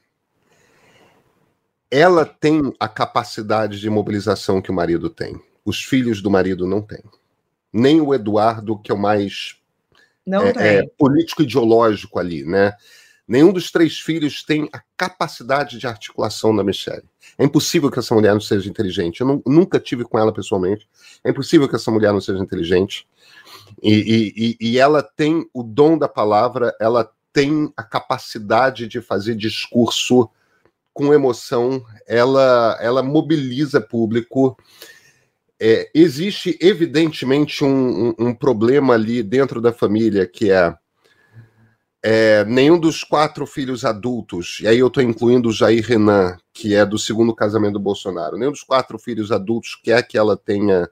ela 1.91 2.25
tem 2.25 2.73
a 2.79 2.87
capacidade 2.87 3.81
de 3.81 3.91
mobilização 3.91 4.63
que 4.63 4.71
o 4.71 4.75
marido 4.75 5.11
tem 5.11 5.43
os 5.69 5.85
filhos 5.85 6.23
do 6.23 6.31
marido 6.31 6.67
não 6.67 6.81
têm. 6.81 7.03
Nem 7.71 8.01
o 8.01 8.15
Eduardo, 8.15 8.79
que 8.79 8.91
é 8.91 8.95
o 8.95 8.99
mais 8.99 9.57
é, 10.59 10.79
é, 10.79 10.87
político 10.99 11.43
ideológico 11.43 12.19
ali, 12.19 12.45
né? 12.45 12.73
Nenhum 13.27 13.53
dos 13.53 13.71
três 13.71 13.99
filhos 13.99 14.43
tem 14.43 14.71
a 14.73 14.81
capacidade 14.97 15.79
de 15.79 15.87
articulação 15.87 16.57
da 16.57 16.65
Michelle. 16.65 17.05
É 17.37 17.45
impossível 17.45 17.91
que 17.91 17.99
essa 17.99 18.15
mulher 18.15 18.33
não 18.33 18.41
seja 18.41 18.71
inteligente. 18.71 19.21
Eu 19.21 19.27
não, 19.27 19.43
nunca 19.47 19.79
tive 19.79 20.03
com 20.05 20.19
ela 20.19 20.33
pessoalmente. 20.33 20.89
É 21.23 21.29
impossível 21.29 21.69
que 21.69 21.77
essa 21.77 21.91
mulher 21.91 22.11
não 22.11 22.23
seja 22.23 22.43
inteligente. 22.43 23.07
E, 23.83 24.57
e, 24.59 24.71
e 24.71 24.79
ela 24.79 25.03
tem 25.03 25.47
o 25.53 25.63
dom 25.63 25.99
da 25.99 26.09
palavra, 26.09 26.75
ela 26.81 27.11
tem 27.31 27.71
a 27.77 27.83
capacidade 27.83 28.89
de 28.89 29.03
fazer 29.03 29.35
discurso 29.35 30.31
com 30.95 31.13
emoção, 31.13 31.85
ela, 32.09 32.77
ela 32.81 33.03
mobiliza 33.03 33.81
público 33.81 34.57
é, 35.61 35.91
existe 35.93 36.57
evidentemente 36.61 37.65
um, 37.65 38.11
um, 38.11 38.15
um, 38.19 38.35
problema 38.35 38.95
ali 38.95 39.23
dentro 39.23 39.61
da 39.61 39.73
família 39.73 40.27
que 40.27 40.51
é 40.51 40.75
é, 42.01 42.45
nenhum 42.45 42.79
dos 42.79 43.03
quatro 43.03 43.45
filhos 43.45 43.85
adultos, 43.85 44.61
e 44.61 44.69
aí 44.69 44.79
eu 44.79 44.87
estou 44.87 45.03
incluindo 45.03 45.49
o 45.49 45.53
Jair 45.53 45.85
Renan, 45.85 46.37
que 46.53 46.75
é 46.75 46.87
do 46.87 46.97
segundo 46.97 47.35
casamento 47.35 47.73
do 47.73 47.81
Bolsonaro, 47.81 48.39
nenhum 48.39 48.53
dos 48.53 48.63
quatro 48.63 48.99
filhos 48.99 49.33
adultos 49.33 49.75
quer 49.83 50.07
que 50.07 50.17
ela 50.17 50.37
tenha, 50.37 50.89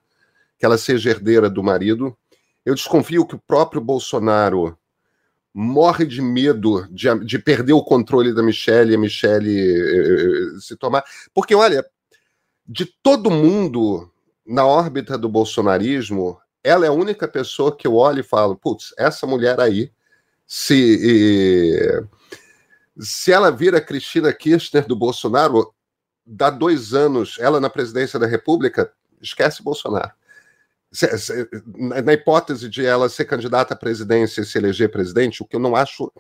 que 0.59 0.67
ela 0.67 0.77
seja 0.77 1.11
herdeira 1.11 1.49
do 1.49 1.63
marido. 1.63 2.17
Eu 2.65 2.75
desconfio 2.75 3.25
que 3.25 3.37
o 3.37 3.43
próprio 3.47 3.81
Bolsonaro 3.81 4.77
morre 5.55 6.05
de 6.05 6.21
medo 6.21 6.87
de, 6.91 7.09
de 7.25 7.39
perder 7.39 7.73
o 7.73 7.85
controle 7.85 8.35
da 8.35 8.43
Michelle 8.43 8.91
e 8.91 8.95
a 8.97 8.99
Michelle 8.99 9.49
eh, 9.49 10.61
se 10.61 10.77
tomar. 10.77 11.05
Porque, 11.33 11.55
olha, 11.55 11.87
de 12.69 12.85
todo 12.85 13.31
mundo 13.31 14.11
na 14.47 14.65
órbita 14.67 15.19
do 15.19 15.29
bolsonarismo, 15.29 16.39
ela 16.63 16.87
é 16.87 16.89
a 16.89 16.93
única 16.93 17.27
pessoa 17.27 17.77
que 17.77 17.87
eu 17.87 17.95
olho 17.95 18.21
e 18.21 18.25
falo: 18.25 18.57
putz, 18.57 18.95
essa 18.99 19.27
mulher 19.27 19.61
aí 19.61 19.91
se, 20.47 22.07
se 22.99 23.33
ela 23.33 23.51
vira 23.51 23.81
Cristina 23.81 24.33
Kirchner 24.33 24.87
do 24.87 24.95
Bolsonaro, 24.95 25.75
dá 26.25 26.51
dois 26.51 26.95
anos, 26.95 27.37
ela 27.41 27.61
na 27.61 27.69
presidência 27.69 28.19
da 28.19 28.27
República, 28.27 28.93
esquece 29.21 29.63
Bolsonaro. 29.63 30.13
Se, 30.93 31.19
se, 31.19 31.49
na 31.77 32.13
hipótese 32.13 32.69
de 32.69 32.87
ela 32.87 33.09
ser 33.09 33.25
candidata 33.25 33.75
à 33.75 33.77
presidência 33.77 34.41
e 34.41 34.47
se 34.47 34.57
eleger 34.57 34.91
presidente, 34.91 35.43
o 35.43 35.47
que 35.47 35.57
eu 35.57 35.61
não 35.61 35.75
acho. 35.75 36.13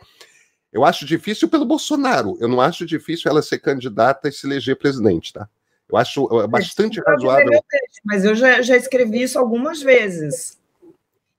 Eu 0.72 0.84
acho 0.84 1.06
difícil 1.06 1.48
pelo 1.48 1.64
Bolsonaro. 1.64 2.36
Eu 2.40 2.48
não 2.48 2.60
acho 2.60 2.84
difícil 2.84 3.30
ela 3.30 3.40
ser 3.40 3.58
candidata 3.60 4.28
e 4.28 4.32
se 4.32 4.46
eleger 4.46 4.76
presidente, 4.76 5.32
tá? 5.32 5.48
Eu 5.88 5.96
acho 5.96 6.40
é, 6.40 6.46
bastante 6.46 7.00
razoável. 7.00 7.60
Mas 8.04 8.24
eu 8.24 8.34
já, 8.34 8.60
já 8.62 8.76
escrevi 8.76 9.22
isso 9.22 9.38
algumas 9.38 9.80
vezes. 9.80 10.58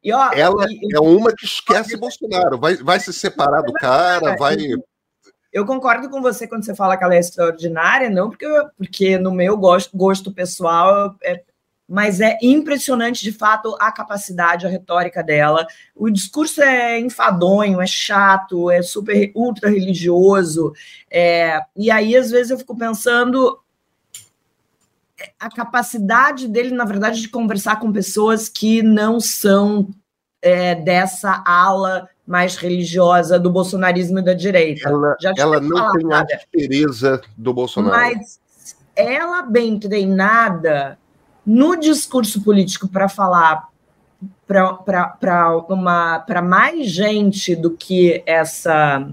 E, 0.03 0.13
ó, 0.13 0.31
ela 0.31 0.65
e, 0.69 0.95
é 0.95 0.99
uma 0.99 1.33
que 1.35 1.45
esquece 1.45 1.97
Bolsonaro, 1.97 2.57
vai, 2.57 2.75
vai 2.75 2.99
se 2.99 3.11
separar 3.11 3.61
do 3.61 3.73
cara, 3.73 4.35
vai. 4.37 4.55
Eu 5.51 5.65
concordo 5.65 6.09
com 6.09 6.21
você 6.21 6.47
quando 6.47 6.63
você 6.63 6.75
fala 6.75 6.95
que 6.95 7.03
ela 7.03 7.15
é 7.15 7.19
extraordinária, 7.19 8.09
não 8.09 8.29
porque, 8.29 8.45
porque 8.77 9.17
no 9.17 9.31
meu 9.31 9.57
gosto, 9.57 9.97
gosto 9.97 10.31
pessoal, 10.31 11.15
é, 11.21 11.41
mas 11.87 12.21
é 12.21 12.37
impressionante 12.41 13.23
de 13.23 13.31
fato 13.31 13.75
a 13.79 13.91
capacidade, 13.91 14.65
a 14.65 14.69
retórica 14.69 15.23
dela. 15.23 15.65
O 15.95 16.09
discurso 16.09 16.61
é 16.61 16.99
enfadonho, 16.99 17.81
é 17.81 17.87
chato, 17.87 18.69
é 18.69 18.81
super 18.81 19.31
ultra 19.33 19.69
religioso. 19.69 20.73
É, 21.09 21.61
e 21.75 21.89
aí, 21.89 22.15
às 22.15 22.29
vezes, 22.29 22.51
eu 22.51 22.57
fico 22.57 22.77
pensando 22.77 23.57
a 25.39 25.49
capacidade 25.49 26.47
dele, 26.47 26.73
na 26.73 26.85
verdade, 26.85 27.21
de 27.21 27.29
conversar 27.29 27.79
com 27.79 27.91
pessoas 27.91 28.47
que 28.47 28.81
não 28.81 29.19
são 29.19 29.89
é, 30.41 30.75
dessa 30.75 31.43
ala 31.45 32.07
mais 32.25 32.55
religiosa 32.55 33.39
do 33.39 33.49
bolsonarismo 33.49 34.19
e 34.19 34.23
da 34.23 34.33
direita. 34.33 34.89
Ela, 34.89 35.15
ela 35.37 35.59
não 35.59 35.77
falar, 35.77 36.25
tem 36.25 36.35
a 36.35 36.37
aspereza 36.37 37.21
do 37.37 37.53
Bolsonaro. 37.53 37.95
Mas 37.95 38.39
ela, 38.95 39.41
bem 39.43 39.79
treinada 39.79 40.99
no 41.45 41.75
discurso 41.77 42.43
político 42.43 42.87
para 42.87 43.07
falar 43.07 43.69
para 44.45 46.41
mais 46.41 46.89
gente 46.89 47.55
do 47.55 47.71
que 47.71 48.23
essa, 48.25 49.09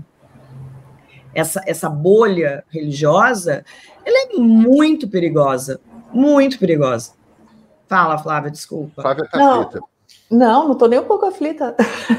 essa, 1.34 1.62
essa 1.66 1.88
bolha 1.88 2.64
religiosa, 2.68 3.64
ela 4.04 4.32
é 4.32 4.36
muito 4.36 5.08
perigosa 5.08 5.80
muito 6.14 6.58
perigosa. 6.58 7.12
Fala, 7.88 8.18
Flávia, 8.18 8.50
desculpa. 8.50 9.02
Flávia 9.02 9.28
tá 9.30 9.38
não, 9.38 9.60
aflita. 9.60 9.80
Não, 10.30 10.64
não 10.64 10.72
estou 10.72 10.88
nem 10.88 10.98
um 10.98 11.04
pouco 11.04 11.26
aflita. 11.26 11.76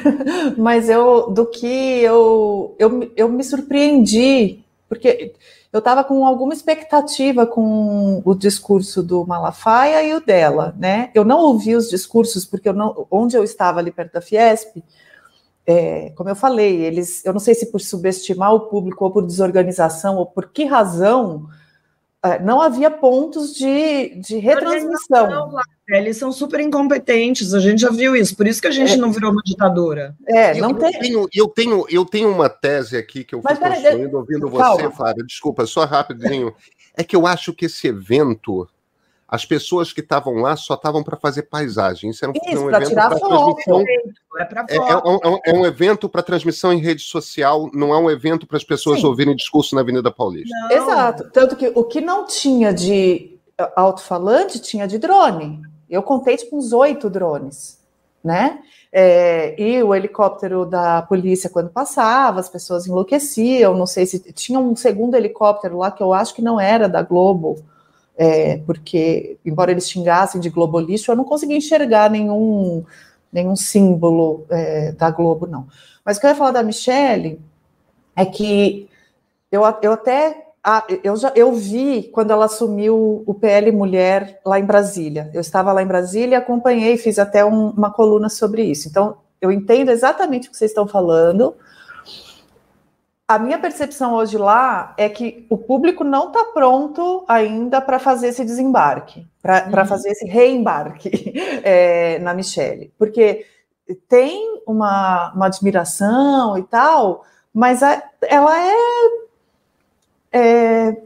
Mas 0.57 0.89
eu, 0.89 1.29
do 1.31 1.45
que 1.45 1.67
eu, 1.67 2.75
eu, 2.77 3.11
eu 3.15 3.29
me 3.29 3.43
surpreendi, 3.43 4.63
porque 4.87 5.33
eu 5.73 5.79
estava 5.79 6.03
com 6.03 6.25
alguma 6.25 6.53
expectativa 6.53 7.45
com 7.45 8.21
o 8.23 8.33
discurso 8.33 9.03
do 9.03 9.25
Malafaia 9.25 10.03
e 10.03 10.13
o 10.13 10.25
dela, 10.25 10.73
né? 10.77 11.09
Eu 11.13 11.25
não 11.25 11.39
ouvi 11.39 11.75
os 11.75 11.89
discursos, 11.89 12.45
porque 12.45 12.69
eu 12.69 12.73
não, 12.73 13.05
onde 13.11 13.35
eu 13.35 13.43
estava 13.43 13.79
ali 13.79 13.91
perto 13.91 14.13
da 14.13 14.21
Fiesp, 14.21 14.81
é, 15.67 16.11
como 16.15 16.29
eu 16.29 16.35
falei, 16.35 16.81
eles, 16.81 17.25
eu 17.25 17.33
não 17.33 17.39
sei 17.39 17.55
se 17.55 17.71
por 17.71 17.81
subestimar 17.81 18.53
o 18.53 18.61
público 18.61 19.03
ou 19.03 19.11
por 19.11 19.25
desorganização 19.25 20.15
ou 20.15 20.25
por 20.25 20.49
que 20.49 20.63
razão, 20.63 21.47
não 22.41 22.61
havia 22.61 22.89
pontos 22.89 23.53
de, 23.53 24.15
de 24.15 24.37
retransmissão. 24.37 25.51
Eles 25.87 26.17
são 26.17 26.31
super 26.31 26.59
incompetentes, 26.59 27.53
a 27.53 27.59
gente 27.59 27.81
já 27.81 27.91
viu 27.91 28.15
isso, 28.15 28.35
por 28.35 28.47
isso 28.47 28.59
que 28.59 28.67
a 28.67 28.71
gente 28.71 28.93
é, 28.93 28.97
não 28.97 29.11
virou 29.11 29.31
uma 29.31 29.41
ditadura. 29.45 30.15
É, 30.27 30.59
não 30.59 30.71
eu, 30.71 30.75
tem... 30.75 30.99
tenho, 30.99 31.27
eu, 31.31 31.47
tenho, 31.47 31.85
eu 31.89 32.05
tenho 32.05 32.31
uma 32.31 32.49
tese 32.49 32.97
aqui 32.97 33.23
que 33.23 33.35
eu 33.35 33.41
fui 33.41 33.55
construindo 33.55 34.15
ouvindo 34.15 34.49
Calma. 34.49 34.81
você, 34.81 34.95
Flávia, 34.95 35.23
desculpa, 35.23 35.65
só 35.67 35.85
rapidinho. 35.85 36.53
é 36.97 37.03
que 37.03 37.15
eu 37.15 37.27
acho 37.27 37.53
que 37.53 37.65
esse 37.65 37.87
evento 37.87 38.67
as 39.27 39.43
pessoas 39.43 39.91
que 39.91 40.01
estavam 40.01 40.35
lá 40.35 40.55
só 40.55 40.75
estavam 40.75 41.03
para 41.03 41.17
fazer 41.17 41.43
paisagem. 41.43 42.11
Isso 42.11 42.23
era 42.23 42.31
um, 42.31 42.35
Isso, 42.35 42.63
um 42.63 42.69
evento 42.69 42.93
para 42.93 43.09
transmissão. 43.09 43.83
É, 44.37 44.43
é, 44.43 44.77
é, 44.77 44.97
um, 44.97 45.39
é, 45.43 45.53
um, 45.53 45.65
evento 45.65 46.07
para 46.07 46.21
transmissão 46.21 46.71
em 46.71 46.79
rede 46.79 47.01
social, 47.01 47.69
não 47.73 47.93
é 47.93 47.97
um 47.97 48.09
evento 48.09 48.45
para 48.45 48.57
as 48.57 48.63
pessoas 48.63 48.99
Sim. 48.99 49.07
ouvirem 49.07 49.35
discurso 49.35 49.73
na 49.73 49.81
Avenida 49.81 50.11
Paulista. 50.11 50.55
Não. 50.55 50.71
Exato. 50.71 51.29
Tanto 51.31 51.55
que 51.55 51.71
o 51.73 51.83
que 51.83 52.01
não 52.01 52.25
tinha 52.25 52.71
de 52.71 53.39
alto-falante 53.75 54.59
tinha 54.59 54.87
de 54.87 54.99
drone. 54.99 55.61
Eu 55.89 56.03
contei 56.03 56.37
tipo 56.37 56.57
uns 56.57 56.71
oito 56.71 57.09
drones, 57.09 57.79
né? 58.23 58.59
É, 58.91 59.59
e 59.61 59.81
o 59.83 59.93
helicóptero 59.93 60.65
da 60.65 61.01
polícia, 61.01 61.49
quando 61.49 61.69
passava, 61.69 62.39
as 62.39 62.47
pessoas 62.47 62.85
enlouqueciam. 62.85 63.75
Não 63.75 63.87
sei 63.87 64.05
se 64.05 64.19
tinha 64.33 64.59
um 64.59 64.75
segundo 64.75 65.15
helicóptero 65.15 65.79
lá 65.79 65.91
que 65.91 66.03
eu 66.03 66.13
acho 66.13 66.33
que 66.33 66.41
não 66.41 66.59
era 66.59 66.87
da 66.87 67.01
Globo 67.01 67.57
é, 68.17 68.57
porque, 68.65 69.37
embora 69.45 69.71
eles 69.71 69.89
xingassem 69.89 70.39
de 70.39 70.49
globalista, 70.49 71.11
eu 71.11 71.15
não 71.15 71.23
consegui 71.23 71.55
enxergar 71.55 72.09
nenhum, 72.09 72.83
nenhum 73.31 73.55
símbolo 73.55 74.45
é, 74.49 74.91
da 74.93 75.09
Globo, 75.09 75.45
não. 75.45 75.67
Mas 76.03 76.17
o 76.17 76.19
que 76.19 76.25
eu 76.25 76.29
ia 76.29 76.35
falar 76.35 76.51
da 76.51 76.63
Michelle 76.63 77.41
é 78.15 78.25
que 78.25 78.89
eu, 79.51 79.61
eu 79.81 79.91
até. 79.91 80.45
eu, 81.03 81.15
já, 81.17 81.31
eu 81.35 81.51
vi 81.53 82.03
quando 82.03 82.31
ela 82.31 82.45
assumiu 82.45 83.23
o 83.25 83.33
PL 83.33 83.71
Mulher 83.71 84.39
lá 84.45 84.59
em 84.59 84.65
Brasília. 84.65 85.29
Eu 85.33 85.41
estava 85.41 85.73
lá 85.73 85.83
em 85.83 85.87
Brasília, 85.87 86.37
acompanhei, 86.37 86.97
fiz 86.97 87.19
até 87.19 87.43
um, 87.43 87.69
uma 87.71 87.91
coluna 87.91 88.29
sobre 88.29 88.63
isso. 88.63 88.87
Então, 88.87 89.17
eu 89.41 89.51
entendo 89.51 89.89
exatamente 89.89 90.47
o 90.47 90.51
que 90.51 90.57
vocês 90.57 90.71
estão 90.71 90.87
falando 90.87 91.55
a 93.27 93.39
minha 93.39 93.57
percepção 93.57 94.13
hoje 94.13 94.37
lá 94.37 94.93
é 94.97 95.09
que 95.09 95.45
o 95.49 95.57
público 95.57 96.03
não 96.03 96.27
está 96.27 96.45
pronto 96.45 97.25
ainda 97.27 97.81
para 97.81 97.97
fazer 97.97 98.27
esse 98.27 98.45
desembarque, 98.45 99.25
para 99.41 99.67
uhum. 99.67 99.85
fazer 99.85 100.09
esse 100.09 100.25
reembarque 100.25 101.33
é, 101.63 102.19
na 102.23 102.33
Michelle, 102.33 102.93
porque 102.97 103.45
tem 104.07 104.61
uma, 104.67 105.33
uma 105.33 105.47
admiração 105.47 106.57
e 106.57 106.63
tal, 106.63 107.25
mas 107.53 107.81
a, 107.81 108.03
ela 108.21 108.55
é, 108.59 108.75
é, 110.31 110.97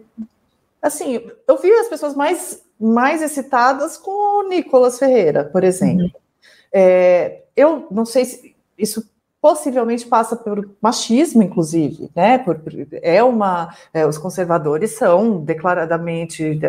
assim, 0.81 1.25
eu 1.47 1.57
vi 1.57 1.71
as 1.71 1.87
pessoas 1.87 2.15
mais 2.15 2.67
mais 2.81 3.21
excitadas 3.21 3.97
com 3.97 4.11
o 4.11 4.47
Nicolas 4.47 4.97
Ferreira, 4.97 5.43
por 5.43 5.65
exemplo. 5.65 6.05
Uhum. 6.05 6.11
É, 6.71 7.41
eu 7.55 7.87
não 7.91 8.05
sei 8.05 8.23
se 8.23 8.55
isso 8.77 9.05
possivelmente 9.41 10.05
passa 10.05 10.35
por 10.35 10.69
machismo, 10.81 11.41
inclusive, 11.41 12.11
né? 12.15 12.37
Por, 12.37 12.59
é 13.01 13.23
uma, 13.23 13.73
é, 13.93 14.05
os 14.05 14.17
conservadores 14.17 14.91
são 14.97 15.41
declaradamente, 15.41 16.59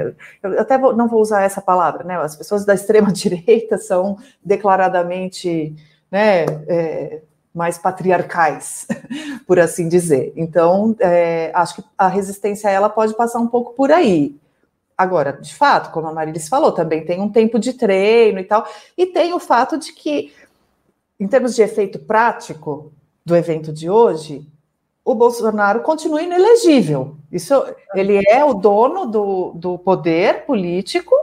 eu 0.42 0.60
até 0.60 0.78
vou, 0.78 0.94
não 0.94 1.08
vou 1.08 1.20
usar 1.20 1.42
essa 1.42 1.60
palavra, 1.60 2.04
né? 2.04 2.16
As 2.16 2.36
pessoas 2.36 2.64
da 2.64 2.74
extrema 2.74 3.12
direita 3.12 3.76
são 3.76 4.18
declaradamente, 4.44 5.74
né? 6.10 6.44
É, 6.68 7.22
mais 7.52 7.76
patriarcais, 7.76 8.86
por 9.46 9.58
assim 9.58 9.88
dizer. 9.88 10.32
Então, 10.36 10.94
é, 11.00 11.50
acho 11.52 11.76
que 11.76 11.84
a 11.98 12.06
resistência 12.06 12.70
a 12.70 12.72
ela 12.72 12.88
pode 12.88 13.14
passar 13.16 13.40
um 13.40 13.48
pouco 13.48 13.74
por 13.74 13.90
aí. 13.90 14.38
Agora, 14.96 15.32
de 15.32 15.54
fato, 15.54 15.90
como 15.92 16.06
a 16.06 16.12
Marilis 16.12 16.46
falou, 16.46 16.72
também 16.72 17.04
tem 17.04 17.20
um 17.20 17.28
tempo 17.28 17.58
de 17.58 17.72
treino 17.72 18.38
e 18.38 18.44
tal, 18.44 18.66
e 18.98 19.06
tem 19.06 19.32
o 19.32 19.40
fato 19.40 19.78
de 19.78 19.94
que 19.94 20.30
em 21.20 21.28
termos 21.28 21.54
de 21.54 21.62
efeito 21.62 21.98
prático 21.98 22.92
do 23.24 23.36
evento 23.36 23.72
de 23.72 23.90
hoje, 23.90 24.48
o 25.04 25.14
Bolsonaro 25.14 25.82
continua 25.82 26.22
inelegível. 26.22 27.16
Isso, 27.30 27.62
ele 27.94 28.20
é 28.28 28.42
o 28.42 28.54
dono 28.54 29.06
do, 29.06 29.52
do 29.52 29.78
poder 29.78 30.46
político, 30.46 31.14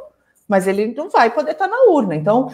mas 0.47 0.67
ele 0.67 0.93
não 0.93 1.09
vai 1.09 1.31
poder 1.31 1.51
estar 1.51 1.67
na 1.67 1.89
urna. 1.89 2.15
Então, 2.15 2.51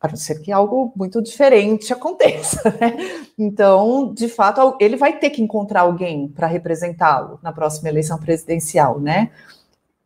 a 0.00 0.08
não 0.08 0.16
ser 0.16 0.40
que 0.40 0.52
algo 0.52 0.92
muito 0.96 1.22
diferente 1.22 1.92
aconteça, 1.94 2.76
né? 2.80 2.96
Então, 3.38 4.12
de 4.12 4.28
fato, 4.28 4.76
ele 4.80 4.96
vai 4.96 5.18
ter 5.18 5.30
que 5.30 5.42
encontrar 5.42 5.82
alguém 5.82 6.28
para 6.28 6.46
representá-lo 6.46 7.38
na 7.42 7.52
próxima 7.52 7.88
eleição 7.88 8.18
presidencial, 8.18 8.98
né? 8.98 9.30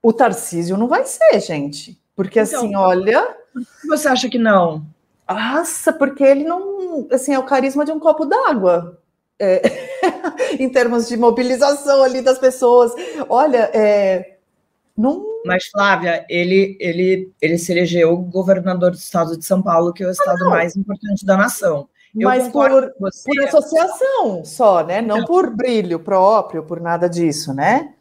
O 0.02 0.12
Tarcísio 0.12 0.76
não 0.76 0.88
vai 0.88 1.04
ser, 1.04 1.40
gente. 1.40 1.98
Porque 2.14 2.40
então, 2.40 2.58
assim, 2.58 2.76
olha. 2.76 3.36
Você 3.88 4.08
acha 4.08 4.28
que 4.28 4.38
não? 4.38 4.84
Nossa, 5.28 5.92
porque 5.92 6.22
ele 6.22 6.44
não. 6.44 7.06
Assim, 7.10 7.32
é 7.34 7.38
o 7.38 7.44
carisma 7.44 7.84
de 7.84 7.92
um 7.92 7.98
copo 7.98 8.24
d'água. 8.24 8.98
é, 9.38 9.62
em 10.58 10.68
termos 10.68 11.08
de 11.08 11.16
mobilização 11.16 12.02
ali 12.02 12.22
das 12.22 12.38
pessoas. 12.38 12.92
Olha, 13.28 13.70
é, 13.74 14.36
não... 14.96 15.24
Mas, 15.44 15.66
Flávia, 15.66 16.24
ele, 16.28 16.76
ele, 16.78 17.32
ele 17.40 17.58
se 17.58 17.72
elegeu 17.72 18.16
governador 18.16 18.92
do 18.92 18.96
estado 18.96 19.36
de 19.36 19.44
São 19.44 19.60
Paulo, 19.60 19.92
que 19.92 20.04
é 20.04 20.06
o 20.06 20.10
estado 20.10 20.48
mais 20.48 20.76
importante 20.76 21.26
da 21.26 21.36
nação. 21.36 21.88
Eu 22.14 22.28
Mas 22.28 22.46
por, 22.48 22.92
por 22.98 23.08
associação 23.44 24.44
só, 24.44 24.84
né? 24.84 25.00
Não, 25.00 25.18
não 25.18 25.24
por 25.24 25.50
brilho 25.50 25.98
próprio, 25.98 26.62
por 26.62 26.80
nada 26.80 27.08
disso, 27.08 27.52
né? 27.54 27.94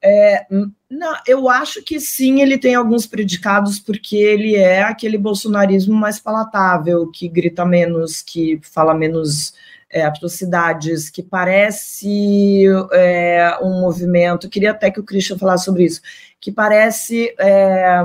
É, 0.00 0.46
não, 0.90 1.16
eu 1.26 1.48
acho 1.48 1.82
que 1.82 1.98
sim, 1.98 2.40
ele 2.40 2.58
tem 2.58 2.74
alguns 2.74 3.06
predicados, 3.06 3.80
porque 3.80 4.16
ele 4.16 4.54
é 4.54 4.82
aquele 4.82 5.18
bolsonarismo 5.18 5.94
mais 5.94 6.20
palatável, 6.20 7.10
que 7.10 7.28
grita 7.28 7.64
menos, 7.64 8.22
que 8.22 8.60
fala 8.62 8.94
menos 8.94 9.52
é, 9.90 10.04
atrocidades, 10.04 11.10
que 11.10 11.22
parece 11.22 12.64
é, 12.92 13.58
um 13.62 13.80
movimento. 13.80 14.48
Queria 14.48 14.70
até 14.70 14.90
que 14.90 15.00
o 15.00 15.04
Christian 15.04 15.38
falasse 15.38 15.64
sobre 15.64 15.84
isso, 15.84 16.00
que 16.40 16.52
parece 16.52 17.34
é, 17.38 18.02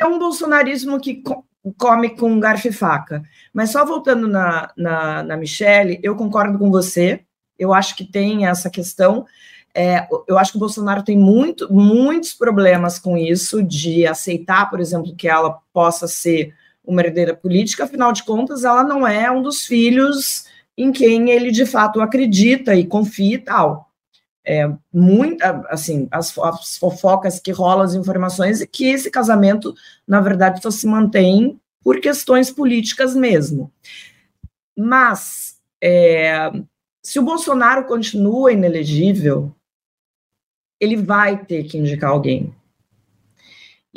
é 0.00 0.06
um 0.06 0.18
bolsonarismo 0.18 1.00
que 1.00 1.22
come 1.76 2.10
com 2.10 2.40
garfo 2.40 2.68
e 2.68 2.72
faca. 2.72 3.22
Mas 3.52 3.70
só 3.70 3.84
voltando 3.84 4.26
na, 4.26 4.72
na, 4.76 5.22
na 5.22 5.36
Michelle, 5.36 6.00
eu 6.02 6.16
concordo 6.16 6.58
com 6.58 6.70
você. 6.70 7.20
Eu 7.58 7.72
acho 7.74 7.96
que 7.96 8.04
tem 8.04 8.46
essa 8.46 8.70
questão. 8.70 9.26
É, 9.80 10.08
eu 10.26 10.36
acho 10.36 10.50
que 10.50 10.56
o 10.56 10.60
Bolsonaro 10.60 11.04
tem 11.04 11.16
muito, 11.16 11.72
muitos 11.72 12.32
problemas 12.32 12.98
com 12.98 13.16
isso, 13.16 13.62
de 13.62 14.04
aceitar, 14.08 14.68
por 14.68 14.80
exemplo, 14.80 15.14
que 15.14 15.28
ela 15.28 15.60
possa 15.72 16.08
ser 16.08 16.52
uma 16.84 17.00
herdeira 17.00 17.32
política, 17.32 17.84
afinal 17.84 18.12
de 18.12 18.24
contas, 18.24 18.64
ela 18.64 18.82
não 18.82 19.06
é 19.06 19.30
um 19.30 19.40
dos 19.40 19.64
filhos 19.64 20.46
em 20.76 20.90
quem 20.90 21.30
ele 21.30 21.52
de 21.52 21.64
fato 21.64 22.00
acredita 22.00 22.74
e 22.74 22.84
confia 22.84 23.36
e 23.36 23.38
tal. 23.38 23.88
É, 24.44 24.68
muito, 24.92 25.44
assim, 25.68 26.08
as, 26.10 26.36
as 26.36 26.76
fofocas 26.76 27.38
que 27.38 27.52
rolam, 27.52 27.84
as 27.84 27.94
informações, 27.94 28.60
é 28.60 28.66
que 28.66 28.84
esse 28.84 29.12
casamento, 29.12 29.72
na 30.08 30.20
verdade, 30.20 30.60
só 30.60 30.72
se 30.72 30.88
mantém 30.88 31.60
por 31.84 32.00
questões 32.00 32.50
políticas 32.50 33.14
mesmo. 33.14 33.70
Mas, 34.76 35.56
é, 35.80 36.50
se 37.00 37.20
o 37.20 37.22
Bolsonaro 37.22 37.86
continua 37.86 38.52
inelegível, 38.52 39.54
ele 40.80 40.96
vai 40.96 41.44
ter 41.44 41.64
que 41.64 41.78
indicar 41.78 42.10
alguém 42.10 42.52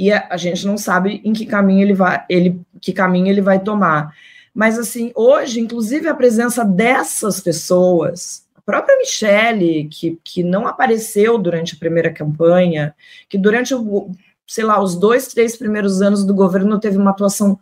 e 0.02 0.12
a, 0.12 0.28
a, 0.32 0.38
gente 0.38 0.66
não 0.66 0.80
sabe 0.80 1.22
em 1.24 1.32
que 1.32 1.46
caminho 1.46 1.84
ele 1.84 1.94
vai, 1.94 2.26
ele, 2.28 2.60
que 2.82 2.92
caminho 2.92 3.28
ele 3.28 3.40
vai 3.40 3.60
tomar. 3.60 4.16
Mas 4.52 4.80
assim, 4.80 5.12
hoje, 5.14 5.60
inclusive 5.60 6.08
a 6.08 6.16
presença 6.16 6.66
dessas 6.66 7.40
pessoas, 7.40 8.48
a 8.56 8.62
própria 8.62 8.98
Michelle, 8.98 9.88
que, 9.90 10.20
que 10.24 10.44
não 10.44 10.66
apareceu 10.66 11.38
durante 11.38 11.76
a 11.76 11.78
primeira 11.78 12.12
campanha, 12.12 12.96
que 13.30 13.38
durante 13.38 13.76
o, 13.76 14.10
sei 14.48 14.64
lá, 14.64 14.82
os 14.82 14.96
dois, 14.96 15.28
três 15.28 15.56
primeiros 15.56 16.02
anos 16.02 16.26
do 16.26 16.34
governo 16.34 16.80
teve 16.80 16.98
uma 16.98 17.12
atuação 17.12 17.60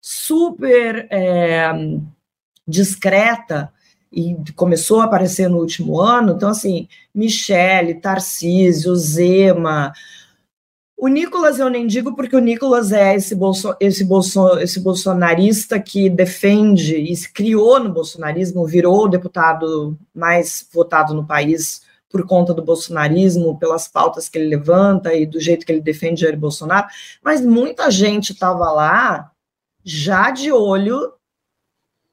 super 0.00 1.06
é, 1.10 1.70
discreta 2.66 3.70
e 4.14 4.52
começou 4.52 5.00
a 5.00 5.04
aparecer 5.04 5.48
no 5.48 5.58
último 5.58 6.00
ano. 6.00 6.32
Então, 6.32 6.50
assim, 6.50 6.88
Michele, 7.14 7.94
Tarcísio, 7.94 8.94
Zema, 8.94 9.92
o 10.96 11.08
Nicolas 11.08 11.58
eu 11.58 11.68
nem 11.68 11.86
digo 11.86 12.14
porque 12.14 12.36
o 12.36 12.40
Nicolas 12.40 12.92
é 12.92 13.14
esse, 13.14 13.34
bolso, 13.34 13.76
esse, 13.80 14.04
bolso, 14.04 14.58
esse 14.58 14.80
bolsonarista 14.80 15.78
que 15.78 16.08
defende 16.08 16.96
e 16.96 17.14
se 17.14 17.30
criou 17.32 17.80
no 17.80 17.92
bolsonarismo, 17.92 18.66
virou 18.66 19.04
o 19.04 19.08
deputado 19.08 19.98
mais 20.14 20.66
votado 20.72 21.12
no 21.12 21.26
país 21.26 21.82
por 22.08 22.24
conta 22.26 22.54
do 22.54 22.62
bolsonarismo, 22.62 23.58
pelas 23.58 23.88
pautas 23.88 24.28
que 24.28 24.38
ele 24.38 24.48
levanta 24.48 25.12
e 25.12 25.26
do 25.26 25.40
jeito 25.40 25.66
que 25.66 25.72
ele 25.72 25.80
defende 25.80 26.20
Jair 26.20 26.38
Bolsonaro, 26.38 26.86
mas 27.22 27.44
muita 27.44 27.90
gente 27.90 28.32
estava 28.32 28.70
lá 28.70 29.32
já 29.84 30.30
de 30.30 30.52
olho 30.52 31.12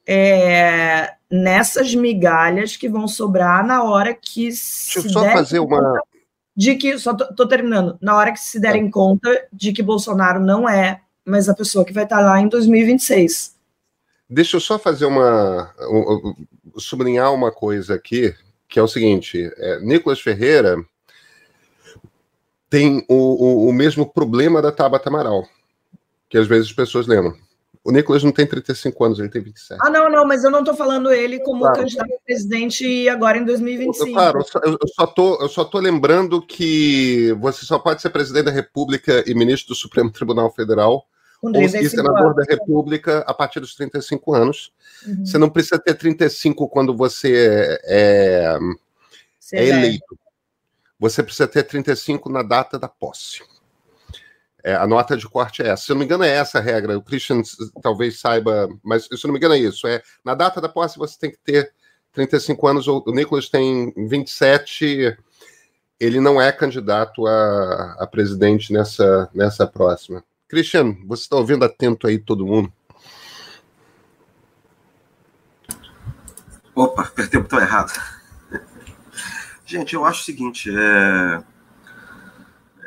é, 0.07 1.13
nessas 1.31 1.95
migalhas 1.95 2.75
que 2.75 2.89
vão 2.89 3.07
sobrar 3.07 3.65
na 3.65 3.83
hora 3.83 4.13
que 4.13 4.49
Deixa 4.49 4.99
eu 4.99 5.09
só 5.09 5.23
fazer 5.31 5.59
uma 5.59 6.01
de 6.55 6.75
que, 6.75 6.97
só 6.99 7.13
tô, 7.13 7.33
tô, 7.33 7.47
terminando, 7.47 7.97
na 8.01 8.15
hora 8.15 8.31
que 8.31 8.39
se 8.39 8.59
derem 8.59 8.85
tá. 8.85 8.91
conta 8.91 9.47
de 9.53 9.71
que 9.71 9.81
Bolsonaro 9.81 10.39
não 10.39 10.67
é 10.67 11.01
mais 11.25 11.47
a 11.47 11.55
pessoa 11.55 11.85
que 11.85 11.93
vai 11.93 12.03
estar 12.03 12.19
lá 12.19 12.39
em 12.39 12.47
2026. 12.47 13.55
Deixa 14.29 14.57
eu 14.57 14.61
só 14.61 14.77
fazer 14.77 15.05
uma. 15.05 15.73
Um, 15.79 16.35
sublinhar 16.77 17.33
uma 17.33 17.51
coisa 17.51 17.95
aqui, 17.95 18.33
que 18.67 18.79
é 18.79 18.83
o 18.83 18.87
seguinte: 18.87 19.51
é, 19.57 19.79
Nicolas 19.79 20.21
Ferreira 20.21 20.77
tem 22.69 23.05
o, 23.09 23.15
o, 23.15 23.69
o 23.69 23.73
mesmo 23.73 24.05
problema 24.05 24.61
da 24.61 24.71
Tabata 24.71 25.09
Amaral, 25.09 25.45
que 26.29 26.37
às 26.37 26.47
vezes 26.47 26.67
as 26.67 26.73
pessoas 26.73 27.07
lembram. 27.07 27.35
O 27.83 27.91
Nicolas 27.91 28.23
não 28.23 28.31
tem 28.31 28.45
35 28.45 29.03
anos, 29.03 29.19
ele 29.19 29.29
tem 29.29 29.41
27. 29.41 29.79
Ah, 29.83 29.89
não, 29.89 30.09
não, 30.09 30.25
mas 30.25 30.43
eu 30.43 30.51
não 30.51 30.59
estou 30.59 30.75
falando 30.75 31.11
ele 31.11 31.39
como 31.39 31.61
claro. 31.61 31.79
candidato 31.79 32.13
a 32.13 32.25
presidente 32.25 33.09
agora 33.09 33.39
em 33.39 33.45
2025. 33.45 34.13
Claro, 34.13 34.39
eu 34.39 34.43
só, 34.43 34.59
eu 34.59 34.77
só, 34.95 35.07
tô, 35.07 35.41
eu 35.41 35.49
só 35.49 35.65
tô 35.65 35.79
lembrando 35.79 36.45
que 36.45 37.35
você 37.39 37.65
só 37.65 37.79
pode 37.79 38.01
ser 38.01 38.11
presidente 38.11 38.45
da 38.45 38.51
República 38.51 39.23
e 39.25 39.33
ministro 39.33 39.69
do 39.69 39.75
Supremo 39.75 40.11
Tribunal 40.11 40.51
Federal 40.53 41.07
ou 41.41 41.59
e 41.59 41.89
senador 41.89 42.19
anos. 42.19 42.35
da 42.35 42.43
República 42.43 43.23
a 43.25 43.33
partir 43.33 43.59
dos 43.59 43.73
35 43.73 44.33
anos. 44.33 44.71
Uhum. 45.07 45.25
Você 45.25 45.37
não 45.39 45.49
precisa 45.49 45.79
ter 45.79 45.95
35 45.95 46.69
quando 46.69 46.95
você 46.95 47.79
é, 47.83 48.59
é, 48.59 48.59
é 49.53 49.67
eleito. 49.67 50.17
Você 50.99 51.23
precisa 51.23 51.47
ter 51.47 51.63
35 51.63 52.29
na 52.29 52.43
data 52.43 52.77
da 52.77 52.87
posse. 52.87 53.41
É, 54.63 54.75
a 54.75 54.85
nota 54.85 55.17
de 55.17 55.27
corte 55.27 55.61
é 55.61 55.69
essa. 55.69 55.83
Se 55.83 55.91
eu 55.91 55.95
não 55.95 55.99
me 55.99 56.05
engano, 56.05 56.23
é 56.23 56.29
essa 56.29 56.59
a 56.59 56.61
regra. 56.61 56.97
O 56.97 57.01
Christian 57.01 57.41
talvez 57.81 58.19
saiba, 58.19 58.69
mas 58.83 59.05
se 59.05 59.13
eu 59.13 59.19
não 59.25 59.33
me 59.33 59.37
engano, 59.37 59.55
é 59.55 59.59
isso. 59.59 59.87
É, 59.87 60.01
na 60.23 60.35
data 60.35 60.61
da 60.61 60.69
posse, 60.69 60.97
você 60.97 61.17
tem 61.17 61.31
que 61.31 61.39
ter 61.39 61.73
35 62.13 62.67
anos. 62.67 62.87
O 62.87 63.03
Nicolas 63.07 63.49
tem 63.49 63.93
27. 63.97 65.17
Ele 65.99 66.19
não 66.19 66.41
é 66.41 66.51
candidato 66.51 67.25
a, 67.25 67.95
a 67.99 68.07
presidente 68.07 68.71
nessa, 68.71 69.29
nessa 69.33 69.65
próxima. 69.65 70.23
Christian, 70.47 70.97
você 71.05 71.23
está 71.23 71.37
ouvindo 71.37 71.65
atento 71.65 72.07
aí 72.07 72.19
todo 72.19 72.45
mundo? 72.45 72.71
Opa, 76.75 77.03
apertei 77.03 77.39
o 77.39 77.43
botão 77.43 77.59
errado. 77.59 77.91
Gente, 79.65 79.93
eu 79.93 80.05
acho 80.05 80.21
o 80.21 80.25
seguinte: 80.25 80.69
é 80.69 81.43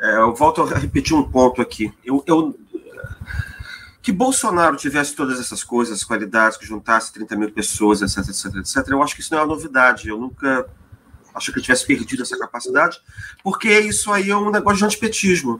é, 0.05 0.17
eu 0.17 0.35
volto 0.35 0.61
a 0.61 0.77
repetir 0.77 1.15
um 1.15 1.23
ponto 1.23 1.61
aqui. 1.61 1.91
Eu, 2.03 2.23
eu, 2.27 2.55
que 4.03 4.11
Bolsonaro 4.11 4.75
tivesse 4.75 5.15
todas 5.15 5.39
essas 5.39 5.63
coisas, 5.63 6.03
qualidades, 6.03 6.57
que 6.57 6.65
juntasse 6.65 7.11
30 7.11 7.35
mil 7.35 7.51
pessoas, 7.51 8.03
etc, 8.03 8.29
etc, 8.29 8.55
etc, 8.57 8.87
eu 8.89 9.01
acho 9.01 9.15
que 9.15 9.21
isso 9.21 9.33
não 9.33 9.39
é 9.39 9.41
uma 9.41 9.55
novidade. 9.55 10.07
Eu 10.07 10.19
nunca 10.19 10.69
acho 11.33 11.51
que 11.51 11.57
ele 11.57 11.63
tivesse 11.63 11.87
perdido 11.87 12.21
essa 12.21 12.37
capacidade, 12.37 13.01
porque 13.43 13.79
isso 13.79 14.11
aí 14.11 14.29
é 14.29 14.37
um 14.37 14.51
negócio 14.51 14.77
de 14.77 14.85
antipetismo. 14.85 15.59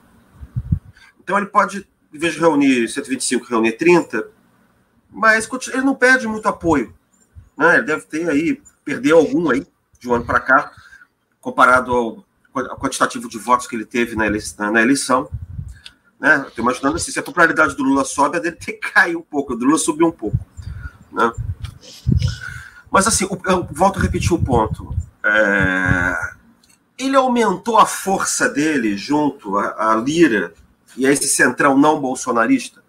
Então 1.19 1.37
ele 1.37 1.47
pode, 1.47 1.87
em 2.13 2.19
vez 2.19 2.35
de 2.35 2.39
reunir 2.39 2.87
125, 2.87 3.47
reunir 3.47 3.71
30, 3.71 4.27
mas 5.09 5.49
ele 5.73 5.81
não 5.81 5.95
perde 5.95 6.27
muito 6.27 6.47
apoio. 6.47 6.93
Né? 7.57 7.77
Ele 7.77 7.83
deve 7.87 8.03
ter 8.03 8.29
aí, 8.29 8.61
perdeu 8.83 9.17
algum 9.17 9.49
aí, 9.49 9.65
de 9.99 10.07
um 10.07 10.13
ano 10.13 10.23
para 10.23 10.39
cá, 10.39 10.71
comparado 11.41 11.91
ao 11.91 12.25
quantitativo 12.77 13.27
de 13.27 13.37
votos 13.37 13.67
que 13.67 13.75
ele 13.75 13.85
teve 13.85 14.15
na 14.15 14.25
eleição. 14.81 15.29
Né? 16.19 16.45
Estou 16.47 16.63
imaginando 16.63 16.95
assim, 16.95 17.11
se 17.11 17.19
a 17.19 17.23
popularidade 17.23 17.75
do 17.75 17.83
Lula 17.83 18.05
sobe, 18.05 18.37
a 18.37 18.39
dele 18.39 18.55
tem 18.63 18.79
que 18.79 18.91
cair 18.91 19.15
um 19.15 19.21
pouco, 19.21 19.53
a 19.53 19.55
do 19.55 19.65
Lula 19.65 19.77
subiu 19.77 20.07
um 20.07 20.11
pouco. 20.11 20.37
Né? 21.11 21.31
Mas 22.91 23.07
assim, 23.07 23.27
eu 23.45 23.67
volto 23.71 23.99
a 23.99 24.01
repetir 24.01 24.33
o 24.33 24.41
ponto. 24.41 24.95
É... 25.23 26.35
Ele 26.97 27.15
aumentou 27.15 27.77
a 27.77 27.85
força 27.85 28.47
dele 28.47 28.97
junto 28.97 29.57
à, 29.57 29.95
Lira 29.95 30.53
e 30.95 31.05
a 31.05 31.11
esse 31.11 31.27
centrão 31.27 31.77
não 31.77 31.99
bolsonarista, 31.99 32.81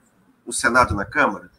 no 0.47 0.53
Senado 0.53 0.95
na 0.95 1.05
Câmara? 1.05 1.51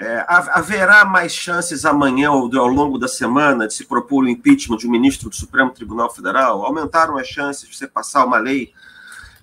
É, 0.00 0.24
haverá 0.28 1.04
mais 1.04 1.32
chances 1.32 1.84
amanhã 1.84 2.30
ou 2.30 2.48
ao 2.56 2.68
longo 2.68 2.98
da 2.98 3.08
semana 3.08 3.66
de 3.66 3.74
se 3.74 3.84
propor 3.84 4.22
o 4.22 4.28
impeachment 4.28 4.76
de 4.76 4.86
um 4.86 4.90
ministro 4.92 5.28
do 5.28 5.34
Supremo 5.34 5.72
Tribunal 5.72 6.08
Federal? 6.08 6.64
Aumentaram 6.64 7.18
as 7.18 7.26
chances 7.26 7.68
de 7.68 7.76
você 7.76 7.88
passar 7.88 8.24
uma 8.24 8.38
lei 8.38 8.72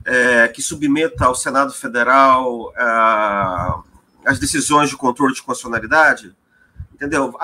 é, 0.05 0.47
que 0.47 0.61
submeta 0.61 1.25
ao 1.25 1.35
Senado 1.35 1.73
Federal 1.73 2.71
é, 2.73 4.29
as 4.29 4.39
decisões 4.39 4.89
de 4.89 4.95
controle 4.95 5.33
de 5.33 5.43
constitucionalidade? 5.43 6.33
Entendeu? 6.93 7.37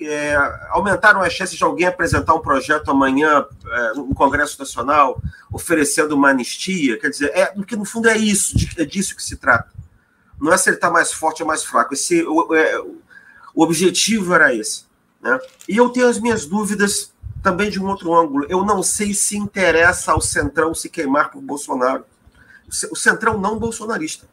É, 0.00 0.34
aumentaram 0.70 1.20
as 1.20 1.34
chances 1.34 1.58
de 1.58 1.64
alguém 1.64 1.86
apresentar 1.86 2.32
um 2.32 2.40
projeto 2.40 2.90
amanhã 2.90 3.44
é, 3.66 3.92
no 3.92 4.14
Congresso 4.14 4.58
Nacional 4.58 5.20
oferecendo 5.52 6.14
uma 6.14 6.30
anistia? 6.30 6.98
Quer 6.98 7.10
dizer, 7.10 7.30
é, 7.34 7.44
porque 7.44 7.76
no 7.76 7.84
fundo 7.84 8.08
é 8.08 8.16
isso, 8.16 8.56
é 8.78 8.86
disso 8.86 9.14
que 9.14 9.22
se 9.22 9.36
trata 9.36 9.73
não 10.40 10.52
é 10.52 10.56
está 10.56 10.90
mais 10.90 11.12
forte 11.12 11.42
ou 11.42 11.48
mais 11.48 11.64
fraco. 11.64 11.94
Esse, 11.94 12.24
o, 12.24 12.54
é, 12.54 12.80
o 13.54 13.62
objetivo 13.62 14.34
era 14.34 14.54
esse. 14.54 14.84
Né? 15.20 15.38
E 15.68 15.76
eu 15.76 15.88
tenho 15.90 16.08
as 16.08 16.18
minhas 16.18 16.46
dúvidas 16.46 17.12
também 17.42 17.70
de 17.70 17.80
um 17.80 17.86
outro 17.86 18.14
ângulo. 18.14 18.46
Eu 18.48 18.64
não 18.64 18.82
sei 18.82 19.14
se 19.14 19.36
interessa 19.36 20.12
ao 20.12 20.20
Centrão 20.20 20.74
se 20.74 20.88
queimar 20.88 21.30
por 21.30 21.42
Bolsonaro. 21.42 22.04
O 22.90 22.96
Centrão 22.96 23.38
não 23.38 23.58
bolsonarista. 23.58 24.26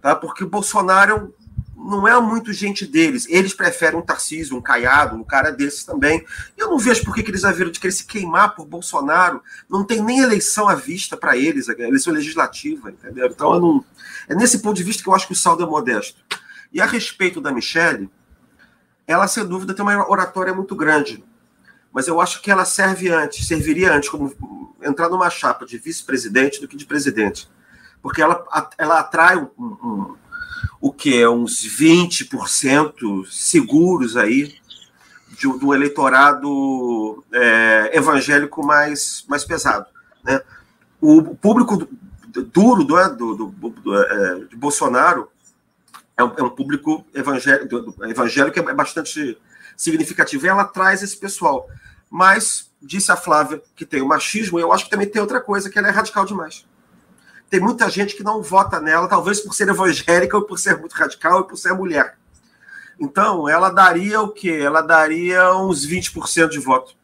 Tá? 0.00 0.14
Porque 0.14 0.44
o 0.44 0.48
Bolsonaro 0.48 1.34
não 1.82 2.06
é 2.06 2.20
muito 2.20 2.52
gente 2.52 2.86
deles. 2.86 3.26
Eles 3.28 3.54
preferem 3.54 3.98
um 3.98 4.02
Tarcísio, 4.02 4.56
um 4.56 4.60
Caiado, 4.60 5.16
um 5.16 5.24
cara 5.24 5.50
desses 5.50 5.84
também. 5.84 6.24
Eu 6.56 6.68
não 6.68 6.78
vejo 6.78 7.04
por 7.04 7.14
que, 7.14 7.22
eles 7.22 7.44
haveram 7.44 7.70
de 7.70 7.80
querer 7.80 7.92
se 7.92 8.04
queimar 8.04 8.54
por 8.54 8.66
Bolsonaro. 8.66 9.42
Não 9.68 9.84
tem 9.84 10.02
nem 10.02 10.20
eleição 10.20 10.68
à 10.68 10.74
vista 10.74 11.16
para 11.16 11.36
eles, 11.36 11.68
eleição 11.68 12.12
legislativa, 12.12 12.90
entendeu? 12.90 13.26
Então, 13.26 13.58
não... 13.58 13.84
é 14.28 14.34
nesse 14.34 14.58
ponto 14.58 14.76
de 14.76 14.82
vista 14.82 15.02
que 15.02 15.08
eu 15.08 15.14
acho 15.14 15.26
que 15.26 15.32
o 15.32 15.36
saldo 15.36 15.62
é 15.62 15.66
modesto. 15.66 16.22
E 16.72 16.80
a 16.80 16.86
respeito 16.86 17.40
da 17.40 17.50
Michelle, 17.50 18.10
ela, 19.06 19.26
sem 19.26 19.44
dúvida, 19.46 19.74
tem 19.74 19.82
uma 19.82 20.08
oratória 20.08 20.52
muito 20.52 20.76
grande. 20.76 21.24
Mas 21.92 22.06
eu 22.06 22.20
acho 22.20 22.40
que 22.42 22.50
ela 22.50 22.64
serve 22.64 23.08
antes, 23.08 23.46
serviria 23.46 23.92
antes 23.92 24.08
como 24.08 24.76
entrar 24.82 25.08
numa 25.08 25.30
chapa 25.30 25.66
de 25.66 25.78
vice-presidente 25.78 26.60
do 26.60 26.68
que 26.68 26.76
de 26.76 26.86
presidente. 26.86 27.50
Porque 28.02 28.22
ela, 28.22 28.46
ela 28.78 29.00
atrai 29.00 29.36
um, 29.36 29.50
um 29.58 30.16
o 30.80 30.92
que 30.92 31.20
é 31.20 31.28
uns 31.28 31.62
20% 31.64 33.26
seguros 33.30 34.16
aí 34.16 34.54
de, 35.30 35.46
do 35.58 35.74
eleitorado 35.74 37.24
é, 37.32 37.96
evangélico 37.96 38.64
mais, 38.64 39.24
mais 39.28 39.44
pesado. 39.44 39.86
Né? 40.24 40.40
O 41.00 41.34
público 41.34 41.88
duro 42.52 42.84
do, 42.84 43.08
do, 43.08 43.34
do, 43.34 43.70
do 43.70 44.04
é, 44.04 44.44
de 44.44 44.56
Bolsonaro 44.56 45.28
é 46.16 46.24
um, 46.24 46.32
é 46.36 46.42
um 46.42 46.50
público 46.50 47.04
evangélico, 47.14 47.94
evangélico 48.04 48.58
é 48.58 48.74
bastante 48.74 49.38
significativo. 49.76 50.44
E 50.44 50.48
ela 50.48 50.64
traz 50.64 51.02
esse 51.02 51.16
pessoal. 51.16 51.68
Mas, 52.10 52.70
disse 52.82 53.10
a 53.10 53.16
Flávia 53.16 53.62
que 53.74 53.86
tem 53.86 54.02
o 54.02 54.08
machismo, 54.08 54.58
eu 54.58 54.72
acho 54.72 54.84
que 54.84 54.90
também 54.90 55.08
tem 55.08 55.22
outra 55.22 55.40
coisa, 55.40 55.70
que 55.70 55.78
ela 55.78 55.88
é 55.88 55.92
radical 55.92 56.24
demais 56.24 56.64
tem 57.50 57.58
muita 57.58 57.90
gente 57.90 58.14
que 58.14 58.22
não 58.22 58.40
vota 58.40 58.80
nela, 58.80 59.08
talvez 59.08 59.40
por 59.40 59.52
ser 59.52 59.68
evangélica, 59.68 60.36
ou 60.36 60.44
por 60.44 60.56
ser 60.56 60.78
muito 60.78 60.92
radical, 60.92 61.38
ou 61.38 61.44
por 61.44 61.56
ser 61.56 61.74
mulher. 61.74 62.16
Então, 62.98 63.48
ela 63.48 63.70
daria 63.70 64.20
o 64.20 64.28
quê? 64.28 64.60
Ela 64.62 64.80
daria 64.80 65.52
uns 65.56 65.84
20% 65.84 66.48
de 66.48 66.60
voto, 66.60 66.94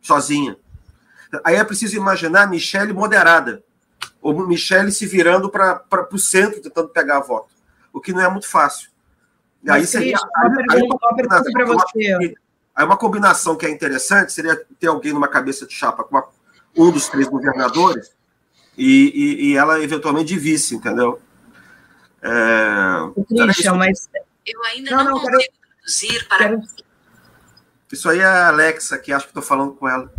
sozinha. 0.00 0.56
Aí 1.42 1.56
é 1.56 1.64
preciso 1.64 1.96
imaginar 1.96 2.48
Michelle 2.48 2.92
moderada, 2.92 3.64
ou 4.22 4.46
Michelle 4.46 4.92
se 4.92 5.06
virando 5.06 5.50
para 5.50 6.08
o 6.12 6.18
centro, 6.18 6.62
tentando 6.62 6.88
pegar 6.90 7.18
voto, 7.18 7.48
o 7.92 8.00
que 8.00 8.12
não 8.12 8.20
é 8.20 8.30
muito 8.30 8.48
fácil. 8.48 8.90
E 9.64 9.70
aí 9.70 9.84
seria. 9.86 10.16
Aí, 10.36 10.50
aí, 10.70 12.34
aí 12.76 12.84
uma 12.84 12.96
combinação 12.96 13.56
que 13.56 13.66
é 13.66 13.70
interessante 13.70 14.32
seria 14.32 14.62
ter 14.78 14.86
alguém 14.86 15.12
numa 15.12 15.26
cabeça 15.26 15.66
de 15.66 15.72
chapa 15.74 16.04
com 16.04 16.10
uma, 16.16 16.28
um 16.76 16.92
dos 16.92 17.08
três 17.08 17.26
governadores 17.26 18.13
e, 18.76 19.12
e, 19.14 19.44
e 19.50 19.56
ela 19.56 19.80
eventualmente 19.80 20.28
de 20.28 20.38
vice, 20.38 20.74
entendeu? 20.74 21.20
É, 22.22 22.32
Christian, 23.28 23.74
mas 23.74 24.08
eu 24.46 24.64
ainda 24.64 24.90
não, 24.90 25.04
não, 25.04 25.10
não 25.10 25.20
consigo 25.20 25.32
quero... 25.32 25.48
traduzir 25.80 26.28
para. 26.28 26.38
Quero... 26.38 26.62
Isso 27.92 28.08
aí 28.08 28.18
é 28.18 28.24
a 28.24 28.48
Alexa, 28.48 28.98
que 28.98 29.12
acho 29.12 29.26
que 29.26 29.30
estou 29.30 29.42
falando 29.42 29.74
com 29.74 29.88
ela. 29.88 30.12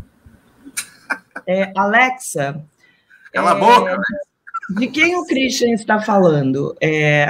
É, 1.46 1.74
Alexa. 1.76 2.64
Cala 3.34 3.50
é... 3.50 3.54
a 3.54 3.56
boca, 3.56 4.02
De 4.70 4.88
quem 4.88 5.16
o 5.16 5.26
Christian 5.26 5.74
está 5.74 6.02
falando? 6.02 6.76
É, 6.82 7.28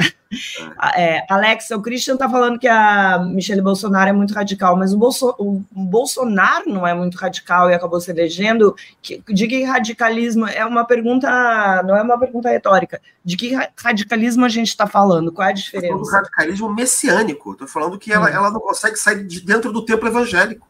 é, 0.96 1.26
Alexa, 1.30 1.76
o 1.76 1.82
Christian 1.82 2.14
está 2.14 2.30
falando 2.30 2.58
que 2.58 2.68
a 2.68 3.20
Michelle 3.20 3.62
Bolsonaro 3.62 4.10
é 4.10 4.14
muito 4.14 4.34
radical, 4.34 4.78
mas 4.78 4.94
o, 4.94 4.98
Bolso, 4.98 5.36
o, 5.38 5.62
Bolsonaro 5.72 6.70
não 6.70 6.88
é 6.88 6.94
muito 6.94 7.16
radical 7.16 7.70
e 7.70 7.74
acabou 7.74 8.00
se 8.00 8.10
elegendo. 8.10 8.76
Que, 9.02 9.22
de 9.28 9.48
que 9.48 9.64
radicalismo? 9.64 10.48
É 10.48 10.66
uma 10.66 10.86
pergunta, 10.86 11.84
não 11.84 11.96
é 11.96 12.02
uma 12.02 12.18
pergunta 12.18 12.50
retórica. 12.50 13.02
De 13.24 13.36
que 13.36 13.54
radicalismo 13.78 14.46
a 14.46 14.50
gente 14.50 14.70
está 14.70 14.88
falando? 14.88 15.32
Qual 15.32 15.46
é 15.46 15.52
a 15.52 15.54
diferença? 15.54 15.94
Estou 15.94 16.06
falando 16.06 16.24
radicalismo 16.24 16.74
messiânico. 16.74 17.52
Estou 17.52 17.68
falando 17.68 18.00
que 18.00 18.14
ela, 18.14 18.28
hum. 18.28 18.34
ela 18.34 18.52
não 18.52 18.62
consegue 18.62 18.96
sair 18.96 19.26
de 19.26 19.42
dentro 19.42 19.74
do 19.74 19.84
templo 19.84 20.08
evangélico. 20.08 20.68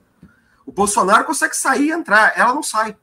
O 0.66 0.72
Bolsonaro 0.72 1.26
consegue 1.26 1.56
sair 1.56 1.90
e 1.90 1.92
entrar, 1.92 2.34
ela 2.36 2.54
não 2.54 2.64
sai. 2.64 2.96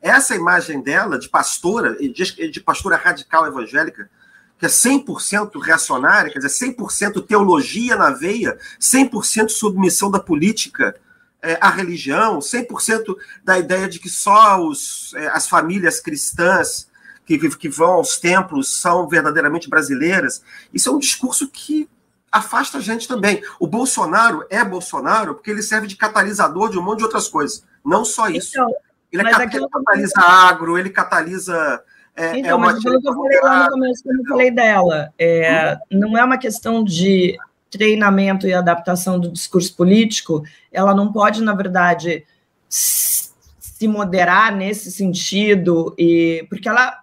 Essa 0.00 0.34
imagem 0.34 0.80
dela 0.80 1.18
de 1.18 1.28
pastora, 1.28 1.96
de, 1.96 2.60
pastora 2.60 2.96
radical 2.96 3.46
evangélica, 3.46 4.10
que 4.58 4.66
é 4.66 4.68
100% 4.68 5.60
reacionária, 5.60 6.30
quer 6.30 6.38
dizer, 6.38 6.74
100% 6.74 7.26
teologia 7.26 7.96
na 7.96 8.10
veia, 8.10 8.58
100% 8.78 9.48
submissão 9.48 10.10
da 10.10 10.18
política 10.18 10.94
é, 11.42 11.58
à 11.60 11.70
religião, 11.70 12.38
100% 12.38 13.16
da 13.42 13.58
ideia 13.58 13.88
de 13.88 13.98
que 13.98 14.08
só 14.08 14.62
os, 14.62 15.12
é, 15.14 15.28
as 15.28 15.48
famílias 15.48 16.00
cristãs 16.00 16.88
que, 17.24 17.38
que 17.56 17.68
vão 17.68 17.92
aos 17.92 18.18
templos 18.18 18.80
são 18.80 19.08
verdadeiramente 19.08 19.68
brasileiras. 19.68 20.42
Isso 20.72 20.88
é 20.88 20.92
um 20.92 20.98
discurso 20.98 21.48
que 21.48 21.88
afasta 22.30 22.78
a 22.78 22.80
gente 22.80 23.06
também. 23.06 23.42
O 23.58 23.66
Bolsonaro 23.66 24.44
é 24.50 24.64
Bolsonaro 24.64 25.34
porque 25.34 25.50
ele 25.50 25.62
serve 25.62 25.86
de 25.86 25.96
catalisador 25.96 26.70
de 26.70 26.78
um 26.78 26.82
monte 26.82 26.98
de 26.98 27.04
outras 27.04 27.28
coisas. 27.28 27.64
Não 27.84 28.04
só 28.04 28.28
isso. 28.28 28.50
Então, 28.52 28.74
ele, 29.12 29.22
é, 29.28 29.56
ele 29.56 29.68
catalisa 29.68 30.20
agro, 30.20 30.78
ele 30.78 30.90
catalisa 30.90 31.82
é, 32.16 32.38
então, 32.38 32.50
é 32.50 32.54
uma 32.54 32.66
mas 32.66 32.76
aquilo 32.76 33.00
que 33.00 33.08
eu 33.08 33.14
falei 33.14 33.40
lá 33.40 33.64
no 33.64 33.70
começo, 33.70 34.02
quando 34.02 34.20
eu 34.20 34.26
falei 34.26 34.50
dela, 34.50 35.12
é, 35.18 35.78
não 35.90 36.18
é 36.18 36.24
uma 36.24 36.36
questão 36.36 36.84
de 36.84 37.38
treinamento 37.70 38.46
e 38.46 38.52
adaptação 38.52 39.18
do 39.18 39.30
discurso 39.30 39.74
político, 39.74 40.42
ela 40.72 40.94
não 40.94 41.12
pode, 41.12 41.42
na 41.42 41.54
verdade, 41.54 42.26
se 42.68 43.88
moderar 43.88 44.54
nesse 44.54 44.90
sentido, 44.90 45.94
e 45.96 46.44
porque 46.50 46.68
ela 46.68 47.00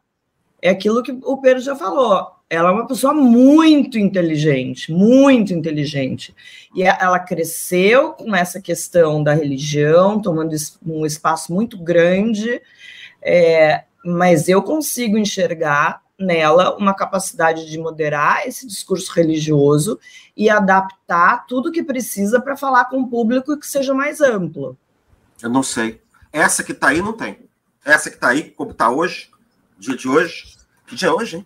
é 0.62 0.70
aquilo 0.70 1.01
que 1.01 1.18
o 1.24 1.38
Pedro 1.38 1.64
já 1.64 1.76
falou, 1.76 2.36
ela 2.49 2.69
é 2.69 2.71
uma 2.71 2.87
pessoa 2.87 3.13
muito 3.13 3.97
inteligente, 3.99 4.91
muito 4.91 5.53
inteligente. 5.53 6.33
E 6.73 6.83
ela 6.83 7.19
cresceu 7.19 8.13
com 8.13 8.33
essa 8.35 8.61
questão 8.61 9.21
da 9.21 9.33
religião, 9.33 10.21
tomando 10.21 10.55
um 10.85 11.05
espaço 11.05 11.53
muito 11.53 11.77
grande. 11.77 12.61
É, 13.21 13.83
mas 14.05 14.47
eu 14.47 14.63
consigo 14.63 15.17
enxergar 15.17 16.01
nela 16.17 16.75
uma 16.77 16.93
capacidade 16.93 17.69
de 17.69 17.77
moderar 17.77 18.47
esse 18.47 18.65
discurso 18.65 19.11
religioso 19.11 19.99
e 20.35 20.49
adaptar 20.49 21.45
tudo 21.45 21.71
que 21.71 21.83
precisa 21.83 22.39
para 22.39 22.55
falar 22.55 22.85
com 22.85 22.99
um 22.99 23.07
público 23.07 23.57
que 23.57 23.67
seja 23.67 23.93
mais 23.93 24.21
amplo. 24.21 24.77
Eu 25.41 25.49
não 25.49 25.61
sei. 25.61 26.01
Essa 26.31 26.63
que 26.63 26.71
está 26.71 26.87
aí 26.89 27.01
não 27.01 27.13
tem. 27.13 27.37
Essa 27.83 28.09
que 28.09 28.15
está 28.15 28.29
aí, 28.29 28.51
como 28.51 28.71
está 28.71 28.89
hoje, 28.89 29.29
dia 29.77 29.95
de 29.95 30.07
hoje, 30.07 30.57
que 30.87 30.95
dia 30.95 31.09
é 31.09 31.11
hoje, 31.11 31.37
hein? 31.37 31.45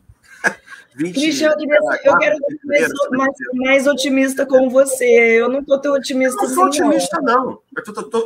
20, 0.95 1.13
Christian, 1.13 1.49
eu, 1.49 1.57
queria, 1.57 1.77
eu 2.03 2.17
quero 2.17 2.37
ser 2.37 3.09
mais, 3.11 3.33
mais, 3.53 3.87
otimista 3.87 4.45
com 4.45 4.69
você. 4.69 5.05
Eu 5.05 5.49
não 5.49 5.59
estou 5.59 5.79
tão 5.79 5.93
otimista 5.93 6.43
assim. 6.43 6.55
Não 6.55 6.55
sou 6.55 6.65
otimista, 6.65 7.21
não. 7.21 7.45
não. 7.45 7.59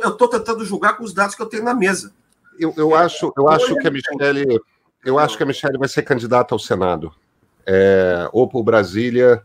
Eu 0.02 0.10
estou 0.10 0.28
tentando 0.28 0.64
julgar 0.64 0.96
com 0.96 1.04
os 1.04 1.14
dados 1.14 1.34
que 1.34 1.42
eu 1.42 1.46
tenho 1.46 1.62
na 1.62 1.74
mesa 1.74 2.12
eu, 2.58 2.74
eu 2.76 2.94
acho, 2.94 3.32
eu 3.36 3.48
acho 3.48 3.76
que 3.76 3.86
a 3.86 3.90
Michelle, 3.90 4.60
eu 5.04 5.18
acho 5.18 5.36
que 5.36 5.42
a 5.42 5.46
Michelle 5.46 5.78
vai 5.78 5.88
ser 5.88 6.02
candidata 6.02 6.54
ao 6.54 6.58
Senado, 6.58 7.12
é, 7.66 8.28
ou 8.32 8.48
por 8.48 8.62
Brasília, 8.62 9.42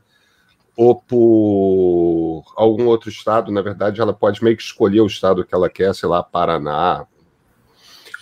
ou 0.76 0.96
por 0.96 2.44
algum 2.56 2.88
outro 2.88 3.10
estado. 3.10 3.52
Na 3.52 3.62
verdade, 3.62 4.02
ela 4.02 4.14
pode 4.14 4.44
meio 4.44 4.56
que 4.56 4.64
escolher 4.64 5.02
o 5.02 5.08
estado 5.08 5.46
que 5.46 5.54
ela 5.54 5.70
quer, 5.70 5.94
sei 5.94 6.08
lá, 6.08 6.24
Paraná, 6.24 7.06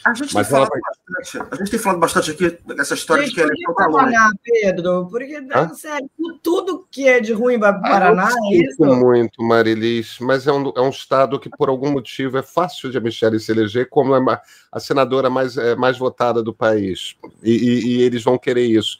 a 0.03 0.13
gente, 0.13 0.33
Mas 0.33 0.47
tem 0.47 0.57
ela... 0.57 0.69
bastante, 0.69 1.47
a 1.51 1.55
gente 1.55 1.71
tem 1.71 1.79
falado 1.79 1.99
bastante 1.99 2.31
aqui 2.31 2.57
dessa 2.73 2.93
história 2.93 3.25
de 3.25 3.33
que 3.33 3.41
ela 3.41 3.51
é 3.51 3.73
Paraná, 3.73 4.31
Pedro, 4.43 5.07
porque, 5.09 5.35
Hã? 5.53 5.73
sério, 5.73 6.09
tudo 6.41 6.87
que 6.89 7.07
é 7.07 7.19
de 7.19 7.33
ruim 7.33 7.59
para 7.59 7.73
Paraná 7.73 8.29
é 8.29 8.55
isso? 8.55 8.83
muito, 8.85 9.43
Marilis, 9.43 10.17
mas 10.19 10.47
é 10.47 10.51
um, 10.51 10.71
é 10.75 10.81
um 10.81 10.89
estado 10.89 11.39
que, 11.39 11.49
por 11.49 11.69
algum 11.69 11.91
motivo, 11.91 12.37
é 12.37 12.43
fácil 12.43 12.89
de 12.89 12.97
a 12.97 13.01
Michelle 13.01 13.39
se 13.39 13.51
eleger 13.51 13.89
como 13.89 14.15
é 14.15 14.41
a 14.71 14.79
senadora 14.79 15.29
mais, 15.29 15.57
é, 15.57 15.75
mais 15.75 15.97
votada 15.97 16.41
do 16.41 16.53
país. 16.53 17.15
E, 17.43 17.51
e, 17.51 17.87
e 17.87 18.01
eles 18.01 18.23
vão 18.23 18.37
querer 18.37 18.65
isso. 18.65 18.97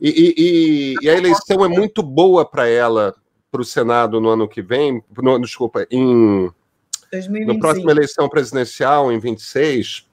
E, 0.00 0.08
e, 0.08 0.96
e, 1.02 1.10
a 1.10 1.16
eleição 1.16 1.64
é 1.64 1.68
muito 1.68 2.02
boa 2.02 2.44
para 2.44 2.66
ela, 2.66 3.14
para 3.52 3.60
o 3.60 3.64
Senado 3.64 4.20
no 4.20 4.30
ano 4.30 4.48
que 4.48 4.62
vem, 4.62 5.02
no, 5.16 5.38
desculpa, 5.38 5.86
em 5.90 6.50
2025. 7.12 7.52
na 7.52 7.58
próxima 7.58 7.90
eleição 7.90 8.28
presidencial, 8.28 9.12
em 9.12 9.18
26, 9.18 10.08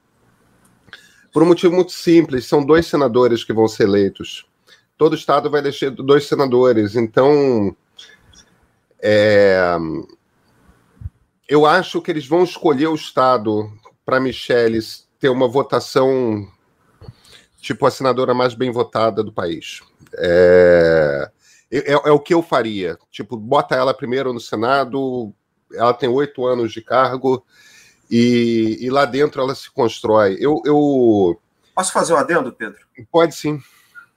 por 1.38 1.44
um 1.44 1.46
motivo 1.46 1.72
muito 1.72 1.92
simples: 1.92 2.46
são 2.46 2.66
dois 2.66 2.88
senadores 2.88 3.44
que 3.44 3.52
vão 3.52 3.68
ser 3.68 3.84
eleitos. 3.84 4.44
Todo 4.96 5.14
estado 5.14 5.48
vai 5.48 5.60
eleger 5.60 5.92
dois 5.92 6.26
senadores. 6.26 6.96
Então, 6.96 7.76
é, 9.00 9.56
eu 11.48 11.64
acho 11.64 12.02
que 12.02 12.10
eles 12.10 12.26
vão 12.26 12.42
escolher 12.42 12.88
o 12.88 12.96
estado 12.96 13.70
para 14.04 14.18
Michelle 14.18 14.80
ter 15.20 15.28
uma 15.28 15.46
votação 15.46 16.44
tipo 17.60 17.86
a 17.86 17.90
senadora 17.92 18.34
mais 18.34 18.54
bem 18.54 18.72
votada 18.72 19.22
do 19.22 19.32
país. 19.32 19.80
É, 20.16 21.30
é, 21.70 21.92
é, 21.92 22.10
o 22.10 22.18
que 22.18 22.34
eu 22.34 22.42
faria. 22.42 22.98
Tipo, 23.12 23.36
bota 23.36 23.76
ela 23.76 23.94
primeiro 23.94 24.32
no 24.32 24.40
Senado, 24.40 25.32
ela 25.72 25.94
tem 25.94 26.08
oito 26.08 26.44
anos 26.44 26.72
de 26.72 26.82
cargo 26.82 27.46
e, 28.10 28.78
e, 28.80 28.90
lá 28.90 29.04
dentro 29.04 29.40
ela 29.40 29.54
se 29.54 29.70
constrói. 29.70 30.36
Eu, 30.40 30.62
eu... 30.64 31.40
Posso 31.74 31.92
fazer 31.92 32.12
um 32.12 32.16
adendo, 32.16 32.52
Pedro? 32.52 32.78
Pode 33.10 33.34
sim. 33.34 33.60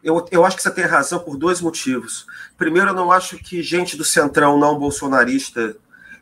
Eu, 0.03 0.25
eu 0.31 0.45
acho 0.45 0.57
que 0.57 0.63
você 0.63 0.71
tem 0.71 0.85
razão 0.85 1.19
por 1.19 1.37
dois 1.37 1.61
motivos. 1.61 2.25
Primeiro, 2.57 2.89
eu 2.89 2.93
não 2.93 3.11
acho 3.11 3.37
que 3.37 3.61
gente 3.61 3.95
do 3.95 4.03
centrão 4.03 4.57
não 4.57 4.79
bolsonarista 4.79 5.75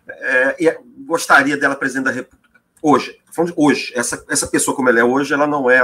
é, 0.07 0.79
gostaria 1.05 1.57
dela 1.57 1.75
presidente 1.75 2.05
da 2.05 2.11
República. 2.11 2.59
Hoje, 2.81 3.19
falando 3.31 3.53
de 3.53 3.59
hoje, 3.59 3.91
essa, 3.95 4.23
essa 4.29 4.47
pessoa 4.47 4.75
como 4.75 4.89
ela 4.89 4.99
é 4.99 5.03
hoje, 5.03 5.33
ela 5.33 5.47
não 5.47 5.69
é 5.69 5.81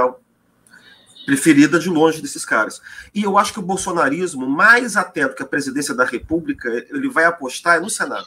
preferida 1.24 1.78
de 1.78 1.88
longe 1.88 2.22
desses 2.22 2.44
caras. 2.44 2.80
E 3.14 3.24
eu 3.24 3.36
acho 3.36 3.52
que 3.52 3.58
o 3.58 3.62
bolsonarismo, 3.62 4.48
mais 4.48 4.96
atento 4.96 5.34
que 5.34 5.42
a 5.42 5.46
presidência 5.46 5.94
da 5.94 6.04
República, 6.04 6.68
ele 6.90 7.08
vai 7.08 7.24
apostar 7.24 7.76
é 7.76 7.80
no 7.80 7.90
Senado. 7.90 8.26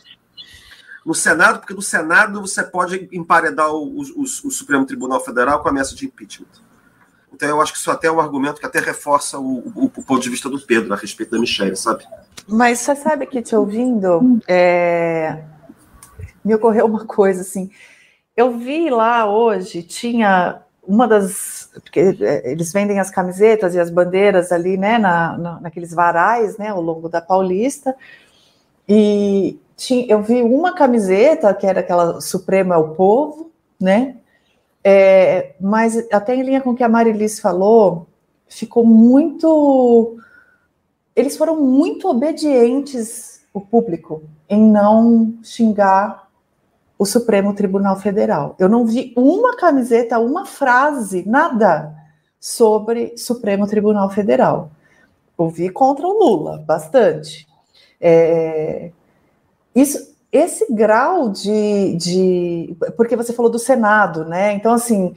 No 1.10 1.16
Senado, 1.16 1.58
porque 1.58 1.74
no 1.74 1.82
Senado 1.82 2.40
você 2.40 2.62
pode 2.62 3.10
emparedar 3.12 3.74
o, 3.74 4.00
o, 4.00 4.22
o, 4.22 4.28
Supremo 4.28 4.86
Tribunal 4.86 5.20
Federal 5.20 5.60
com 5.60 5.68
a 5.68 5.72
ameaça 5.72 5.96
de 5.96 6.06
impeachment. 6.06 6.46
Então 7.34 7.50
eu 7.50 7.60
acho 7.60 7.74
que 7.74 7.80
isso 7.80 7.90
até 7.90 8.06
é 8.06 8.12
um 8.12 8.20
argumento 8.20 8.60
que 8.60 8.66
até 8.68 8.80
reforça 8.80 9.40
o, 9.40 9.58
o, 9.58 9.86
o 9.86 10.04
ponto 10.04 10.20
de 10.20 10.30
vista 10.30 10.48
do 10.48 10.62
Pedro 10.62 10.94
a 10.94 10.96
respeito 10.96 11.32
da 11.32 11.40
Michelle, 11.40 11.76
sabe? 11.76 12.06
Mas 12.48 12.78
você 12.78 12.96
sabe 12.96 13.26
que 13.26 13.42
te 13.42 13.56
ouvindo, 13.56 14.40
é... 14.48 15.46
me 16.46 16.54
ocorreu 16.54 16.86
uma 16.86 17.04
coisa 17.08 17.42
assim. 17.42 17.72
Eu 18.38 18.60
vi 18.60 18.92
lá 18.92 19.26
hoje, 19.26 19.82
tinha 19.82 20.62
uma 20.88 21.08
das. 21.08 21.72
Porque 21.74 22.02
é, 22.22 22.52
eles 22.52 22.72
vendem 22.72 23.00
as 23.00 23.10
camisetas 23.10 23.74
e 23.74 23.80
as 23.80 23.90
bandeiras 23.90 24.52
ali, 24.52 24.78
né, 24.78 25.00
na, 25.00 25.36
na, 25.40 25.60
naqueles 25.60 25.92
varais, 25.92 26.56
né, 26.60 26.68
ao 26.68 26.80
longo 26.80 27.10
da 27.10 27.20
Paulista. 27.20 27.96
E 28.88 29.60
tinha, 29.80 30.06
eu 30.08 30.22
vi 30.22 30.42
uma 30.42 30.74
camiseta, 30.74 31.54
que 31.54 31.66
era 31.66 31.80
aquela 31.80 32.20
Supremo 32.20 32.74
é 32.74 32.78
o 32.78 32.90
Povo, 32.96 33.50
né? 33.80 34.18
É, 34.84 35.56
mas 35.60 35.98
até 36.12 36.36
em 36.36 36.44
linha 36.44 36.62
com 36.62 36.72
o 36.72 36.76
que 36.76 36.84
a 36.84 36.90
Marilis 36.90 37.40
falou, 37.40 38.08
ficou 38.48 38.86
muito. 38.86 40.18
Eles 41.16 41.38
foram 41.38 41.62
muito 41.62 42.10
obedientes, 42.10 43.42
o 43.54 43.62
público, 43.62 44.22
em 44.50 44.62
não 44.62 45.36
xingar 45.42 46.28
o 46.98 47.06
Supremo 47.06 47.54
Tribunal 47.54 47.96
Federal. 47.96 48.56
Eu 48.60 48.68
não 48.68 48.86
vi 48.86 49.14
uma 49.16 49.56
camiseta, 49.56 50.20
uma 50.20 50.46
frase, 50.46 51.24
nada 51.26 51.96
sobre 52.38 53.18
Supremo 53.18 53.66
Tribunal 53.66 54.10
Federal. 54.10 54.72
Ouvi 55.38 55.70
contra 55.70 56.06
o 56.06 56.12
Lula, 56.12 56.58
bastante. 56.68 57.48
É, 58.02 58.92
isso, 59.76 60.16
esse 60.32 60.72
grau 60.72 61.30
de, 61.30 61.96
de, 61.96 62.78
Porque 62.96 63.16
você 63.16 63.34
falou 63.34 63.52
do 63.52 63.60
Senado, 63.60 64.26
né? 64.26 64.54
Então, 64.54 64.74
assim, 64.74 65.16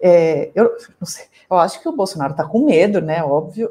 é, 0.00 0.50
eu 0.54 0.76
não 1.00 1.06
sei, 1.06 1.24
eu 1.50 1.58
acho 1.58 1.80
que 1.80 1.88
o 1.88 1.96
Bolsonaro 1.96 2.32
está 2.32 2.44
com 2.44 2.64
medo, 2.64 3.00
né? 3.00 3.22
Óbvio, 3.22 3.68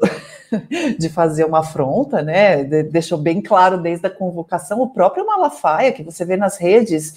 de 0.98 1.08
fazer 1.08 1.44
uma 1.44 1.60
afronta, 1.60 2.22
né? 2.22 2.62
De, 2.62 2.82
deixou 2.84 3.18
bem 3.18 3.42
claro 3.42 3.76
desde 3.76 4.06
a 4.06 4.10
convocação 4.10 4.80
o 4.80 4.90
próprio 4.90 5.26
Malafaia, 5.26 5.92
que 5.92 6.02
você 6.02 6.24
vê 6.24 6.36
nas 6.36 6.58
redes 6.58 7.16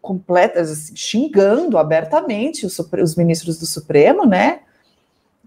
completas, 0.00 0.70
assim, 0.70 0.96
xingando 0.96 1.78
abertamente 1.78 2.66
os, 2.66 2.78
os, 2.78 3.16
ministros 3.16 3.58
do 3.58 3.66
Supremo, 3.66 4.24
né? 4.24 4.60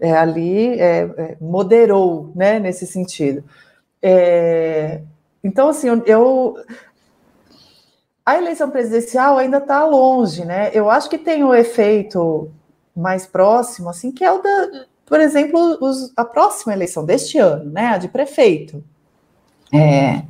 É, 0.00 0.12
ali 0.12 0.78
é, 0.78 0.98
é, 1.16 1.36
moderou, 1.40 2.32
né? 2.34 2.58
Nesse 2.58 2.86
sentido. 2.86 3.42
É, 4.00 5.00
então, 5.46 5.68
assim, 5.68 5.86
eu, 6.06 6.56
a 8.24 8.36
eleição 8.36 8.68
presidencial 8.68 9.38
ainda 9.38 9.58
está 9.58 9.84
longe, 9.86 10.44
né? 10.44 10.70
Eu 10.74 10.90
acho 10.90 11.08
que 11.08 11.16
tem 11.16 11.44
o 11.44 11.54
efeito 11.54 12.50
mais 12.94 13.26
próximo, 13.26 13.88
assim, 13.88 14.10
que 14.10 14.24
é 14.24 14.32
o 14.32 14.42
da, 14.42 14.86
por 15.06 15.20
exemplo, 15.20 15.78
os, 15.80 16.12
a 16.16 16.24
próxima 16.24 16.72
eleição 16.72 17.04
deste 17.04 17.38
ano, 17.38 17.70
né? 17.70 17.86
A 17.86 17.98
de 17.98 18.08
prefeito. 18.08 18.82
É, 19.72 20.22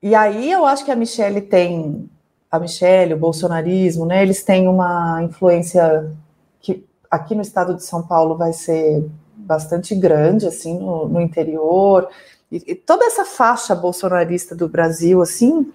e 0.00 0.14
aí 0.14 0.50
eu 0.50 0.64
acho 0.64 0.84
que 0.84 0.90
a 0.90 0.96
Michelle 0.96 1.40
tem 1.40 2.08
a 2.50 2.58
Michelle, 2.58 3.14
o 3.14 3.18
bolsonarismo, 3.18 4.04
né, 4.04 4.22
eles 4.22 4.44
têm 4.44 4.68
uma 4.68 5.22
influência 5.22 6.12
que 6.60 6.84
aqui 7.10 7.34
no 7.34 7.40
estado 7.40 7.74
de 7.74 7.82
São 7.82 8.02
Paulo 8.06 8.36
vai 8.36 8.52
ser 8.52 9.08
bastante 9.34 9.94
grande, 9.94 10.46
assim, 10.46 10.78
no, 10.78 11.08
no 11.08 11.20
interior, 11.20 12.08
e, 12.52 12.72
e, 12.72 12.74
toda 12.74 13.04
essa 13.04 13.24
faixa 13.24 13.74
bolsonarista 13.74 14.54
do 14.54 14.68
Brasil, 14.68 15.20
assim, 15.22 15.72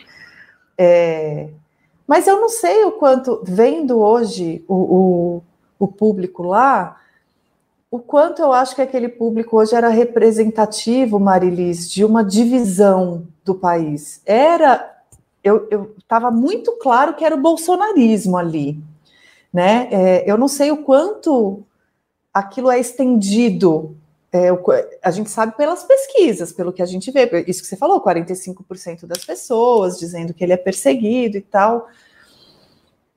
é, 0.78 1.50
mas 2.08 2.28
eu 2.28 2.40
não 2.40 2.50
sei 2.50 2.86
o 2.86 2.92
quanto, 2.92 3.42
vendo 3.44 4.00
hoje 4.00 4.64
o, 4.68 4.76
o, 4.76 5.44
o 5.80 5.88
público 5.88 6.44
lá, 6.44 7.02
o 7.90 8.00
quanto 8.00 8.42
eu 8.42 8.54
acho 8.54 8.76
que 8.76 8.82
aquele 8.82 9.10
público 9.10 9.58
hoje 9.58 9.76
era 9.76 9.90
representativo, 9.90 11.20
Marilis, 11.20 11.90
de 11.90 12.06
uma 12.06 12.24
divisão 12.24 13.26
do 13.44 13.56
país. 13.56 14.22
Era 14.26 14.94
eu 15.44 15.96
estava 15.98 16.30
muito 16.30 16.74
claro 16.74 17.14
que 17.14 17.24
era 17.24 17.36
o 17.36 17.42
bolsonarismo 17.42 18.38
ali, 18.38 18.78
né? 19.54 19.88
É, 19.92 20.30
eu 20.30 20.38
não 20.38 20.48
sei 20.48 20.72
o 20.72 20.84
quanto 20.84 21.64
aquilo 22.34 22.70
é 22.70 22.80
estendido. 22.80 23.96
É, 24.38 25.00
a 25.02 25.12
gente 25.12 25.30
sabe 25.30 25.56
pelas 25.58 25.84
pesquisas, 25.84 26.52
pelo 26.52 26.72
que 26.72 26.82
a 26.82 26.86
gente 26.86 27.10
vê, 27.12 27.46
isso 27.48 27.62
que 27.62 27.68
você 27.68 27.76
falou, 27.76 28.04
45% 28.04 29.06
das 29.06 29.26
pessoas 29.26 29.98
dizendo 29.98 30.34
que 30.34 30.44
ele 30.44 30.54
é 30.54 30.58
perseguido 30.58 31.38
e 31.38 31.42
tal. 31.42 31.88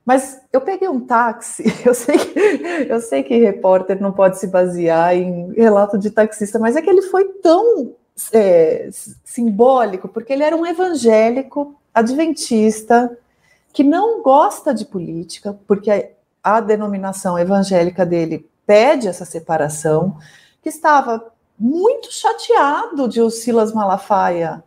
Mas 0.04 0.40
eu 0.52 0.60
peguei 0.60 0.88
um 0.88 1.00
táxi, 1.00 1.64
eu 1.84 1.94
sei, 1.94 2.18
que, 2.18 2.38
eu 2.88 3.00
sei 3.00 3.22
que 3.22 3.38
repórter 3.38 4.00
não 4.00 4.12
pode 4.12 4.38
se 4.38 4.46
basear 4.46 5.14
em 5.14 5.52
relato 5.52 5.98
de 5.98 6.10
taxista, 6.10 6.58
mas 6.58 6.76
é 6.76 6.82
que 6.82 6.90
ele 6.90 7.02
foi 7.02 7.24
tão 7.42 7.94
é, 8.32 8.88
simbólico, 9.24 10.08
porque 10.08 10.32
ele 10.32 10.42
era 10.42 10.56
um 10.56 10.66
evangélico 10.66 11.74
adventista 11.94 13.16
que 13.72 13.84
não 13.84 14.22
gosta 14.22 14.74
de 14.74 14.84
política, 14.84 15.58
porque 15.66 15.90
a, 15.90 16.56
a 16.56 16.60
denominação 16.60 17.38
evangélica 17.38 18.04
dele 18.04 18.48
pede 18.66 19.08
essa 19.08 19.24
separação, 19.24 20.16
que 20.62 20.68
estava 20.68 21.32
muito 21.58 22.12
chateado 22.12 23.08
de 23.08 23.20
o 23.20 23.30
Silas 23.30 23.72
Malafaia 23.72 24.62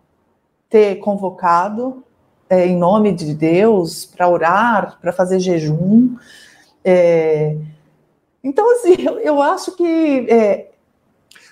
ter 0.70 0.98
convocado 0.98 2.04
é, 2.50 2.68
em 2.68 2.78
nome 2.78 3.12
de 3.12 3.34
Deus 3.34 4.06
para 4.06 4.30
orar, 4.30 5.00
para 5.00 5.12
fazer 5.12 5.40
jejum. 5.40 6.16
É, 6.84 7.58
então, 8.44 8.70
assim, 8.74 8.96
eu, 9.02 9.20
eu 9.20 9.42
acho 9.42 9.76
que. 9.76 10.28
É, 10.30 10.72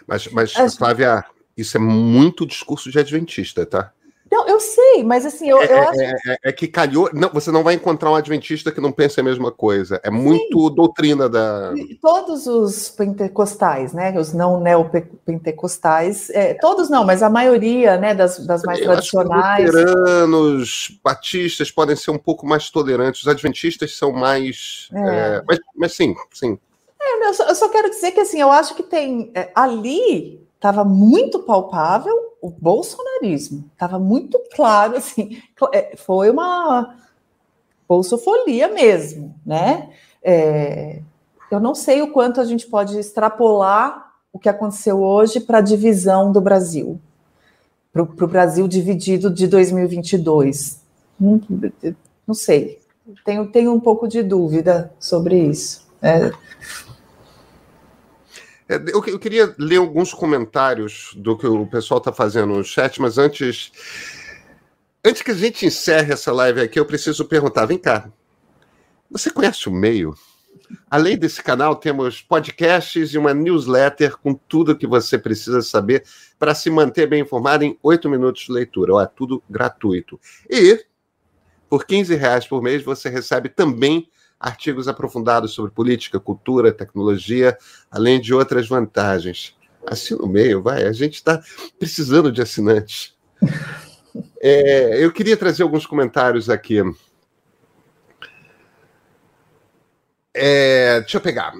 mas, 0.05 0.27
mas 0.27 0.53
Flávia, 0.75 1.23
isso 1.55 1.77
é 1.77 1.79
muito 1.79 2.45
discurso 2.45 2.91
de 2.91 2.99
adventista, 2.99 3.65
tá? 3.65 3.91
Não, 4.31 4.47
eu 4.47 4.61
sei, 4.61 5.03
mas 5.03 5.25
assim, 5.25 5.49
eu, 5.49 5.61
é, 5.61 5.65
eu 5.65 5.75
é, 5.75 5.79
acho. 5.87 6.01
É, 6.01 6.13
é, 6.27 6.37
é, 6.45 6.51
que 6.53 6.65
calhou. 6.65 7.09
Não, 7.13 7.29
você 7.29 7.51
não 7.51 7.63
vai 7.63 7.73
encontrar 7.73 8.09
um 8.09 8.15
adventista 8.15 8.71
que 8.71 8.79
não 8.79 8.89
pense 8.89 9.19
a 9.19 9.23
mesma 9.23 9.51
coisa. 9.51 9.99
É 10.05 10.09
muito 10.09 10.69
Sim. 10.69 10.73
doutrina 10.73 11.27
da. 11.27 11.73
Todos 12.01 12.47
os 12.47 12.89
pentecostais, 12.89 13.91
né? 13.91 14.17
Os 14.17 14.31
não 14.31 14.61
neopentecostais, 14.61 16.29
é, 16.29 16.53
todos 16.53 16.89
não, 16.89 17.03
mas 17.03 17.21
a 17.21 17.29
maioria, 17.29 17.97
né, 17.97 18.15
das, 18.15 18.39
das 18.45 18.63
mais 18.63 18.79
eu 18.79 18.85
tradicionais. 18.85 19.69
Acho 19.69 19.85
que 19.85 19.91
luteranos, 19.91 20.99
batistas 21.03 21.69
podem 21.69 21.97
ser 21.97 22.11
um 22.11 22.17
pouco 22.17 22.47
mais 22.47 22.69
tolerantes, 22.69 23.21
os 23.21 23.27
adventistas 23.27 23.97
são 23.97 24.13
mais. 24.13 24.87
É. 24.93 25.43
mas, 25.45 25.59
mas 25.75 25.91
sim, 25.91 26.15
sim. 26.31 26.57
eu 27.21 27.33
só, 27.33 27.49
eu, 27.49 27.55
só, 27.55 27.67
quero 27.67 27.89
dizer 27.89 28.11
que 28.11 28.21
assim, 28.21 28.39
eu 28.39 28.49
acho 28.49 28.75
que 28.75 28.83
tem 28.83 29.33
ali 29.53 30.41
estava 30.61 30.85
muito 30.85 31.39
palpável 31.39 32.15
o 32.39 32.51
bolsonarismo, 32.51 33.65
estava 33.73 33.97
muito 33.97 34.39
claro, 34.55 34.95
assim, 34.97 35.41
é, 35.73 35.95
foi 35.97 36.29
uma 36.29 36.95
bolsofolia 37.89 38.67
mesmo, 38.67 39.35
né? 39.43 39.89
É, 40.23 41.01
eu 41.49 41.59
não 41.59 41.73
sei 41.73 42.03
o 42.03 42.11
quanto 42.11 42.39
a 42.39 42.45
gente 42.45 42.67
pode 42.67 42.97
extrapolar 42.97 44.11
o 44.31 44.37
que 44.37 44.47
aconteceu 44.47 45.01
hoje 45.01 45.39
para 45.39 45.57
a 45.57 45.61
divisão 45.61 46.31
do 46.31 46.39
Brasil, 46.39 47.01
para 47.91 48.03
o 48.03 48.27
Brasil 48.27 48.67
dividido 48.67 49.31
de 49.31 49.47
2022. 49.47 50.79
Não, 51.19 51.41
não 52.25 52.35
sei, 52.35 52.79
tenho, 53.25 53.47
tenho 53.47 53.73
um 53.73 53.79
pouco 53.79 54.07
de 54.07 54.21
dúvida 54.21 54.93
sobre 54.99 55.37
isso. 55.39 55.87
É, 56.01 56.31
eu, 58.71 59.03
eu 59.05 59.19
queria 59.19 59.53
ler 59.57 59.77
alguns 59.77 60.13
comentários 60.13 61.13
do 61.15 61.37
que 61.37 61.47
o 61.47 61.65
pessoal 61.65 61.97
está 61.97 62.11
fazendo 62.11 62.53
no 62.55 62.63
chat, 62.63 63.01
mas 63.01 63.17
antes. 63.17 63.71
Antes 65.03 65.23
que 65.23 65.31
a 65.31 65.35
gente 65.35 65.65
encerre 65.65 66.13
essa 66.13 66.31
live 66.31 66.61
aqui, 66.61 66.79
eu 66.79 66.85
preciso 66.85 67.25
perguntar: 67.25 67.65
vem 67.65 67.77
cá, 67.77 68.09
você 69.09 69.29
conhece 69.29 69.67
o 69.67 69.71
meio? 69.71 70.15
Além 70.89 71.17
desse 71.17 71.41
canal, 71.43 71.75
temos 71.75 72.21
podcasts 72.21 73.13
e 73.13 73.17
uma 73.17 73.33
newsletter 73.33 74.17
com 74.17 74.33
tudo 74.33 74.77
que 74.77 74.87
você 74.87 75.17
precisa 75.17 75.61
saber 75.61 76.03
para 76.39 76.55
se 76.55 76.69
manter 76.69 77.07
bem 77.07 77.21
informado 77.21 77.63
em 77.63 77.77
oito 77.83 78.09
minutos 78.09 78.43
de 78.43 78.51
leitura. 78.51 79.03
É 79.03 79.05
tudo 79.05 79.43
gratuito. 79.49 80.19
E 80.49 80.85
Por 81.69 81.85
15 81.85 82.15
reais 82.15 82.47
por 82.47 82.61
mês 82.61 82.83
você 82.83 83.09
recebe 83.09 83.49
também 83.49 84.09
artigos 84.41 84.87
aprofundados 84.87 85.53
sobre 85.53 85.71
política, 85.71 86.19
cultura, 86.19 86.71
tecnologia, 86.71 87.55
além 87.91 88.19
de 88.19 88.33
outras 88.33 88.67
vantagens. 88.67 89.55
Assina 89.85 90.21
o 90.23 90.27
meio, 90.27 90.61
vai. 90.61 90.83
A 90.85 90.91
gente 90.91 91.15
está 91.15 91.41
precisando 91.77 92.31
de 92.31 92.41
assinantes. 92.41 93.15
É, 94.43 95.01
eu 95.01 95.09
queria 95.13 95.37
trazer 95.37 95.63
alguns 95.63 95.85
comentários 95.85 96.49
aqui. 96.49 96.81
É, 100.33 100.99
deixa 100.99 101.15
eu 101.15 101.21
pegar. 101.21 101.53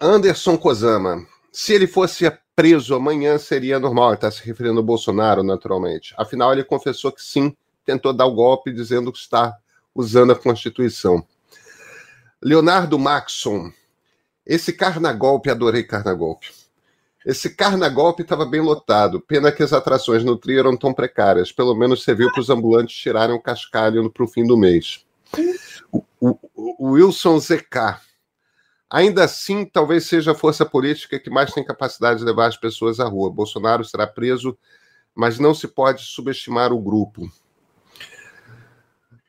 Anderson 0.00 0.56
Kozama. 0.56 1.26
Se 1.50 1.72
ele 1.72 1.88
fosse 1.88 2.30
preso 2.54 2.94
amanhã, 2.94 3.36
seria 3.38 3.80
normal. 3.80 4.10
Ele 4.10 4.14
está 4.16 4.30
se 4.30 4.46
referindo 4.46 4.78
ao 4.78 4.84
Bolsonaro, 4.84 5.42
naturalmente. 5.42 6.14
Afinal, 6.16 6.52
ele 6.52 6.62
confessou 6.62 7.10
que 7.10 7.20
sim, 7.20 7.52
tentou 7.84 8.12
dar 8.12 8.26
o 8.26 8.34
golpe 8.34 8.72
dizendo 8.72 9.10
que 9.10 9.18
está 9.18 9.56
usando 9.94 10.32
a 10.32 10.36
Constituição. 10.36 11.26
Leonardo 12.40 12.96
Maxson. 13.00 13.72
Esse 14.46 14.72
carnagolpe, 14.72 15.50
adorei 15.50 15.82
carnagolpe. 15.82 16.52
Esse 17.26 17.50
carnagolpe 17.50 18.22
estava 18.22 18.46
bem 18.46 18.60
lotado. 18.60 19.20
Pena 19.20 19.50
que 19.50 19.62
as 19.62 19.72
atrações 19.72 20.22
no 20.22 20.36
trio 20.36 20.60
eram 20.60 20.76
tão 20.76 20.94
precárias. 20.94 21.50
Pelo 21.50 21.74
menos 21.74 22.04
serviu 22.04 22.30
para 22.30 22.40
os 22.40 22.48
ambulantes 22.48 22.96
tirarem 22.96 23.34
o 23.34 23.42
cascalho 23.42 24.08
para 24.08 24.24
o 24.24 24.28
fim 24.28 24.46
do 24.46 24.56
mês. 24.56 25.04
O, 25.90 26.04
o, 26.20 26.38
o 26.54 26.90
Wilson 26.92 27.40
ZK. 27.40 27.98
Ainda 28.88 29.24
assim, 29.24 29.64
talvez 29.64 30.06
seja 30.06 30.30
a 30.30 30.34
força 30.34 30.64
política 30.64 31.18
que 31.18 31.28
mais 31.28 31.52
tem 31.52 31.64
capacidade 31.64 32.20
de 32.20 32.24
levar 32.24 32.46
as 32.46 32.56
pessoas 32.56 33.00
à 33.00 33.04
rua. 33.04 33.32
Bolsonaro 33.32 33.84
será 33.84 34.06
preso, 34.06 34.56
mas 35.12 35.40
não 35.40 35.52
se 35.52 35.66
pode 35.66 36.02
subestimar 36.02 36.72
o 36.72 36.78
grupo. 36.78 37.28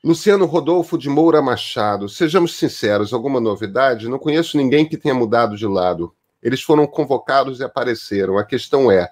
Luciano 0.02 0.45
Rodolfo 0.45 0.97
de 0.97 1.10
Moura 1.10 1.41
Machado, 1.41 2.08
sejamos 2.08 2.58
sinceros, 2.58 3.12
alguma 3.12 3.41
novidade? 3.41 4.08
Não 4.08 4.18
conheço 4.18 4.56
ninguém 4.56 4.88
que 4.88 4.95
tenha 4.95 5.14
mudado 5.14 5.58
de 5.58 5.68
lado. 5.68 6.16
Eles 6.41 6.62
foram 6.62 6.88
convocados 6.88 7.60
e 7.60 7.66
apareceram. 7.66 8.38
A 8.38 8.45
questão 8.45 8.89
é: 8.89 9.12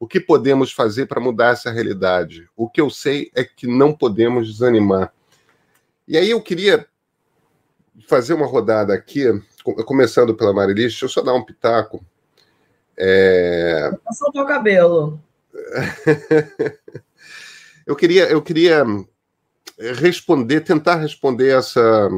o 0.00 0.06
que 0.06 0.18
podemos 0.18 0.72
fazer 0.72 1.04
para 1.04 1.20
mudar 1.20 1.52
essa 1.52 1.70
realidade? 1.70 2.48
O 2.56 2.66
que 2.68 2.80
eu 2.80 2.88
sei 2.88 3.30
é 3.34 3.44
que 3.44 3.66
não 3.66 3.92
podemos 3.92 4.50
desanimar. 4.50 5.12
E 6.08 6.16
aí 6.16 6.30
eu 6.30 6.40
queria 6.40 6.86
fazer 8.08 8.32
uma 8.32 8.46
rodada 8.46 8.94
aqui, 8.94 9.26
começando 9.84 10.34
pela 10.34 10.54
Marilis, 10.54 10.92
deixa 10.92 11.04
eu 11.04 11.10
só 11.10 11.20
dar 11.20 11.34
um 11.34 11.44
pitaco. 11.44 12.02
É... 12.96 13.90
Soltar 14.12 14.44
o 14.44 14.46
cabelo. 14.46 15.20
eu 17.86 17.94
queria, 17.94 18.24
eu 18.30 18.40
queria 18.40 18.82
responder, 19.94 20.60
tentar 20.60 20.96
responder 20.96 21.58
essa, 21.58 22.08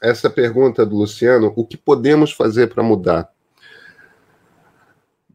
essa 0.00 0.30
pergunta 0.30 0.84
do 0.86 0.96
Luciano, 0.96 1.52
o 1.54 1.66
que 1.66 1.76
podemos 1.76 2.32
fazer 2.32 2.68
para 2.68 2.82
mudar? 2.82 3.30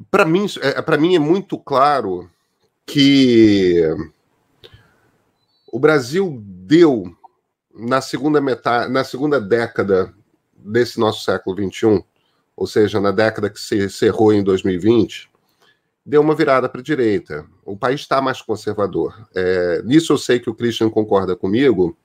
Para 0.09 0.25
mim, 0.25 0.45
é, 0.61 0.81
para 0.81 0.97
mim 0.97 1.15
é 1.15 1.19
muito 1.19 1.57
claro 1.57 2.29
que 2.85 3.81
o 5.71 5.79
Brasil 5.79 6.41
deu 6.43 7.15
na 7.73 8.01
segunda 8.01 8.39
metade, 8.39 8.91
na 8.91 9.03
segunda 9.03 9.39
década 9.39 10.13
desse 10.55 10.99
nosso 10.99 11.23
século 11.23 11.55
XXI, 11.55 12.03
ou 12.55 12.65
seja, 12.65 12.99
na 12.99 13.11
década 13.11 13.49
que 13.49 13.59
se 13.59 13.83
encerrou 13.83 14.33
em 14.33 14.43
2020, 14.43 15.29
deu 16.05 16.21
uma 16.21 16.35
virada 16.35 16.69
para 16.69 16.81
a 16.81 16.83
direita. 16.83 17.45
O 17.65 17.75
país 17.75 18.01
está 18.01 18.21
mais 18.21 18.41
conservador. 18.41 19.27
É, 19.33 19.81
nisso 19.83 20.13
eu 20.13 20.17
sei 20.17 20.39
que 20.39 20.49
o 20.49 20.53
Christian 20.53 20.89
concorda 20.89 21.35
comigo. 21.35 21.97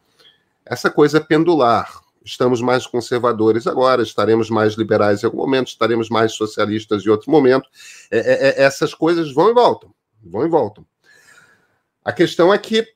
Essa 0.64 0.90
coisa 0.90 1.18
é 1.18 1.20
pendular. 1.20 2.01
Estamos 2.24 2.61
mais 2.61 2.86
conservadores 2.86 3.66
agora, 3.66 4.03
estaremos 4.03 4.51
mais 4.51 4.74
liberais 4.74 5.22
em 5.22 5.26
algum 5.26 5.38
momento, 5.38 5.68
estaremos 5.68 6.09
mais 6.09 6.32
socialistas 6.32 7.05
em 7.05 7.09
outro 7.09 7.30
momento. 7.30 7.68
É, 8.11 8.18
é, 8.18 8.48
é, 8.48 8.62
essas 8.62 8.94
coisas 8.94 9.32
vão 9.32 9.51
e 9.51 9.55
voltam, 9.55 9.92
vão 10.22 10.46
e 10.46 10.48
voltam. 10.48 10.86
A 12.05 12.12
questão 12.12 12.53
é 12.53 12.59
que 12.59 12.86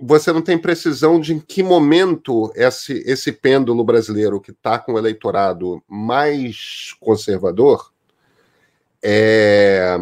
você 0.00 0.32
não 0.32 0.42
tem 0.42 0.58
precisão 0.58 1.20
de 1.20 1.34
em 1.34 1.38
que 1.38 1.62
momento 1.62 2.52
esse, 2.56 3.02
esse 3.06 3.30
pêndulo 3.30 3.84
brasileiro 3.84 4.40
que 4.40 4.50
está 4.50 4.78
com 4.78 4.94
o 4.94 4.98
eleitorado 4.98 5.82
mais 5.88 6.94
conservador 6.98 7.92
é, 9.02 9.98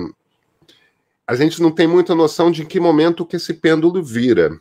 a 1.30 1.36
gente 1.36 1.62
não 1.62 1.70
tem 1.70 1.86
muita 1.86 2.12
noção 2.12 2.50
de 2.50 2.62
em 2.62 2.66
que 2.66 2.80
momento 2.80 3.24
que 3.24 3.36
esse 3.36 3.54
pêndulo 3.54 4.02
vira. 4.02 4.60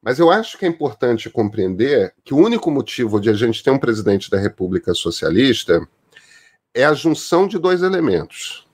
Mas 0.00 0.18
eu 0.18 0.30
acho 0.30 0.56
que 0.56 0.64
é 0.64 0.68
importante 0.68 1.28
compreender 1.28 2.14
que 2.24 2.32
o 2.32 2.38
único 2.38 2.70
motivo 2.70 3.20
de 3.20 3.28
a 3.28 3.34
gente 3.34 3.62
ter 3.62 3.70
um 3.70 3.78
presidente 3.78 4.30
da 4.30 4.38
República 4.38 4.94
Socialista 4.94 5.86
é 6.72 6.86
a 6.86 6.94
junção 6.94 7.46
de 7.46 7.58
dois 7.58 7.82
elementos. 7.82 8.66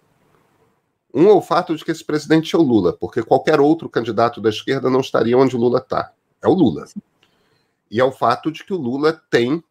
Um 1.13 1.27
é 1.31 1.33
o 1.33 1.43
fato 1.43 1.75
de 1.75 1.85
que 1.85 1.91
esse 1.91 2.05
presidente 2.05 2.55
é 2.55 2.59
o 2.59 2.63
Lula, 2.63 2.93
porque 2.93 3.25
qualquer 3.25 3.59
outro 3.59 3.89
candidato 3.89 4.41
da 4.41 4.49
esquerda 4.49 4.89
não 4.89 5.01
estaria 5.01 5.37
onde 5.37 5.57
o 5.57 5.59
Lula 5.59 5.81
está. 5.81 6.13
É 6.41 6.47
o 6.47 6.55
Lula. 6.55 6.85
E 7.91 7.99
é 7.99 8.05
o 8.05 8.13
fato 8.13 8.53
de 8.53 8.63
que 8.63 8.73
o 8.73 8.79
Lula 8.79 9.21
tem, 9.29 9.65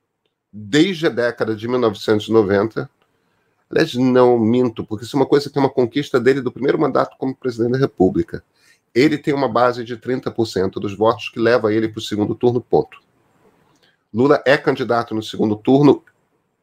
desde 0.52 1.08
a 1.08 1.10
década 1.10 1.56
de 1.56 1.70
1990, 1.70 2.90
Aliás, 3.72 3.96
não 3.96 4.38
minto, 4.38 4.84
porque 4.84 5.06
isso 5.06 5.16
é 5.16 5.20
uma 5.20 5.26
coisa 5.26 5.50
que 5.50 5.58
é 5.58 5.62
uma 5.62 5.70
conquista 5.70 6.20
dele 6.20 6.42
do 6.42 6.52
primeiro 6.52 6.78
mandato 6.78 7.16
como 7.18 7.34
presidente 7.34 7.72
da 7.72 7.78
República. 7.78 8.44
Ele 8.94 9.18
tem 9.18 9.34
uma 9.34 9.48
base 9.48 9.86
de 9.86 9.96
30% 9.96 10.74
dos 10.74 10.96
votos 10.98 11.30
que 11.30 11.40
leva 11.40 11.74
ele 11.74 11.88
para 11.88 12.00
o 12.00 12.02
segundo 12.02 12.36
turno, 12.36 12.60
ponto. 12.60 13.02
Lula 14.14 14.44
é 14.46 14.58
candidato 14.58 15.16
no 15.16 15.24
segundo 15.24 15.56
turno 15.56 16.04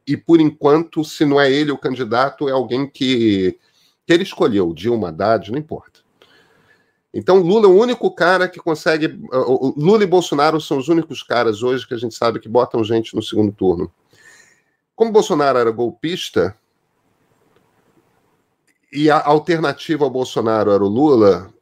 e, 0.05 0.15
por 0.15 0.39
enquanto, 0.39 1.03
se 1.03 1.25
não 1.25 1.41
é 1.41 1.51
ele 1.51 1.71
o 1.71 1.77
candidato, 1.77 2.47
é 2.47 2.51
alguém 2.51 2.87
que, 2.87 3.57
que 4.05 4.13
ele 4.13 4.21
escolheu, 4.21 4.71
Dilma 4.71 5.09
Haddad, 5.09 5.51
não 5.51 5.57
importa. 5.57 6.01
Então, 7.11 7.39
Lula 7.39 7.65
é 7.65 7.69
o 7.69 7.75
único 7.75 8.11
cara 8.11 8.47
que 8.47 8.59
consegue. 8.59 9.19
Lula 9.75 10.03
e 10.03 10.07
Bolsonaro 10.07 10.61
são 10.61 10.77
os 10.77 10.89
únicos 10.89 11.23
caras 11.23 11.63
hoje 11.63 11.87
que 11.87 11.95
a 11.95 11.97
gente 11.97 12.13
sabe 12.13 12.39
que 12.39 12.47
botam 12.47 12.83
gente 12.83 13.15
no 13.15 13.23
segundo 13.23 13.51
turno. 13.51 13.91
Como 14.95 15.11
Bolsonaro 15.11 15.57
era 15.57 15.71
golpista, 15.71 16.55
e 18.91 19.09
a 19.09 19.23
alternativa 19.23 20.03
ao 20.03 20.09
Bolsonaro 20.09 20.71
era 20.71 20.83
o 20.83 20.87
Lula, 20.87 21.53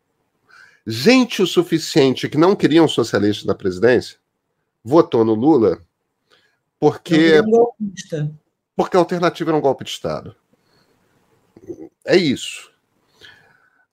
gente 0.85 1.41
o 1.41 1.47
suficiente 1.47 2.29
que 2.29 2.37
não 2.37 2.55
queriam 2.55 2.87
socialistas 2.87 3.45
na 3.45 3.55
presidência 3.55 4.17
votou 4.83 5.25
no 5.25 5.33
Lula 5.33 5.81
porque 6.79 7.41
porque 8.75 8.95
a 8.95 8.99
alternativa 8.99 9.49
era 9.49 9.57
um 9.57 9.61
golpe 9.61 9.83
de 9.83 9.89
Estado. 9.89 10.35
É 12.05 12.15
isso. 12.15 12.71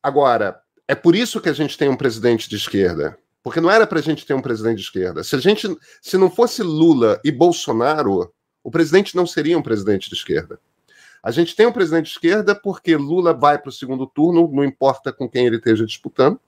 Agora, 0.03 0.61
é 0.87 0.95
por 0.95 1.17
isso 1.17 1.41
que 1.41 1.49
a 1.49 1.53
gente 1.55 1.79
tem 1.79 1.89
um 1.89 1.97
presidente 1.97 2.49
de 2.49 2.57
esquerda. 2.57 3.19
Porque 3.43 3.61
não 3.61 3.71
era 3.71 3.87
para 3.87 3.99
a 3.99 4.03
gente 4.03 4.25
ter 4.25 4.35
um 4.35 4.43
presidente 4.43 4.77
de 4.77 4.85
esquerda. 4.85 5.25
Se 5.25 5.35
a 5.37 5.39
gente, 5.39 5.69
se 6.01 6.17
não 6.17 6.31
fosse 6.31 6.63
Lula 6.63 7.21
e 7.25 7.33
Bolsonaro, 7.33 8.33
o 8.63 8.71
presidente 8.71 9.17
não 9.17 9.27
seria 9.27 9.59
um 9.59 9.63
presidente 9.63 10.09
de 10.09 10.15
esquerda. 10.15 10.59
A 11.25 11.31
gente 11.31 11.57
tem 11.57 11.67
um 11.67 11.73
presidente 11.73 12.05
de 12.05 12.11
esquerda 12.11 12.55
porque 12.55 12.95
Lula 12.95 13.33
vai 13.33 13.57
para 13.59 13.71
o 13.71 13.73
segundo 13.73 14.07
turno, 14.07 14.47
não 14.53 14.63
importa 14.63 15.11
com 15.11 15.27
quem 15.27 15.47
ele 15.47 15.57
esteja 15.57 15.87
disputando. 15.87 16.39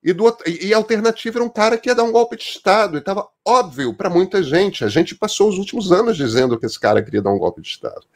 E, 0.00 0.12
do, 0.12 0.24
e 0.46 0.72
a 0.72 0.76
alternativa 0.76 1.38
era 1.38 1.44
um 1.44 1.48
cara 1.48 1.76
que 1.76 1.88
ia 1.88 1.94
dar 1.96 2.04
um 2.04 2.12
golpe 2.12 2.36
de 2.36 2.44
Estado. 2.44 2.96
E 2.96 3.00
estava 3.00 3.26
óbvio 3.44 3.92
para 3.92 4.08
muita 4.08 4.40
gente. 4.40 4.84
A 4.84 4.88
gente 4.88 5.16
passou 5.16 5.48
os 5.48 5.58
últimos 5.58 5.90
anos 5.90 6.16
dizendo 6.16 6.56
que 6.56 6.64
esse 6.64 6.78
cara 6.78 7.02
queria 7.02 7.20
dar 7.20 7.32
um 7.32 7.38
golpe 7.38 7.60
de 7.60 7.66
Estado. 7.66 8.06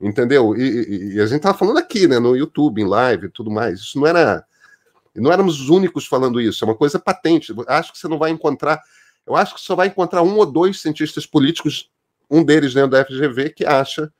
Entendeu? 0.00 0.56
E, 0.56 0.62
e, 0.62 1.14
e 1.16 1.20
a 1.20 1.26
gente 1.26 1.36
estava 1.36 1.58
falando 1.58 1.76
aqui, 1.76 2.08
né, 2.08 2.18
no 2.18 2.34
YouTube, 2.34 2.80
em 2.80 2.86
live 2.86 3.26
e 3.26 3.30
tudo 3.30 3.50
mais. 3.50 3.80
Isso 3.80 4.00
não 4.00 4.06
era. 4.06 4.42
Não 5.14 5.30
éramos 5.30 5.60
os 5.60 5.68
únicos 5.68 6.06
falando 6.06 6.40
isso. 6.40 6.64
É 6.64 6.66
uma 6.66 6.74
coisa 6.74 6.98
patente. 6.98 7.54
Acho 7.66 7.92
que 7.92 7.98
você 7.98 8.08
não 8.08 8.18
vai 8.18 8.30
encontrar. 8.30 8.82
Eu 9.26 9.36
acho 9.36 9.54
que 9.54 9.60
só 9.60 9.76
vai 9.76 9.88
encontrar 9.88 10.22
um 10.22 10.34
ou 10.38 10.46
dois 10.46 10.80
cientistas 10.80 11.26
políticos, 11.26 11.90
um 12.30 12.42
deles 12.42 12.72
dentro 12.72 12.92
da 12.92 13.04
FGV, 13.04 13.50
que 13.50 13.66
acha 13.66 14.10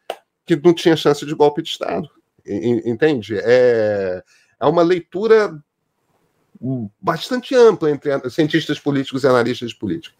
que 0.57 0.65
não 0.65 0.73
tinha 0.73 0.97
chance 0.97 1.25
de 1.27 1.35
golpe 1.35 1.63
de 1.63 1.69
Estado. 1.69 2.09
Entende? 2.47 3.39
É, 3.39 4.23
é 4.59 4.67
uma 4.67 4.83
leitura 4.83 5.63
bastante 7.01 7.55
ampla 7.55 7.91
entre 7.91 8.31
cientistas 8.31 8.79
políticos 8.79 9.23
e 9.23 9.29
analistas 9.29 9.75
políticos. 9.75 10.19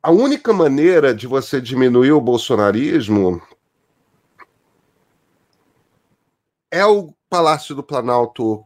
A 0.00 0.10
única 0.10 0.52
maneira 0.52 1.14
de 1.14 1.26
você 1.26 1.60
diminuir 1.60 2.12
o 2.12 2.20
bolsonarismo 2.20 3.42
é 6.70 6.84
o 6.86 7.12
Palácio 7.28 7.74
do 7.74 7.82
Planalto 7.82 8.64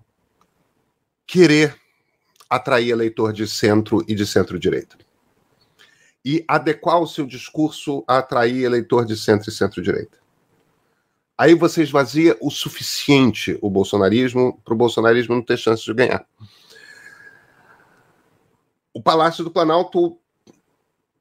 querer 1.26 1.76
atrair 2.48 2.90
eleitor 2.90 3.32
de 3.32 3.46
centro 3.48 4.04
e 4.06 4.14
de 4.14 4.26
centro-direita 4.26 5.05
e 6.26 6.44
adequar 6.48 7.00
o 7.00 7.06
seu 7.06 7.24
discurso 7.24 8.02
a 8.04 8.18
atrair 8.18 8.64
eleitor 8.64 9.06
de 9.06 9.16
centro 9.16 9.48
e 9.48 9.52
centro-direita. 9.52 10.18
Aí 11.38 11.54
você 11.54 11.84
esvazia 11.84 12.36
o 12.40 12.50
suficiente 12.50 13.56
o 13.62 13.70
bolsonarismo 13.70 14.60
para 14.64 14.74
o 14.74 14.76
bolsonarismo 14.76 15.36
não 15.36 15.42
ter 15.42 15.56
chance 15.56 15.84
de 15.84 15.94
ganhar. 15.94 16.26
o 18.92 19.00
Palácio 19.00 19.44
do 19.44 19.52
Planalto 19.52 20.18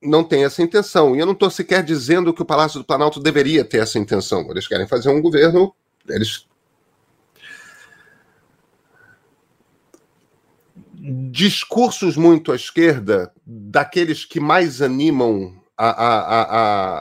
não 0.02 0.24
tem 0.24 0.44
essa 0.44 0.64
intenção. 0.64 1.16
E 1.16 1.20
eu 1.20 1.26
não 1.26 1.34
estou 1.34 1.52
sequer 1.52 1.84
dizendo 1.84 2.34
que 2.34 2.42
o 2.42 2.46
Palácio 2.46 2.80
do 2.80 2.86
Planalto 2.86 3.20
deveria 3.20 3.64
ter 3.64 3.80
essa 3.80 4.00
intenção. 4.00 4.50
Eles 4.50 4.68
querem 4.68 4.88
fazer 4.88 5.10
um 5.10 5.22
governo. 5.22 5.76
Eles. 6.10 6.48
Discursos 11.32 12.18
muito 12.18 12.52
à 12.52 12.56
esquerda, 12.56 13.32
daqueles 13.46 14.26
que 14.26 14.40
mais 14.40 14.82
animam 14.82 15.62
a, 15.78 15.90
a, 15.90 16.42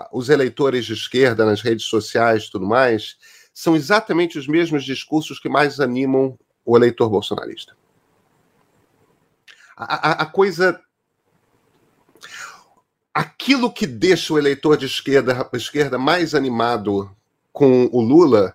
a, 0.02 0.08
os 0.12 0.28
eleitores 0.28 0.84
de 0.84 0.92
esquerda 0.92 1.46
nas 1.46 1.62
redes 1.62 1.86
sociais 1.86 2.44
e 2.44 2.50
tudo 2.50 2.66
mais, 2.66 3.16
são 3.54 3.74
exatamente 3.74 4.38
os 4.38 4.46
mesmos 4.46 4.84
discursos 4.84 5.38
que 5.38 5.48
mais 5.48 5.80
animam 5.80 6.38
o 6.66 6.76
eleitor 6.76 7.08
bolsonarista. 7.08 7.74
A, 9.76 10.26
coisa 10.26 10.80
aquilo 13.12 13.72
que 13.72 13.86
deixa 13.86 14.34
o 14.34 14.38
eleitor 14.38 14.76
de 14.76 14.86
esquerda, 14.86 15.48
esquerda 15.54 15.96
mais 15.96 16.34
animado 16.34 17.10
com 17.52 17.88
o 17.92 18.00
Lula 18.00 18.54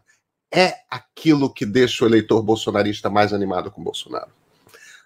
é 0.51 0.75
aquilo 0.89 1.51
que 1.51 1.65
deixa 1.65 2.03
o 2.03 2.07
eleitor 2.07 2.43
bolsonarista 2.43 3.09
mais 3.09 3.33
animado 3.33 3.71
com 3.71 3.81
o 3.81 3.83
Bolsonaro. 3.83 4.38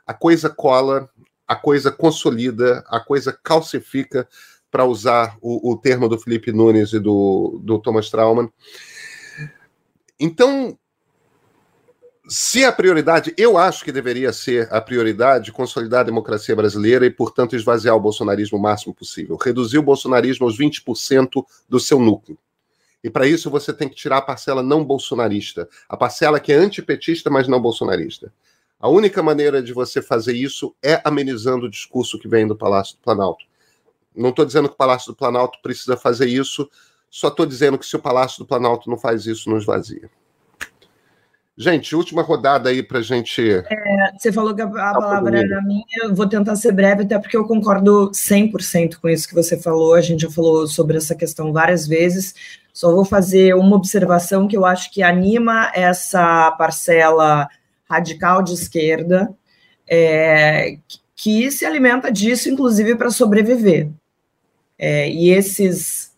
A 0.06 0.14
coisa 0.14 0.50
cola, 0.50 1.10
a 1.48 1.56
coisa 1.56 1.92
consolida, 1.92 2.84
a 2.88 3.00
coisa 3.00 3.32
calcifica, 3.32 4.28
para 4.74 4.86
usar 4.86 5.38
o, 5.40 5.72
o, 5.72 5.78
termo 5.78 6.10
do 6.10 6.18
Felipe 6.18 6.52
Nunes 6.52 6.94
e 6.94 7.00
do, 7.00 7.62
do 7.64 7.78
Thomas 7.78 8.10
Trauman. 8.10 8.50
Então, 10.20 10.76
se 12.28 12.66
a 12.66 12.72
prioridade, 12.72 13.36
eu 13.38 13.56
acho 13.56 13.86
que 13.86 13.92
deveria 13.92 14.34
ser 14.34 14.68
a 14.74 14.82
prioridade 14.82 15.52
consolidar 15.52 16.00
a 16.00 16.06
democracia 16.06 16.56
brasileira 16.56 17.06
e, 17.06 17.12
portanto, 17.12 17.56
esvaziar 17.56 17.96
o 17.96 18.00
bolsonarismo 18.00 18.58
o 18.58 18.62
máximo 18.62 18.96
possível. 18.96 19.36
Reduzir 19.36 19.78
o 19.78 19.84
bolsonarismo 19.84 20.48
aos 20.48 20.58
20% 20.58 21.46
do 21.70 21.80
seu 21.80 22.00
núcleo. 22.00 22.40
E 23.04 23.12
para 23.12 23.28
isso 23.28 23.52
você 23.52 23.72
tem 23.72 23.88
que 23.88 23.96
tirar 23.96 24.18
a 24.18 24.22
parcela 24.22 24.64
não 24.64 24.84
bolsonarista, 24.84 25.70
a 25.88 25.96
parcela 25.96 26.40
que 26.40 26.52
é 26.52 26.56
antipetista, 26.56 27.30
mas 27.30 27.48
não 27.48 27.62
bolsonarista. 27.62 28.34
A 28.84 28.90
única 28.90 29.24
maneira 29.24 29.64
de 29.64 29.72
você 29.72 30.02
fazer 30.02 30.34
isso 30.34 30.76
é 30.84 31.00
amenizando 31.06 31.68
o 31.68 31.70
discurso 31.70 32.20
que 32.20 32.28
vem 32.28 32.46
do 32.46 32.54
Palácio 32.54 32.98
do 32.98 33.02
Planalto. 33.02 33.46
Não 34.14 34.32
estou 34.32 34.44
dizendo 34.44 34.68
que 34.68 34.74
o 34.74 34.78
Palácio 34.78 35.14
do 35.14 35.16
Planalto 35.16 35.58
precisa 35.64 35.96
fazer 35.96 36.28
isso, 36.28 36.70
só 37.10 37.30
estou 37.30 37.46
dizendo 37.46 37.78
que 37.78 37.86
se 37.86 37.96
o 37.96 38.00
Palácio 38.00 38.40
do 38.40 38.46
Planalto 38.46 38.90
não 38.90 38.98
faz 38.98 39.26
isso, 39.26 39.50
não 39.50 39.58
esvazia. 39.58 40.10
Gente, 41.56 41.96
última 41.96 42.24
rodada 42.24 42.72
aí 42.72 42.84
para 42.84 43.02
gente. 43.02 43.42
É, 43.50 44.12
você 44.18 44.34
falou 44.34 44.54
que 44.54 44.62
a, 44.62 44.66
a 44.66 44.94
palavra 44.96 45.40
era 45.40 45.62
minha, 45.62 45.86
eu 46.04 46.14
vou 46.14 46.28
tentar 46.28 46.58
ser 46.58 46.74
breve, 46.74 47.04
até 47.04 47.18
porque 47.18 47.38
eu 47.38 47.48
concordo 47.48 48.12
100% 48.12 48.98
com 48.98 49.08
isso 49.08 49.30
que 49.30 49.34
você 49.34 49.58
falou. 49.58 49.94
A 49.94 50.02
gente 50.02 50.24
já 50.24 50.30
falou 50.30 50.68
sobre 50.68 50.98
essa 50.98 51.16
questão 51.16 51.54
várias 51.54 51.88
vezes. 51.88 52.36
Só 52.74 52.94
vou 52.94 53.06
fazer 53.06 53.56
uma 53.56 53.78
observação 53.78 54.46
que 54.46 54.58
eu 54.58 54.66
acho 54.66 54.92
que 54.92 55.02
anima 55.02 55.72
essa 55.74 56.52
parcela 56.58 57.48
radical 57.94 58.44
de 58.44 58.54
esquerda, 58.54 59.34
é, 59.88 60.78
que 61.16 61.50
se 61.52 61.66
alimenta 61.66 62.12
disso, 62.12 62.50
inclusive, 62.50 62.96
para 62.96 63.10
sobreviver. 63.10 63.90
É, 64.78 65.10
e 65.10 65.30
esses 65.30 66.14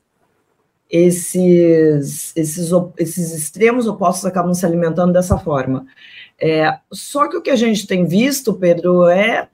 esses, 0.90 2.32
esses, 2.36 2.72
esses 2.98 3.34
extremos 3.34 3.88
opostos 3.88 4.26
acabam 4.26 4.54
se 4.54 4.66
alimentando 4.66 5.12
dessa 5.12 5.38
forma. 5.38 5.86
É, 6.40 6.78
só 6.92 7.28
que 7.28 7.38
o 7.38 7.42
que 7.42 7.50
a 7.50 7.56
gente 7.56 7.88
tem 7.88 8.06
visto, 8.06 8.54
Pedro, 8.54 9.08
é 9.08 9.50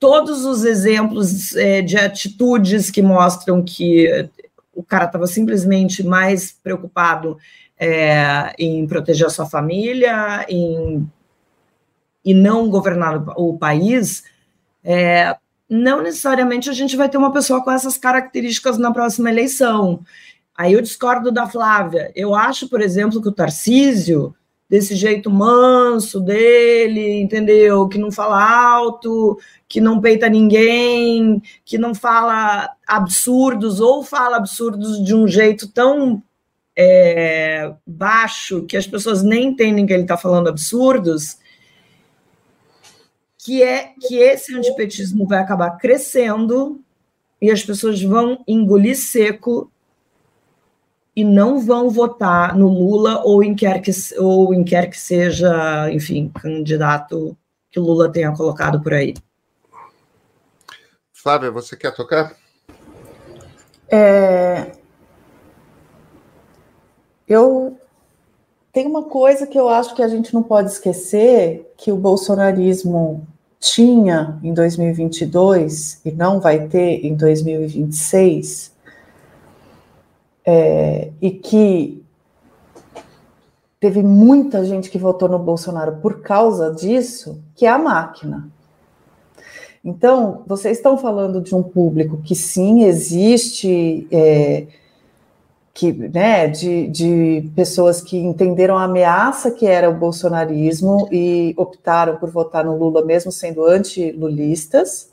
todos 0.00 0.44
os 0.44 0.64
exemplos 0.64 1.54
é, 1.54 1.82
de 1.82 1.96
atitudes 1.96 2.90
que 2.90 3.02
mostram 3.02 3.62
que 3.62 4.28
o 4.74 4.82
cara 4.82 5.04
estava 5.04 5.26
simplesmente 5.26 6.02
mais 6.02 6.52
preocupado 6.52 7.36
é, 7.78 8.52
em 8.58 8.86
proteger 8.86 9.26
a 9.26 9.30
sua 9.30 9.46
família, 9.46 10.44
em 10.48 11.06
e 12.24 12.34
não 12.34 12.68
governar 12.68 13.16
o 13.38 13.56
país, 13.56 14.24
é, 14.84 15.36
não 15.68 16.02
necessariamente 16.02 16.68
a 16.68 16.72
gente 16.72 16.96
vai 16.96 17.08
ter 17.08 17.16
uma 17.16 17.32
pessoa 17.32 17.62
com 17.62 17.70
essas 17.70 17.96
características 17.96 18.76
na 18.76 18.92
próxima 18.92 19.30
eleição. 19.30 20.00
Aí 20.56 20.74
eu 20.74 20.82
discordo 20.82 21.32
da 21.32 21.46
Flávia. 21.46 22.12
Eu 22.14 22.34
acho, 22.34 22.68
por 22.68 22.80
exemplo, 22.80 23.22
que 23.22 23.28
o 23.28 23.32
Tarcísio, 23.32 24.34
desse 24.70 24.94
jeito 24.94 25.28
manso 25.28 26.20
dele, 26.20 27.20
entendeu? 27.20 27.88
Que 27.88 27.98
não 27.98 28.12
fala 28.12 28.40
alto, 28.40 29.36
que 29.68 29.80
não 29.80 30.00
peita 30.00 30.28
ninguém, 30.28 31.42
que 31.64 31.76
não 31.76 31.92
fala 31.94 32.70
absurdos, 32.86 33.80
ou 33.80 34.04
fala 34.04 34.36
absurdos 34.36 35.04
de 35.04 35.12
um 35.12 35.26
jeito 35.26 35.66
tão 35.66 36.22
é, 36.76 37.74
baixo 37.84 38.64
que 38.64 38.76
as 38.76 38.86
pessoas 38.86 39.24
nem 39.24 39.48
entendem 39.48 39.84
que 39.84 39.92
ele 39.92 40.02
está 40.02 40.16
falando 40.16 40.48
absurdos 40.48 41.38
que 43.42 43.62
é 43.62 43.92
que 44.00 44.16
esse 44.16 44.54
antipetismo 44.54 45.26
vai 45.26 45.38
acabar 45.40 45.70
crescendo 45.78 46.80
e 47.40 47.50
as 47.50 47.64
pessoas 47.64 48.02
vão 48.02 48.44
engolir 48.46 48.96
seco 48.96 49.70
e 51.14 51.24
não 51.24 51.60
vão 51.60 51.90
votar 51.90 52.56
no 52.56 52.68
Lula 52.68 53.22
ou 53.24 53.42
em 53.42 53.54
quer 53.54 53.80
que, 53.80 53.90
ou 54.18 54.54
em 54.54 54.62
quer 54.64 54.88
que 54.88 54.98
seja, 54.98 55.90
enfim, 55.92 56.28
candidato 56.28 57.36
que 57.70 57.78
o 57.78 57.82
Lula 57.82 58.10
tenha 58.10 58.32
colocado 58.32 58.80
por 58.80 58.94
aí. 58.94 59.14
Flávia, 61.12 61.50
você 61.50 61.76
quer 61.76 61.94
tocar? 61.94 62.34
É... 63.90 64.72
Eu 67.28 67.76
tem 68.72 68.86
uma 68.86 69.02
coisa 69.02 69.46
que 69.46 69.58
eu 69.58 69.68
acho 69.68 69.94
que 69.94 70.02
a 70.02 70.08
gente 70.08 70.32
não 70.32 70.42
pode 70.42 70.70
esquecer, 70.70 71.72
que 71.76 71.90
o 71.90 71.96
bolsonarismo 71.96 73.26
tinha 73.58 74.38
em 74.42 74.54
2022 74.54 76.00
e 76.04 76.12
não 76.12 76.40
vai 76.40 76.68
ter 76.68 77.04
em 77.04 77.14
2026, 77.14 78.72
é, 80.52 81.12
e 81.22 81.30
que 81.30 82.02
teve 83.78 84.02
muita 84.02 84.64
gente 84.64 84.90
que 84.90 84.98
votou 84.98 85.28
no 85.28 85.38
Bolsonaro 85.38 85.98
por 86.02 86.22
causa 86.22 86.74
disso, 86.74 87.40
que 87.54 87.66
é 87.66 87.68
a 87.68 87.78
máquina. 87.78 88.48
Então, 89.84 90.42
vocês 90.48 90.76
estão 90.76 90.98
falando 90.98 91.40
de 91.40 91.54
um 91.54 91.62
público 91.62 92.20
que 92.20 92.34
sim 92.34 92.82
existe, 92.82 94.08
é, 94.10 94.66
que, 95.72 95.92
né, 95.92 96.48
de, 96.48 96.88
de 96.88 97.50
pessoas 97.54 98.02
que 98.02 98.18
entenderam 98.18 98.76
a 98.76 98.82
ameaça 98.82 99.52
que 99.52 99.66
era 99.66 99.88
o 99.88 99.94
bolsonarismo 99.94 101.08
e 101.12 101.54
optaram 101.56 102.16
por 102.16 102.28
votar 102.28 102.64
no 102.64 102.76
Lula, 102.76 103.04
mesmo 103.04 103.30
sendo 103.30 103.64
anti-lulistas. 103.64 105.10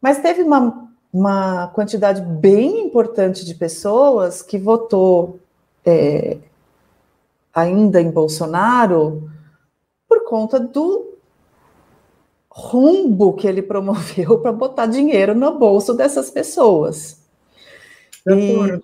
Mas 0.00 0.18
teve 0.18 0.42
uma, 0.42 0.87
uma 1.12 1.68
quantidade 1.68 2.20
bem 2.20 2.80
importante 2.80 3.44
de 3.44 3.54
pessoas 3.54 4.42
que 4.42 4.58
votou 4.58 5.38
é, 5.84 6.38
ainda 7.52 8.00
em 8.00 8.10
Bolsonaro 8.10 9.30
por 10.08 10.24
conta 10.24 10.60
do 10.60 11.16
rumbo 12.50 13.34
que 13.34 13.46
ele 13.46 13.62
promoveu 13.62 14.38
para 14.40 14.52
botar 14.52 14.86
dinheiro 14.86 15.34
no 15.34 15.58
bolso 15.58 15.94
dessas 15.94 16.30
pessoas. 16.30 17.20
E 18.26 18.80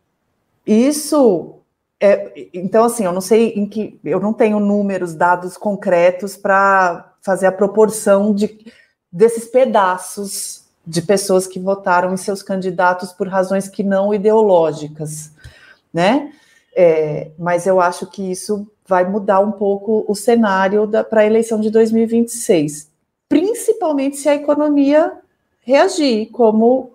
isso 0.67 1.57
é, 2.01 2.49
então 2.53 2.85
assim, 2.85 3.05
eu 3.05 3.13
não 3.13 3.21
sei 3.21 3.51
em 3.51 3.67
que 3.67 3.99
eu 4.05 4.21
não 4.21 4.33
tenho 4.33 4.59
números, 4.61 5.15
dados 5.15 5.57
concretos 5.57 6.37
para 6.37 7.15
fazer 7.23 7.47
a 7.47 7.53
proporção 7.53 8.35
de 8.35 8.73
desses 9.11 9.47
pedaços 9.47 10.64
de 10.87 11.01
pessoas 11.01 11.47
que 11.47 11.59
votaram 11.59 12.13
em 12.13 12.17
seus 12.17 12.43
candidatos 12.43 13.13
por 13.13 13.29
razões 13.29 13.69
que 13.69 13.83
não 13.83 14.13
ideológicas, 14.13 15.33
né? 15.93 16.33
É, 16.77 17.31
mas 17.39 17.67
eu 17.67 17.81
acho 17.81 18.07
que 18.07 18.31
isso 18.31 18.67
vai 18.87 19.09
mudar 19.09 19.41
um 19.41 19.53
pouco 19.53 20.05
o 20.07 20.15
cenário 20.15 20.89
para 21.09 21.23
a 21.23 21.27
eleição 21.27 21.61
de 21.61 21.71
2026, 21.71 22.91
principalmente 23.29 24.17
se 24.17 24.29
a 24.29 24.35
economia 24.35 25.13
reagir, 25.61 26.27
como 26.31 26.93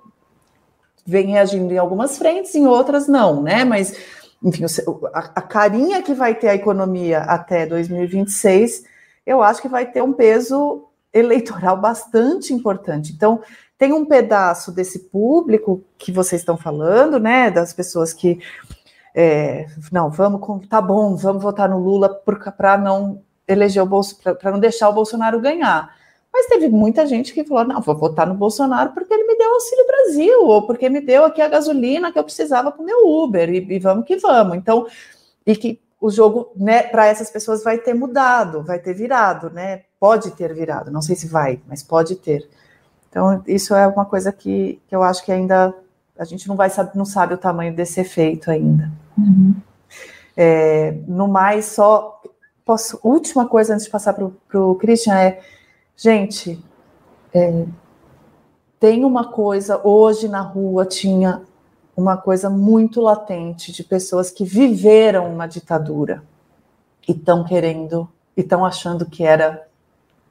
vem 1.06 1.28
reagindo 1.28 1.74
em 1.74 1.78
algumas 1.78 2.18
frentes, 2.18 2.54
em 2.54 2.68
outras 2.68 3.08
não, 3.08 3.42
né? 3.42 3.66
Mas, 3.66 3.96
enfim, 4.44 4.66
a, 5.14 5.20
a 5.20 5.42
carinha 5.42 6.04
que 6.04 6.14
vai 6.14 6.36
ter 6.36 6.50
a 6.50 6.56
economia 6.56 7.22
até 7.22 7.66
2026, 7.66 8.84
eu 9.26 9.42
acho 9.42 9.62
que 9.62 9.68
vai 9.68 9.88
ter 9.88 10.04
um 10.04 10.14
peso 10.14 10.86
eleitoral 11.12 11.78
bastante 11.78 12.54
importante. 12.54 13.12
Então, 13.12 13.42
tem 13.80 13.94
um 13.94 14.06
pedaço 14.06 14.74
desse 14.74 15.00
público 15.08 15.84
que 15.98 16.12
vocês 16.12 16.42
estão 16.42 16.58
falando, 16.58 17.18
né? 17.18 17.50
Das 17.50 17.72
pessoas 17.72 18.14
que 18.14 18.38
é, 19.16 19.66
não, 19.90 20.12
vamos, 20.12 20.68
tá 20.68 20.82
bom, 20.82 21.16
vamos 21.16 21.42
votar 21.42 21.70
no 21.70 21.80
Lula 21.80 22.10
para 22.56 22.78
não 22.78 23.24
eleger 23.48 23.82
o 23.82 23.86
Bolsonaro, 23.86 24.38
para 24.38 24.52
não 24.52 24.60
deixar 24.60 24.90
o 24.90 24.94
Bolsonaro 24.94 25.40
ganhar. 25.40 25.98
Mas 26.32 26.46
teve 26.48 26.68
muita 26.68 27.08
gente 27.08 27.34
que 27.34 27.46
falou: 27.46 27.64
não, 27.64 27.82
vou 27.82 27.96
votar 27.96 28.28
no 28.28 28.36
Bolsonaro 28.36 28.92
porque 28.92 29.14
ele 29.14 29.24
me 29.24 29.38
deu 29.38 29.54
Auxílio 29.54 29.88
Brasil, 29.88 30.46
ou 30.46 30.68
porque 30.68 30.90
me 30.90 31.00
deu 31.00 31.24
aqui 31.24 31.42
a 31.42 31.48
gasolina 31.48 32.12
que 32.12 32.20
eu 32.20 32.24
precisava 32.24 32.72
para 32.74 32.82
o 32.82 32.86
meu 32.86 33.08
Uber, 33.08 33.50
e, 33.50 33.76
e, 33.76 33.80
vamos 33.80 34.06
que 34.06 34.18
vamos. 34.18 34.58
Então, 34.58 34.88
e 35.48 35.56
que 35.56 35.82
o 36.02 36.10
jogo, 36.10 36.52
né, 36.56 36.84
para 36.84 37.08
essas 37.08 37.30
pessoas 37.30 37.64
vai 37.64 37.78
ter 37.78 37.94
mudado, 37.94 38.62
vai 38.62 38.80
ter 38.80 38.94
virado, 38.94 39.50
né? 39.50 39.84
Pode 39.98 40.32
ter 40.32 40.54
virado, 40.54 40.92
não 40.92 41.02
sei 41.02 41.16
se 41.16 41.28
vai, 41.28 41.62
mas 41.66 41.82
pode 41.82 42.18
ter. 42.18 42.48
Então, 43.10 43.43
isso 43.47 43.74
é 43.74 43.88
uma 43.88 44.05
coisa 44.05 44.32
que, 44.32 44.80
que 44.88 44.95
eu 44.95 45.01
acho 45.01 45.24
que 45.26 45.32
ainda 45.32 45.74
a 46.18 46.26
gente 46.26 46.47
não 46.47 46.55
vai 46.55 46.70
saber, 46.70 46.91
não 46.95 47.05
sabe 47.05 47.34
o 47.34 47.38
tamanho 47.38 47.74
desse 47.74 47.99
efeito 47.99 48.51
ainda. 48.51 48.91
Uhum. 49.18 49.55
É, 50.36 50.91
no 51.07 51.28
mais, 51.28 51.66
só 51.66 52.22
posso, 52.64 52.99
última 53.03 53.47
coisa 53.47 53.74
antes 53.74 53.86
de 53.86 53.91
passar 53.91 54.14
para 54.14 54.62
o 54.62 54.76
Christian 54.76 55.16
é, 55.16 55.41
gente, 55.95 56.64
é, 57.34 57.66
tem 58.80 59.03
uma 59.03 59.32
coisa, 59.32 59.82
hoje 59.84 60.28
na 60.28 60.41
rua 60.41 60.86
tinha 60.86 61.41
uma 61.95 62.16
coisa 62.16 62.49
muito 62.49 63.01
latente 63.01 63.72
de 63.72 63.84
pessoas 63.84 64.30
que 64.32 64.45
viveram 64.45 65.34
uma 65.34 65.47
ditadura 65.47 66.24
e 67.07 67.12
estão 67.12 67.43
querendo, 67.43 68.07
e 68.38 68.41
estão 68.41 68.64
achando 68.64 69.05
que 69.05 69.24
era 69.24 69.68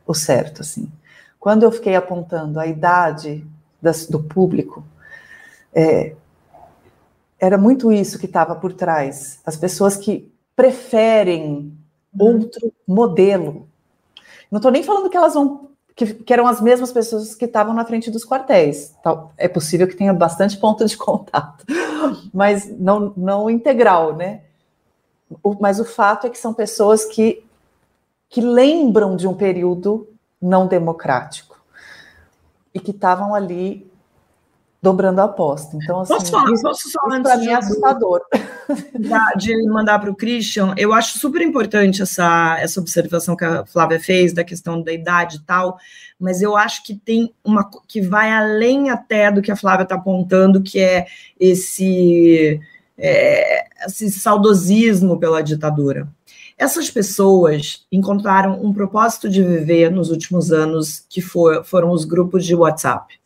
o 0.06 0.14
certo, 0.14 0.62
assim. 0.62 0.90
Quando 1.38 1.62
eu 1.62 1.70
fiquei 1.70 1.94
apontando 1.94 2.58
a 2.58 2.66
idade 2.66 3.46
das, 3.80 4.06
do 4.06 4.22
público, 4.22 4.84
é, 5.72 6.14
era 7.38 7.56
muito 7.56 7.92
isso 7.92 8.18
que 8.18 8.26
estava 8.26 8.54
por 8.56 8.72
trás. 8.72 9.40
As 9.44 9.56
pessoas 9.56 9.96
que 9.96 10.30
preferem 10.56 11.72
uhum. 12.12 12.42
outro 12.42 12.72
modelo. 12.86 13.68
Não 14.50 14.58
estou 14.58 14.72
nem 14.72 14.82
falando 14.82 15.08
que 15.08 15.16
elas 15.16 15.34
vão. 15.34 15.68
Que, 15.94 16.14
que, 16.14 16.32
eram 16.32 16.46
as 16.46 16.60
mesmas 16.60 16.92
pessoas 16.92 17.34
que 17.34 17.44
estavam 17.44 17.74
na 17.74 17.84
frente 17.84 18.10
dos 18.10 18.24
quartéis. 18.24 18.94
É 19.36 19.48
possível 19.48 19.86
que 19.86 19.96
tenha 19.96 20.12
bastante 20.12 20.56
ponto 20.56 20.84
de 20.84 20.94
contato, 20.98 21.64
mas 22.32 22.68
não, 22.78 23.12
não 23.16 23.50
integral, 23.50 24.16
né? 24.16 24.42
O, 25.42 25.54
mas 25.60 25.80
o 25.80 25.84
fato 25.84 26.26
é 26.26 26.30
que 26.30 26.38
são 26.38 26.54
pessoas 26.54 27.04
que, 27.04 27.44
que 28.28 28.40
lembram 28.40 29.16
de 29.16 29.26
um 29.26 29.34
período 29.34 30.08
não 30.40 30.66
democrático 30.66 31.60
e 32.72 32.80
que 32.80 32.90
estavam 32.90 33.34
ali 33.34 33.88
dobrando 34.80 35.20
a 35.20 35.24
aposta. 35.24 35.76
Então, 35.76 36.00
assim, 36.00 36.14
posso 36.14 36.30
falar, 36.30 36.52
isso, 36.52 36.62
posso 36.62 36.92
falar 36.92 37.14
isso 37.14 37.22
para 37.22 37.36
mim 37.36 37.48
é 37.48 37.54
assustador. 37.54 38.20
De 39.36 39.66
mandar 39.66 39.98
para 39.98 40.10
o 40.10 40.14
Christian, 40.14 40.74
eu 40.76 40.92
acho 40.92 41.18
super 41.18 41.42
importante 41.42 42.02
essa, 42.02 42.56
essa 42.60 42.80
observação 42.80 43.34
que 43.34 43.44
a 43.44 43.64
Flávia 43.66 43.98
fez 43.98 44.32
da 44.32 44.44
questão 44.44 44.80
da 44.80 44.92
idade 44.92 45.36
e 45.36 45.40
tal, 45.40 45.78
mas 46.18 46.42
eu 46.42 46.56
acho 46.56 46.84
que 46.84 46.94
tem 46.94 47.34
uma 47.42 47.68
que 47.86 48.00
vai 48.00 48.30
além 48.30 48.90
até 48.90 49.32
do 49.32 49.42
que 49.42 49.50
a 49.50 49.56
Flávia 49.56 49.82
está 49.82 49.96
apontando, 49.96 50.62
que 50.62 50.78
é 50.78 51.06
esse, 51.40 52.60
é, 52.96 53.66
esse 53.86 54.10
saudosismo 54.10 55.18
pela 55.18 55.42
ditadura. 55.42 56.08
Essas 56.58 56.90
pessoas 56.90 57.86
encontraram 57.90 58.60
um 58.62 58.74
propósito 58.74 59.28
de 59.28 59.42
viver 59.42 59.90
nos 59.90 60.10
últimos 60.10 60.50
anos, 60.50 61.04
que 61.08 61.20
for, 61.20 61.64
foram 61.64 61.92
os 61.92 62.04
grupos 62.04 62.44
de 62.44 62.54
WhatsApp 62.54 63.18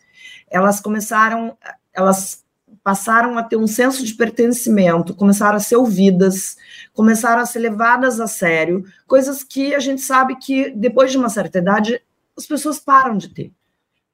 elas 0.52 0.80
começaram, 0.80 1.56
elas 1.92 2.44
passaram 2.84 3.38
a 3.38 3.42
ter 3.42 3.56
um 3.56 3.66
senso 3.66 4.04
de 4.04 4.14
pertencimento, 4.14 5.14
começaram 5.14 5.56
a 5.56 5.60
ser 5.60 5.76
ouvidas, 5.76 6.56
começaram 6.92 7.40
a 7.40 7.46
ser 7.46 7.60
levadas 7.60 8.20
a 8.20 8.26
sério, 8.26 8.84
coisas 9.06 9.42
que 9.42 9.74
a 9.74 9.78
gente 9.78 10.02
sabe 10.02 10.36
que 10.36 10.70
depois 10.70 11.10
de 11.10 11.16
uma 11.16 11.28
certa 11.28 11.58
idade 11.58 12.00
as 12.36 12.46
pessoas 12.46 12.78
param 12.78 13.16
de 13.16 13.28
ter. 13.28 13.52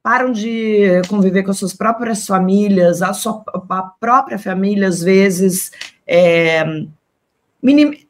Param 0.02 0.30
de 0.30 1.02
conviver 1.08 1.42
com 1.42 1.50
as 1.50 1.58
suas 1.58 1.74
próprias 1.74 2.24
famílias, 2.24 3.02
a 3.02 3.12
sua 3.12 3.42
a 3.52 3.82
própria 3.82 4.38
família, 4.38 4.86
às 4.86 5.02
vezes, 5.02 5.72
é, 6.06 6.64
minim, 7.60 8.06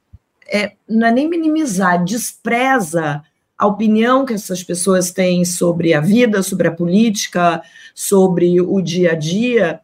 é, 0.49 0.73
não 0.89 1.07
é 1.07 1.13
nem 1.13 1.29
minimizar, 1.29 2.03
despreza 2.03 3.23
a 3.57 3.67
opinião 3.67 4.25
que 4.25 4.35
essas 4.35 4.63
pessoas 4.63 5.11
têm 5.11 5.45
sobre 5.45 5.93
a 5.93 6.01
vida, 6.01 6.43
sobre 6.43 6.69
a 6.69 6.73
política, 6.73 7.61
sobre 7.95 8.61
o 8.61 8.81
dia 8.81 9.13
a 9.13 9.15
dia. 9.15 9.81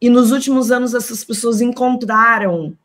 E 0.00 0.10
nos 0.10 0.32
últimos 0.32 0.70
anos, 0.70 0.94
essas 0.94 1.24
pessoas 1.24 1.60
encontraram 1.60 2.76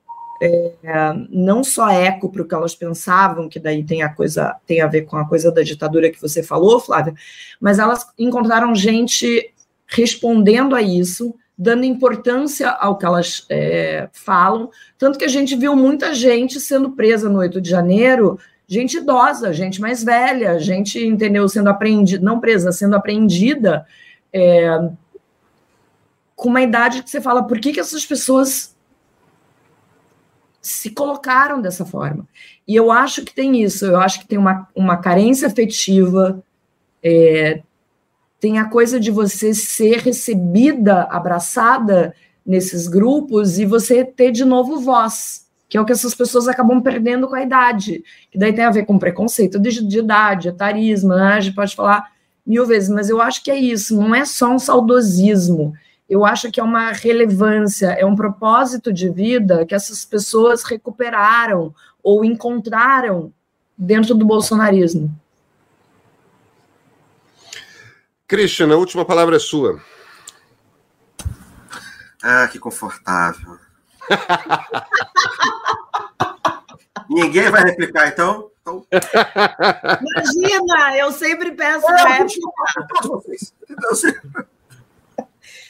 é, 0.42 1.14
não 1.30 1.64
só 1.64 1.90
eco 1.90 2.30
para 2.30 2.42
o 2.42 2.48
que 2.48 2.54
elas 2.54 2.76
pensavam, 2.76 3.48
que 3.48 3.60
daí 3.60 3.84
tem 3.84 4.02
a 4.02 4.10
coisa, 4.10 4.56
tem 4.66 4.82
a 4.82 4.88
ver 4.88 5.04
com 5.04 5.16
a 5.16 5.28
coisa 5.28 5.52
da 5.52 5.62
ditadura 5.62 6.10
que 6.10 6.22
você 6.22 6.42
falou, 6.42 6.80
Flávia, 6.80 7.14
mas 7.62 7.80
elas 7.80 8.06
encontraram 8.18 8.76
gente 8.76 9.54
respondendo 9.88 10.76
a 10.76 10.82
isso, 10.82 11.36
dando 11.58 11.86
importância 11.86 12.70
ao 12.70 12.98
que 12.98 13.06
elas 13.06 13.46
é, 13.50 14.10
falam, 14.12 14.72
tanto 14.98 15.20
que 15.20 15.26
a 15.26 15.30
gente 15.30 15.56
viu 15.56 15.76
muita 15.76 16.14
gente 16.14 16.60
sendo 16.60 16.92
presa 16.92 17.30
no 17.30 17.40
8 17.40 17.62
de 17.62 17.70
janeiro 17.70 18.40
gente 18.68 18.98
idosa, 18.98 19.54
gente 19.54 19.80
mais 19.82 20.04
velha, 20.04 20.60
gente, 20.60 21.04
entendeu, 21.04 21.48
sendo 21.48 21.70
apreendida, 21.70 22.24
não 22.24 22.40
presa, 22.40 22.72
sendo 22.72 22.96
apreendida, 22.96 23.86
é, 24.32 24.90
com 26.36 26.50
uma 26.50 26.62
idade 26.62 27.04
que 27.04 27.10
você 27.10 27.22
fala, 27.22 27.44
por 27.44 27.60
que, 27.60 27.74
que 27.74 27.80
essas 27.80 28.06
pessoas 28.06 28.76
se 30.62 30.90
colocaram 30.90 31.62
dessa 31.62 31.86
forma? 31.86 32.28
E 32.68 32.76
eu 32.76 32.92
acho 32.92 33.24
que 33.24 33.34
tem 33.34 33.62
isso, 33.62 33.86
eu 33.86 34.00
acho 34.00 34.20
que 34.22 34.28
tem 34.28 34.38
uma, 34.38 34.68
uma 34.74 34.98
carência 34.98 35.48
afetiva, 35.48 36.42
é, 37.04 37.62
tem 38.44 38.60
a 38.60 38.66
coisa 38.66 39.00
de 39.00 39.10
você 39.10 39.54
ser 39.54 40.00
recebida, 40.00 41.04
abraçada 41.04 42.14
nesses 42.46 42.90
grupos 42.90 43.58
e 43.58 43.66
você 43.66 44.04
ter 44.04 44.34
de 44.34 44.44
novo 44.44 44.82
voz 44.82 45.44
que 45.70 45.78
é 45.78 45.82
o 45.82 45.86
que 45.86 45.94
essas 45.94 46.14
pessoas 46.14 46.48
acabam 46.48 46.82
perdendo 46.82 47.28
com 47.28 47.36
a 47.36 47.42
idade, 47.42 48.04
que 48.30 48.38
daí 48.38 48.54
tem 48.54 48.64
a 48.64 48.70
ver 48.70 48.86
com 48.86 49.00
preconceito 49.00 49.58
de, 49.60 49.84
de 49.84 49.98
idade, 49.98 50.50
etarismo, 50.50 51.16
né? 51.16 51.34
a 51.34 51.40
gente 51.40 51.56
pode 51.56 51.76
falar 51.76 52.12
mil 52.46 52.64
vezes, 52.68 52.90
mas 52.90 53.10
eu 53.10 53.20
acho 53.20 53.44
que 53.44 53.50
é 53.50 53.56
isso, 53.56 54.00
não 54.00 54.14
é 54.14 54.24
só 54.24 54.54
um 54.54 54.60
saudosismo, 54.60 55.74
eu 56.08 56.24
acho 56.24 56.52
que 56.52 56.60
é 56.60 56.64
uma 56.64 56.92
relevância, 56.92 57.88
é 57.88 58.06
um 58.06 58.16
propósito 58.16 58.94
de 58.94 59.10
vida 59.10 59.66
que 59.66 59.74
essas 59.74 60.06
pessoas 60.06 60.64
recuperaram 60.64 61.74
ou 62.04 62.24
encontraram 62.24 63.34
dentro 63.76 64.14
do 64.14 64.26
bolsonarismo. 64.26 65.10
Christian, 68.28 68.74
a 68.74 68.78
última 68.78 69.06
palavra 69.06 69.36
é 69.36 69.40
sua. 69.40 69.82
Ah, 72.22 72.48
que 72.48 72.58
confortável. 72.58 73.58
Ninguém 77.10 77.50
vai 77.50 77.64
replicar, 77.64 78.08
então? 78.08 78.50
então... 78.62 78.86
Imagina, 80.02 80.98
eu 80.98 81.12
sempre 81.12 81.52
peço 81.52 81.86
é, 81.90 82.26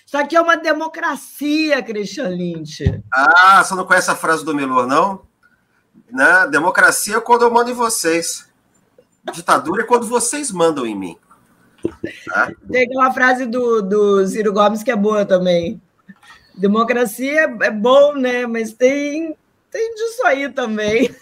Isso 0.05 0.17
aqui 0.17 0.35
é 0.35 0.41
uma 0.41 0.55
democracia, 0.55 1.81
Christian 1.81 2.29
Lynch. 2.29 3.03
Ah, 3.11 3.63
você 3.63 3.73
não 3.73 3.85
conhece 3.85 4.11
a 4.11 4.15
frase 4.15 4.45
do 4.45 4.53
Melor, 4.53 4.85
não? 4.85 5.25
Né? 6.11 6.47
Democracia 6.51 7.17
é 7.17 7.21
quando 7.21 7.41
eu 7.41 7.51
mando 7.51 7.71
em 7.71 7.73
vocês. 7.73 8.47
Ditadura 9.31 9.81
é 9.81 9.85
quando 9.85 10.05
vocês 10.05 10.51
mandam 10.51 10.85
em 10.85 10.95
mim. 10.95 11.17
Tem 12.71 12.83
aquela 12.83 13.11
frase 13.13 13.45
do, 13.45 13.81
do 13.81 14.27
Ciro 14.27 14.53
Gomes 14.53 14.83
que 14.83 14.91
é 14.91 14.95
boa 14.95 15.25
também. 15.25 15.81
Democracia 16.55 17.55
é 17.61 17.71
bom, 17.71 18.13
né? 18.13 18.45
Mas 18.45 18.73
tem, 18.73 19.35
tem 19.71 19.95
disso 19.95 20.25
aí 20.25 20.49
também. 20.49 21.13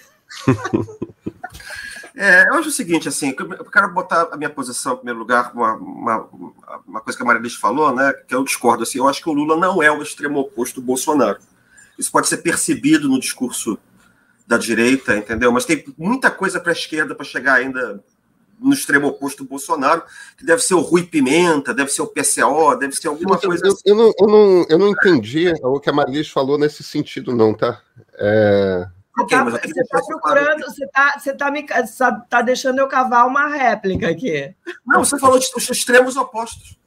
É, 2.14 2.44
eu 2.50 2.56
acho 2.56 2.70
o 2.70 2.72
seguinte, 2.72 3.08
assim, 3.08 3.34
eu 3.40 3.66
quero 3.66 3.94
botar 3.94 4.28
a 4.32 4.38
minha 4.38 4.50
posição 4.50 4.94
em 4.94 4.98
primeiro 4.98 5.20
lugar, 5.20 5.52
uma, 5.56 5.74
uma, 5.76 6.30
uma 6.86 7.02
coisa 7.02 7.18
que 7.18 7.24
a 7.24 7.26
Maria 7.26 7.50
falou, 7.52 7.96
né, 7.96 8.14
que 8.28 8.36
eu 8.36 8.44
discordo, 8.44 8.84
assim, 8.84 8.98
eu 8.98 9.08
acho 9.08 9.24
que 9.24 9.30
o 9.30 9.34
Lula 9.34 9.56
não 9.56 9.82
é 9.82 9.90
o 9.90 10.04
extremo 10.04 10.40
oposto 10.40 10.82
do 10.82 10.86
Bolsonaro. 10.86 11.40
Isso 11.98 12.12
pode 12.12 12.28
ser 12.28 12.38
percebido 12.38 13.08
no 13.08 13.20
discurso 13.20 13.80
da 14.46 14.58
direita, 14.58 15.16
entendeu? 15.16 15.52
Mas 15.52 15.66
tem 15.66 15.86
muita 15.98 16.30
coisa 16.30 16.60
para 16.60 16.72
a 16.72 16.74
esquerda 16.74 17.16
para 17.16 17.26
chegar 17.26 17.56
ainda 17.56 18.04
no 18.62 18.74
extremo 18.74 19.08
oposto 19.08 19.44
do 19.44 19.50
Bolsonaro, 19.50 20.04
que 20.38 20.46
deve 20.46 20.62
ser 20.62 20.76
o 20.76 20.82
Rui 20.82 21.04
Pimenta, 21.04 21.74
deve 21.74 21.92
ser 21.92 22.04
o 22.04 22.08
PCO, 22.08 22.76
deve 22.78 22.94
ser 22.94 23.08
alguma 23.08 23.36
eu, 23.36 23.50
coisa 23.50 23.66
eu, 23.66 23.72
assim. 23.72 23.82
Eu 23.86 23.96
não, 23.96 24.14
eu, 24.20 24.28
não, 24.28 24.66
eu 24.70 24.78
não 24.78 24.88
entendi 24.88 25.52
o 25.64 25.80
que 25.80 25.90
a 25.90 25.94
Maria 25.94 26.24
falou 26.24 26.58
nesse 26.58 26.84
sentido, 26.84 27.36
não, 27.36 27.54
tá? 27.54 27.82
É... 28.14 28.88
Okay, 29.20 29.38
tá, 29.38 29.44
você 29.44 29.82
está 29.82 30.02
procurando, 30.04 30.62
você 30.62 30.86
está 30.86 31.20
você 31.20 31.34
tá 31.34 31.52
me 31.52 31.64
tá, 31.64 32.12
tá 32.30 32.42
deixando 32.42 32.80
eu 32.80 32.88
cavar 32.88 33.28
uma 33.28 33.48
réplica 33.48 34.10
aqui. 34.10 34.56
Não, 34.86 35.04
você 35.04 35.20
falou 35.20 35.38
de 35.38 35.48
os 35.56 35.70
extremos 35.70 36.16
opostos. 36.16 36.80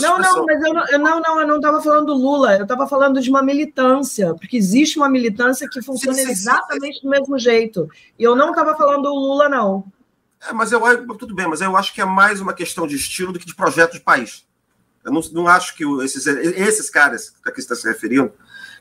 Não, 0.00 0.18
não, 0.18 0.46
mas 0.46 0.62
eu 0.62 0.72
não, 0.72 0.88
eu 0.88 0.98
não, 0.98 1.20
não, 1.20 1.40
eu 1.40 1.46
não 1.46 1.56
estava 1.56 1.82
falando 1.82 2.06
do 2.06 2.14
Lula, 2.14 2.56
eu 2.56 2.62
estava 2.62 2.86
falando 2.86 3.20
de 3.20 3.28
uma 3.28 3.42
militância, 3.42 4.34
porque 4.34 4.56
existe 4.56 4.96
uma 4.96 5.08
militância 5.08 5.68
que 5.70 5.82
funciona 5.82 6.16
sim, 6.16 6.24
sim, 6.24 6.30
exatamente 6.30 7.00
sim, 7.00 7.02
do 7.02 7.10
mesmo 7.10 7.38
jeito. 7.38 7.86
E 8.18 8.22
eu 8.22 8.34
não 8.34 8.50
estava 8.50 8.74
falando 8.74 9.02
do 9.02 9.14
Lula, 9.14 9.50
não. 9.50 9.84
É, 10.48 10.52
mas 10.52 10.72
eu 10.72 10.80
tudo 11.16 11.34
bem, 11.34 11.46
mas 11.46 11.60
eu 11.60 11.76
acho 11.76 11.94
que 11.94 12.00
é 12.00 12.04
mais 12.04 12.40
uma 12.40 12.52
questão 12.52 12.86
de 12.86 12.96
estilo 12.96 13.32
do 13.32 13.38
que 13.38 13.46
de 13.46 13.54
projeto 13.54 13.92
de 13.92 14.00
país. 14.00 14.46
Eu 15.04 15.12
não, 15.12 15.20
não 15.32 15.48
acho 15.48 15.76
que 15.76 15.84
esses, 16.02 16.26
esses 16.26 16.90
caras 16.90 17.32
a 17.44 17.50
que 17.50 17.62
você 17.62 17.72
está 17.72 17.76
se 17.76 17.86
referindo, 17.86 18.32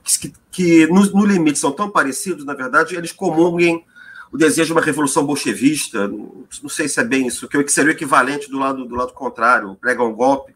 que, 0.04 0.34
que 0.52 0.88
no, 0.88 1.06
no, 1.12 1.26
limite 1.26 1.60
são 1.60 1.72
tão 1.72 1.90
parecidos, 1.90 2.44
na 2.44 2.54
verdade, 2.54 2.96
eles 2.96 3.12
comunguem 3.12 3.86
o 4.32 4.38
desejo 4.38 4.68
de 4.68 4.72
uma 4.74 4.82
revolução 4.82 5.26
bolchevista. 5.26 6.08
Não, 6.08 6.46
não 6.64 6.70
sei 6.70 6.88
se 6.88 7.00
é 7.00 7.04
bem 7.04 7.28
isso, 7.28 7.48
que 7.48 7.70
seria 7.70 7.92
o 7.92 7.96
equivalente 7.96 8.50
do 8.50 8.58
lado, 8.58 8.86
do 8.86 8.96
lado 8.96 9.14
contrário, 9.14 9.76
pregam 9.80 10.08
um 10.08 10.16
golpe. 10.16 10.56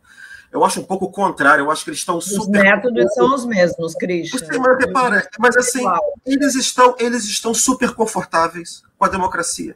Eu 0.51 0.65
acho 0.65 0.80
um 0.80 0.84
pouco 0.84 1.05
o 1.05 1.11
contrário, 1.11 1.63
eu 1.63 1.71
acho 1.71 1.84
que 1.84 1.91
eles 1.91 1.99
estão 1.99 2.19
super. 2.19 2.41
Os 2.41 2.47
métodos 2.47 3.13
são 3.13 3.35
os 3.35 3.45
mesmos, 3.45 3.93
Christian. 3.93 4.39
Mas, 4.59 4.77
repara, 4.80 5.30
mas 5.38 5.55
assim, 5.55 5.85
eles 6.26 6.55
estão, 6.55 6.95
eles 6.97 7.26
estão 7.26 7.53
super 7.53 7.93
confortáveis 7.93 8.81
com 8.97 9.05
a 9.05 9.09
democracia. 9.09 9.76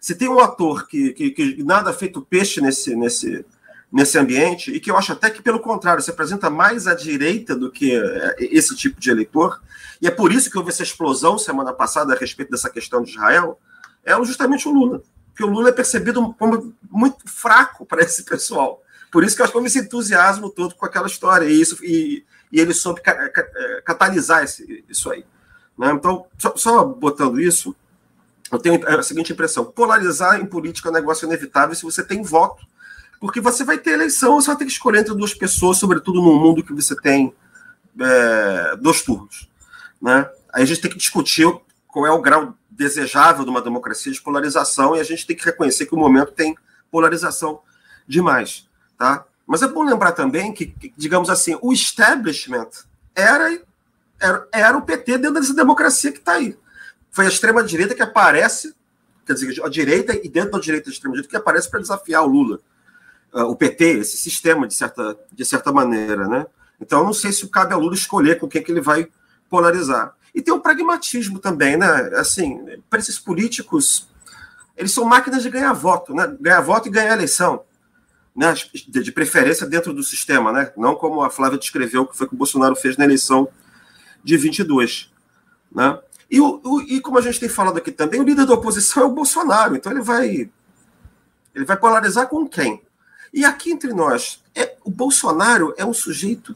Se 0.00 0.14
tem 0.14 0.28
um 0.28 0.40
ator 0.40 0.86
que, 0.86 1.12
que, 1.12 1.30
que 1.30 1.62
nada 1.62 1.92
feito 1.92 2.22
peixe 2.22 2.60
nesse, 2.60 2.96
nesse, 2.96 3.44
nesse 3.92 4.16
ambiente, 4.18 4.70
e 4.70 4.80
que 4.80 4.90
eu 4.90 4.96
acho 4.96 5.12
até 5.12 5.28
que, 5.28 5.42
pelo 5.42 5.60
contrário, 5.60 6.02
se 6.02 6.10
apresenta 6.10 6.48
mais 6.48 6.86
à 6.86 6.94
direita 6.94 7.54
do 7.54 7.70
que 7.70 7.94
é, 7.94 8.36
esse 8.38 8.74
tipo 8.74 9.00
de 9.00 9.10
eleitor, 9.10 9.60
e 10.00 10.06
é 10.06 10.10
por 10.10 10.32
isso 10.32 10.50
que 10.50 10.56
houve 10.56 10.70
essa 10.70 10.82
explosão 10.82 11.36
semana 11.36 11.72
passada 11.72 12.14
a 12.14 12.16
respeito 12.16 12.50
dessa 12.50 12.70
questão 12.70 13.02
de 13.02 13.10
Israel, 13.10 13.60
é 14.04 14.14
justamente 14.24 14.66
o 14.66 14.72
Lula. 14.72 15.02
Porque 15.28 15.44
o 15.44 15.48
Lula 15.48 15.68
é 15.68 15.72
percebido 15.72 16.34
como 16.38 16.74
muito 16.90 17.18
fraco 17.26 17.84
para 17.84 18.02
esse 18.02 18.24
pessoal. 18.24 18.82
Por 19.10 19.24
isso 19.24 19.34
que 19.34 19.42
eu 19.42 19.44
acho 19.44 19.52
que 19.52 19.58
houve 19.58 19.68
esse 19.68 19.80
entusiasmo 19.80 20.48
todo 20.48 20.74
com 20.74 20.86
aquela 20.86 21.06
história, 21.06 21.46
e, 21.46 21.60
isso, 21.60 21.76
e, 21.84 22.24
e 22.50 22.60
ele 22.60 22.72
soube 22.72 23.02
é, 23.04 23.82
catalisar 23.84 24.44
esse, 24.44 24.84
isso 24.88 25.10
aí. 25.10 25.24
Né? 25.76 25.90
Então, 25.92 26.26
só, 26.38 26.54
só 26.56 26.84
botando 26.84 27.40
isso, 27.40 27.74
eu 28.50 28.58
tenho 28.58 28.88
a 28.88 29.02
seguinte 29.02 29.32
impressão: 29.32 29.64
polarizar 29.64 30.40
em 30.40 30.46
política 30.46 30.88
é 30.88 30.90
um 30.90 30.94
negócio 30.94 31.26
inevitável 31.26 31.74
se 31.74 31.82
você 31.82 32.02
tem 32.02 32.22
voto. 32.22 32.66
Porque 33.20 33.40
você 33.40 33.64
vai 33.64 33.76
ter 33.76 33.90
eleição, 33.90 34.40
você 34.40 34.46
vai 34.46 34.56
ter 34.56 34.64
que 34.64 34.72
escolher 34.72 35.00
entre 35.00 35.14
duas 35.14 35.34
pessoas, 35.34 35.76
sobretudo 35.76 36.22
num 36.22 36.38
mundo 36.38 36.64
que 36.64 36.72
você 36.72 36.96
tem 36.96 37.34
é, 38.00 38.76
dois 38.76 39.02
turnos. 39.02 39.48
Né? 40.00 40.28
Aí 40.52 40.62
a 40.62 40.66
gente 40.66 40.80
tem 40.80 40.90
que 40.90 40.96
discutir 40.96 41.46
qual 41.86 42.06
é 42.06 42.10
o 42.10 42.22
grau 42.22 42.54
desejável 42.70 43.44
de 43.44 43.50
uma 43.50 43.60
democracia 43.60 44.10
de 44.10 44.22
polarização 44.22 44.96
e 44.96 45.00
a 45.00 45.04
gente 45.04 45.26
tem 45.26 45.36
que 45.36 45.44
reconhecer 45.44 45.84
que 45.84 45.94
o 45.94 45.98
momento 45.98 46.32
tem 46.32 46.56
polarização 46.90 47.60
demais. 48.08 48.66
Tá? 48.96 49.26
Mas 49.46 49.60
é 49.60 49.68
bom 49.68 49.82
lembrar 49.82 50.12
também 50.12 50.50
que, 50.54 50.74
digamos 50.96 51.28
assim, 51.28 51.58
o 51.60 51.74
establishment 51.74 52.70
era, 53.14 53.60
era, 54.18 54.48
era 54.50 54.78
o 54.78 54.82
PT 54.82 55.18
dentro 55.18 55.34
dessa 55.34 55.52
democracia 55.52 56.10
que 56.10 56.20
está 56.20 56.32
aí 56.32 56.56
foi 57.10 57.26
a 57.26 57.28
extrema-direita 57.28 57.94
que 57.94 58.02
aparece, 58.02 58.74
quer 59.26 59.34
dizer, 59.34 59.64
a 59.64 59.68
direita 59.68 60.14
e 60.14 60.28
dentro 60.28 60.52
da 60.52 60.58
direita 60.58 60.86
da 60.86 60.92
extrema-direita 60.92 61.30
que 61.30 61.36
aparece 61.36 61.70
para 61.70 61.80
desafiar 61.80 62.22
o 62.24 62.28
Lula. 62.28 62.60
Uh, 63.32 63.42
o 63.42 63.56
PT, 63.56 63.84
esse 63.98 64.16
sistema, 64.16 64.66
de 64.66 64.74
certa, 64.74 65.16
de 65.32 65.44
certa 65.44 65.72
maneira, 65.72 66.26
né? 66.26 66.46
Então, 66.80 67.00
eu 67.00 67.04
não 67.04 67.12
sei 67.12 67.32
se 67.32 67.46
cabe 67.48 67.74
ao 67.74 67.80
Lula 67.80 67.94
escolher 67.94 68.38
com 68.38 68.48
quem 68.48 68.62
que 68.62 68.72
ele 68.72 68.80
vai 68.80 69.08
polarizar. 69.48 70.14
E 70.34 70.40
tem 70.40 70.54
o 70.54 70.60
pragmatismo 70.60 71.38
também, 71.38 71.76
né? 71.76 71.86
Assim, 72.14 72.80
para 72.88 72.98
esses 72.98 73.18
políticos, 73.18 74.08
eles 74.76 74.92
são 74.92 75.04
máquinas 75.04 75.42
de 75.42 75.50
ganhar 75.50 75.72
voto, 75.72 76.14
né? 76.14 76.36
Ganhar 76.40 76.60
voto 76.60 76.88
e 76.88 76.90
ganhar 76.90 77.12
eleição. 77.12 77.64
Né? 78.34 78.54
De, 78.88 79.02
de 79.02 79.12
preferência 79.12 79.66
dentro 79.66 79.92
do 79.92 80.02
sistema, 80.02 80.52
né? 80.52 80.72
Não 80.76 80.94
como 80.94 81.22
a 81.22 81.30
Flávia 81.30 81.58
descreveu 81.58 82.06
que 82.06 82.16
foi 82.16 82.26
que 82.28 82.34
o 82.34 82.38
Bolsonaro 82.38 82.76
fez 82.76 82.96
na 82.96 83.04
eleição 83.04 83.48
de 84.24 84.36
22. 84.36 85.10
Né? 85.72 85.98
E, 86.30 86.40
o, 86.40 86.60
o, 86.62 86.80
e 86.82 87.00
como 87.00 87.18
a 87.18 87.20
gente 87.20 87.40
tem 87.40 87.48
falado 87.48 87.78
aqui 87.78 87.90
também, 87.90 88.20
o 88.20 88.24
líder 88.24 88.46
da 88.46 88.54
oposição 88.54 89.02
é 89.02 89.06
o 89.06 89.12
Bolsonaro. 89.12 89.74
Então 89.74 89.90
ele 89.90 90.02
vai 90.02 90.50
ele 91.54 91.64
vai 91.64 91.76
polarizar 91.76 92.28
com 92.28 92.48
quem? 92.48 92.82
E 93.32 93.44
aqui 93.44 93.72
entre 93.72 93.92
nós, 93.92 94.42
é, 94.54 94.76
o 94.84 94.90
Bolsonaro 94.90 95.74
é 95.76 95.84
um 95.84 95.92
sujeito 95.92 96.54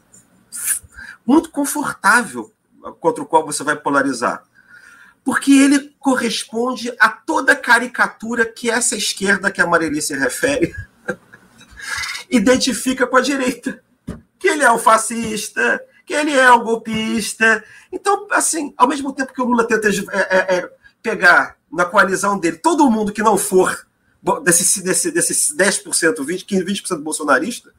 muito 1.26 1.50
confortável 1.50 2.52
contra 3.00 3.22
o 3.22 3.26
qual 3.26 3.44
você 3.44 3.64
vai 3.64 3.76
polarizar. 3.76 4.44
Porque 5.24 5.52
ele 5.52 5.94
corresponde 5.98 6.94
a 7.00 7.08
toda 7.08 7.56
caricatura 7.56 8.44
que 8.44 8.70
essa 8.70 8.94
esquerda 8.94 9.50
que 9.50 9.60
a 9.60 9.66
Marili 9.66 10.02
se 10.02 10.14
refere 10.14 10.74
identifica 12.30 13.06
com 13.06 13.16
a 13.16 13.22
direita. 13.22 13.82
Que 14.38 14.48
ele 14.48 14.62
é 14.62 14.70
o 14.70 14.78
fascista, 14.78 15.80
que 16.04 16.12
ele 16.12 16.32
é 16.32 16.50
um 16.52 16.62
golpista. 16.62 17.64
Então, 17.92 18.26
assim, 18.30 18.74
ao 18.76 18.88
mesmo 18.88 19.12
tempo 19.12 19.32
que 19.32 19.40
o 19.40 19.44
Lula 19.44 19.66
tenta 19.66 19.88
é, 19.88 19.92
é, 19.92 20.56
é, 20.56 20.72
pegar 21.02 21.56
na 21.70 21.84
coalizão 21.84 22.38
dele 22.38 22.58
todo 22.58 22.90
mundo 22.90 23.12
que 23.12 23.22
não 23.22 23.36
for 23.36 23.86
desses 24.42 24.82
desse, 24.82 25.10
desse 25.10 25.56
10%, 25.56 25.84
20%, 25.84 26.46
15%, 26.46 26.64
20% 26.64 27.02
bolsonarista, 27.02 27.70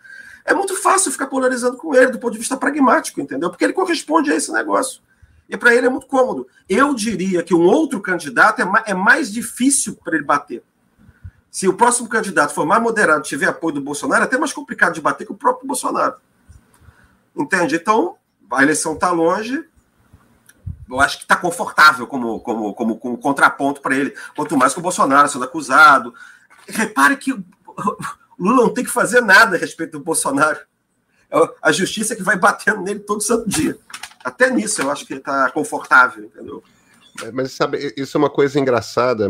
é 0.46 0.54
muito 0.54 0.76
fácil 0.76 1.12
ficar 1.12 1.26
polarizando 1.26 1.76
com 1.76 1.96
ele 1.96 2.12
do 2.12 2.20
ponto 2.20 2.34
de 2.34 2.40
vista 2.40 2.56
pragmático, 2.56 3.20
entendeu? 3.20 3.50
Porque 3.50 3.64
ele 3.64 3.74
corresponde 3.74 4.32
a 4.32 4.36
esse 4.36 4.52
negócio. 4.52 5.02
E 5.50 5.58
para 5.58 5.74
ele 5.74 5.88
é 5.88 5.90
muito 5.90 6.08
cômodo. 6.08 6.48
Eu 6.70 6.94
diria 6.94 7.42
que 7.44 7.54
um 7.54 7.64
outro 7.64 8.00
candidato 8.00 8.62
é 8.62 8.66
mais, 8.66 8.84
é 8.88 8.94
mais 8.94 9.32
difícil 9.32 9.98
para 10.04 10.16
ele 10.16 10.26
bater. 10.26 10.64
Se 11.50 11.68
o 11.68 11.74
próximo 11.74 12.10
candidato 12.10 12.54
for 12.54 12.66
mais 12.66 12.82
moderado, 12.82 13.24
tiver 13.24 13.48
apoio 13.48 13.76
do 13.76 13.82
Bolsonaro, 13.82 14.24
é 14.24 14.26
até 14.26 14.38
mais 14.38 14.54
complicado 14.54 14.94
de 14.94 15.02
bater 15.02 15.26
que 15.26 15.32
o 15.32 15.38
próprio 15.38 15.68
Bolsonaro. 15.68 16.16
Entende? 17.36 17.76
Então, 17.76 18.18
a 18.52 18.64
eleição 18.64 18.94
está 18.94 19.12
longe. 19.12 19.64
Eu 20.90 21.00
acho 21.00 21.18
que 21.18 21.24
está 21.24 21.36
confortável 21.36 22.06
como, 22.06 22.40
como, 22.40 22.74
como, 22.74 22.98
como 22.98 23.18
contraponto 23.18 23.82
para 23.82 23.96
ele. 23.96 24.16
Quanto 24.36 24.56
mais 24.56 24.74
que 24.74 24.80
o 24.80 24.84
Bolsonaro 24.84 25.28
sendo 25.28 25.46
acusado. 25.46 26.14
Repare 26.68 27.18
que 27.18 27.32
Lula 28.40 28.64
não 28.64 28.74
tem 28.74 28.84
que 28.84 28.92
fazer 28.92 29.22
nada 29.22 29.56
a 29.56 29.60
respeito 29.60 29.98
do 29.98 30.04
Bolsonaro. 30.04 30.60
É 31.32 31.50
a 31.62 31.72
justiça 31.72 32.16
que 32.16 32.24
vai 32.24 32.38
batendo 32.38 32.82
nele 32.82 33.00
todo 33.00 33.22
santo 33.22 33.50
dia. 33.50 33.78
Até 34.24 34.50
nisso 34.50 34.82
eu 34.82 34.92
acho 34.92 35.06
que 35.06 35.14
está 35.14 35.50
confortável, 35.52 36.24
entendeu? 36.24 36.64
É, 37.24 37.32
mas 37.32 37.52
sabe, 37.52 37.94
isso 37.96 38.18
é 38.18 38.20
uma 38.20 38.30
coisa 38.30 38.60
engraçada. 38.60 39.30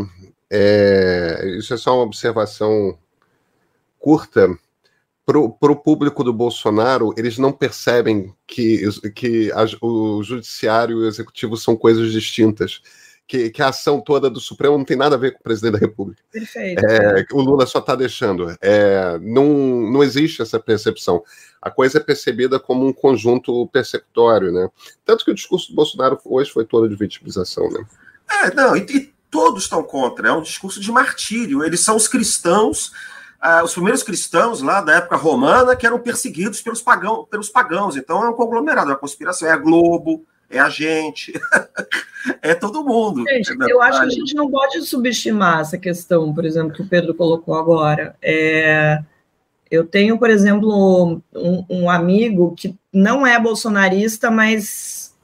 É, 0.50 1.56
isso 1.58 1.74
é 1.74 1.78
só 1.78 1.96
uma 1.96 2.04
observação 2.04 2.98
curta 4.00 4.58
para 5.26 5.72
o 5.72 5.76
público 5.76 6.24
do 6.24 6.32
Bolsonaro, 6.32 7.14
eles 7.18 7.40
não 7.40 7.52
percebem 7.52 8.32
que, 8.46 8.88
que 9.16 9.52
a, 9.52 9.66
o 9.82 10.22
judiciário 10.22 11.02
e 11.02 11.06
o 11.06 11.08
executivo 11.08 11.58
são 11.58 11.76
coisas 11.76 12.12
distintas. 12.12 12.80
que, 13.28 13.50
que, 13.50 13.62
a 13.64 13.70
ação 13.70 14.00
toda 14.00 14.30
do 14.30 14.40
Supremo 14.40 14.78
não 14.78 14.86
tem 14.86 14.96
nada 14.96 15.16
a 15.16 15.18
ver 15.18 15.32
com 15.32 15.40
o 15.40 15.44
presidente 15.44 15.74
da 15.74 15.80
República. 15.80 16.22
Perfeito. 16.32 16.86
É, 16.86 17.26
o 17.34 17.42
Lula 17.42 17.66
só 17.66 17.80
está 17.80 17.96
deixando. 17.96 18.56
É, 18.62 19.18
não, 19.20 19.48
não 19.92 20.04
existe 20.04 20.44
essa 20.44 20.60
percepção. 20.60 21.24
A 21.60 21.72
coisa 21.72 21.98
é 21.98 22.02
percebida 22.02 22.60
como 22.60 22.86
um 22.86 22.94
conjunto 22.94 23.68
persecutório, 23.70 24.52
né? 24.52 24.70
Tanto 25.04 25.26
que 25.26 25.32
o 25.32 25.36
discurso 25.36 25.70
do 25.70 25.76
Bolsonaro 25.76 26.20
hoje 26.24 26.52
foi 26.52 26.66
todo 26.66 26.88
de 26.88 26.96
vitimização, 26.96 27.68
né? 27.72 27.84
É, 28.44 28.54
não, 28.54 28.78
e, 28.78 28.82
e 28.82 29.14
todos 29.32 29.64
estão 29.64 29.82
contra. 29.82 30.28
É 30.28 30.32
um 30.32 30.44
discurso 30.44 30.80
de 30.80 30.92
martírio. 30.92 31.64
Eles 31.64 31.80
são 31.80 31.96
os 31.96 32.08
cristãos 32.08 32.92
ah, 33.46 33.64
os 33.64 33.74
primeiros 33.74 34.02
cristãos 34.02 34.60
lá 34.60 34.82
da 34.82 34.96
época 34.96 35.16
romana 35.16 35.76
que 35.76 35.86
eram 35.86 36.00
perseguidos 36.00 36.62
pelos, 36.62 36.82
pagão, 36.82 37.28
pelos 37.30 37.48
pagãos. 37.48 37.96
Então 37.96 38.24
é 38.24 38.30
um 38.30 38.34
conglomerado, 38.34 38.90
é 38.90 38.94
uma 38.94 39.00
conspiração. 39.00 39.48
É 39.48 39.52
a 39.52 39.58
Globo, 39.58 40.26
é 40.50 40.58
a 40.58 40.68
gente, 40.68 41.32
é 42.42 42.56
todo 42.56 42.84
mundo. 42.84 43.24
Gente, 43.30 43.52
é 43.52 43.72
eu 43.72 43.84
acho 43.84 44.00
que 44.00 44.06
a 44.08 44.10
gente 44.10 44.34
não 44.34 44.50
pode 44.50 44.82
subestimar 44.82 45.60
essa 45.60 45.78
questão, 45.78 46.34
por 46.34 46.44
exemplo, 46.44 46.74
que 46.74 46.82
o 46.82 46.88
Pedro 46.88 47.14
colocou 47.14 47.54
agora. 47.54 48.16
É, 48.20 49.04
eu 49.70 49.86
tenho, 49.86 50.18
por 50.18 50.32
exemplo, 50.32 51.22
um, 51.36 51.66
um 51.70 51.88
amigo 51.88 52.56
que 52.58 52.76
não 52.92 53.28
é 53.28 53.40
bolsonarista, 53.40 54.32
mas 54.32 55.16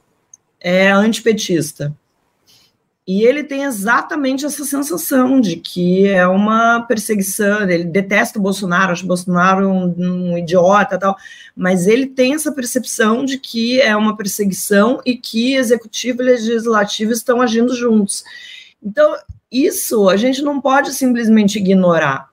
é 0.60 0.92
antipetista. 0.92 1.92
E 3.06 3.24
ele 3.24 3.42
tem 3.42 3.64
exatamente 3.64 4.46
essa 4.46 4.64
sensação 4.64 5.40
de 5.40 5.56
que 5.56 6.06
é 6.06 6.24
uma 6.26 6.82
perseguição. 6.82 7.68
Ele 7.68 7.84
detesta 7.84 8.38
o 8.38 8.42
Bolsonaro, 8.42 8.92
acha 8.92 9.04
o 9.04 9.08
Bolsonaro 9.08 9.68
um, 9.68 9.94
um, 9.98 10.38
idiota 10.38 10.96
tal, 10.96 11.16
mas 11.56 11.88
ele 11.88 12.06
tem 12.06 12.34
essa 12.34 12.52
percepção 12.52 13.24
de 13.24 13.38
que 13.38 13.80
é 13.80 13.96
uma 13.96 14.16
perseguição 14.16 15.00
e 15.04 15.16
que 15.16 15.54
executivo 15.56 16.22
e 16.22 16.26
legislativo 16.26 17.10
estão 17.10 17.42
agindo 17.42 17.74
juntos. 17.74 18.22
Então, 18.80 19.16
isso 19.50 20.08
a 20.08 20.16
gente 20.16 20.40
não 20.40 20.60
pode 20.60 20.92
simplesmente 20.94 21.58
ignorar, 21.58 22.30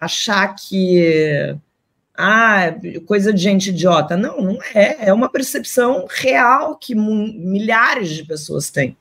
achar 0.00 0.56
que 0.56 1.56
ah, 2.16 2.74
coisa 3.06 3.32
de 3.32 3.40
gente 3.40 3.70
idiota. 3.70 4.16
Não, 4.16 4.40
não 4.40 4.58
é. 4.74 5.08
É 5.08 5.12
uma 5.12 5.28
percepção 5.28 6.06
real 6.08 6.76
que 6.76 6.94
milhares 6.96 8.10
de 8.10 8.24
pessoas 8.24 8.70
têm. 8.70 8.96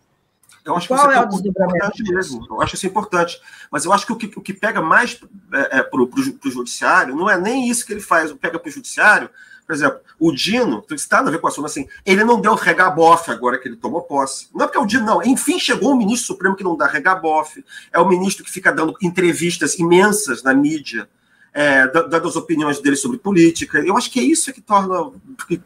Eu 0.66 0.76
acho 0.78 0.88
Qual 0.88 1.10
que 1.10 1.14
é 1.14 1.20
o 1.20 1.48
importante 1.48 2.04
mesmo. 2.04 2.48
Eu 2.50 2.62
acho 2.62 2.76
isso 2.76 2.88
importante. 2.88 3.42
Mas 3.70 3.84
eu 3.84 3.92
acho 3.92 4.06
que 4.06 4.14
o 4.14 4.16
que, 4.16 4.32
o 4.38 4.42
que 4.42 4.54
pega 4.54 4.82
mais 4.82 5.20
é, 5.52 5.80
é, 5.80 5.84
para 5.84 6.02
o 6.02 6.10
judiciário 6.46 7.16
não 7.16 7.30
é 7.30 7.38
nem 7.38 7.70
isso 7.70 7.86
que 7.86 7.92
ele 7.92 8.02
faz, 8.02 8.32
pega 8.34 8.58
para 8.58 8.70
o 8.70 8.72
judiciário. 8.72 9.30
Por 9.66 9.74
exemplo, 9.74 10.00
o 10.20 10.32
Dino, 10.32 10.84
isso 10.92 11.08
nada 11.10 11.30
a 11.30 11.32
ver 11.32 11.40
com 11.40 11.48
o 11.48 11.50
assunto 11.50 11.66
assim, 11.66 11.88
ele 12.06 12.24
não 12.24 12.40
deu 12.40 12.54
regabofe 12.54 13.32
agora 13.32 13.58
que 13.58 13.68
ele 13.68 13.78
tomou 13.78 14.02
posse. 14.02 14.48
Não 14.54 14.64
é 14.64 14.68
porque 14.68 14.78
é 14.78 14.82
o 14.82 14.86
Dino, 14.86 15.06
não. 15.06 15.24
Enfim, 15.24 15.58
chegou 15.58 15.94
um 15.94 15.98
ministro 15.98 16.28
supremo 16.28 16.56
que 16.56 16.64
não 16.64 16.78
dá 16.78 16.86
regabofe. 16.86 17.64
É 17.92 18.00
o 18.00 18.08
ministro 18.08 18.44
que 18.44 18.52
fica 18.52 18.72
dando 18.72 18.96
entrevistas 19.02 19.76
imensas 19.80 20.44
na 20.44 20.54
mídia, 20.54 21.10
é, 21.54 21.88
dando 21.88 22.28
as 22.28 22.36
opiniões 22.36 22.80
dele 22.80 22.96
sobre 22.96 23.18
política. 23.18 23.80
Eu 23.80 23.98
acho 23.98 24.12
que 24.12 24.20
é 24.20 24.24
isso 24.24 24.52
que 24.52 24.62
torna. 24.62 25.12
Que, 25.48 25.62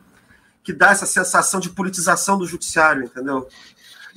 que 0.63 0.73
dá 0.73 0.91
essa 0.91 1.05
sensação 1.05 1.59
de 1.59 1.69
politização 1.69 2.37
do 2.37 2.45
judiciário, 2.45 3.05
entendeu? 3.05 3.47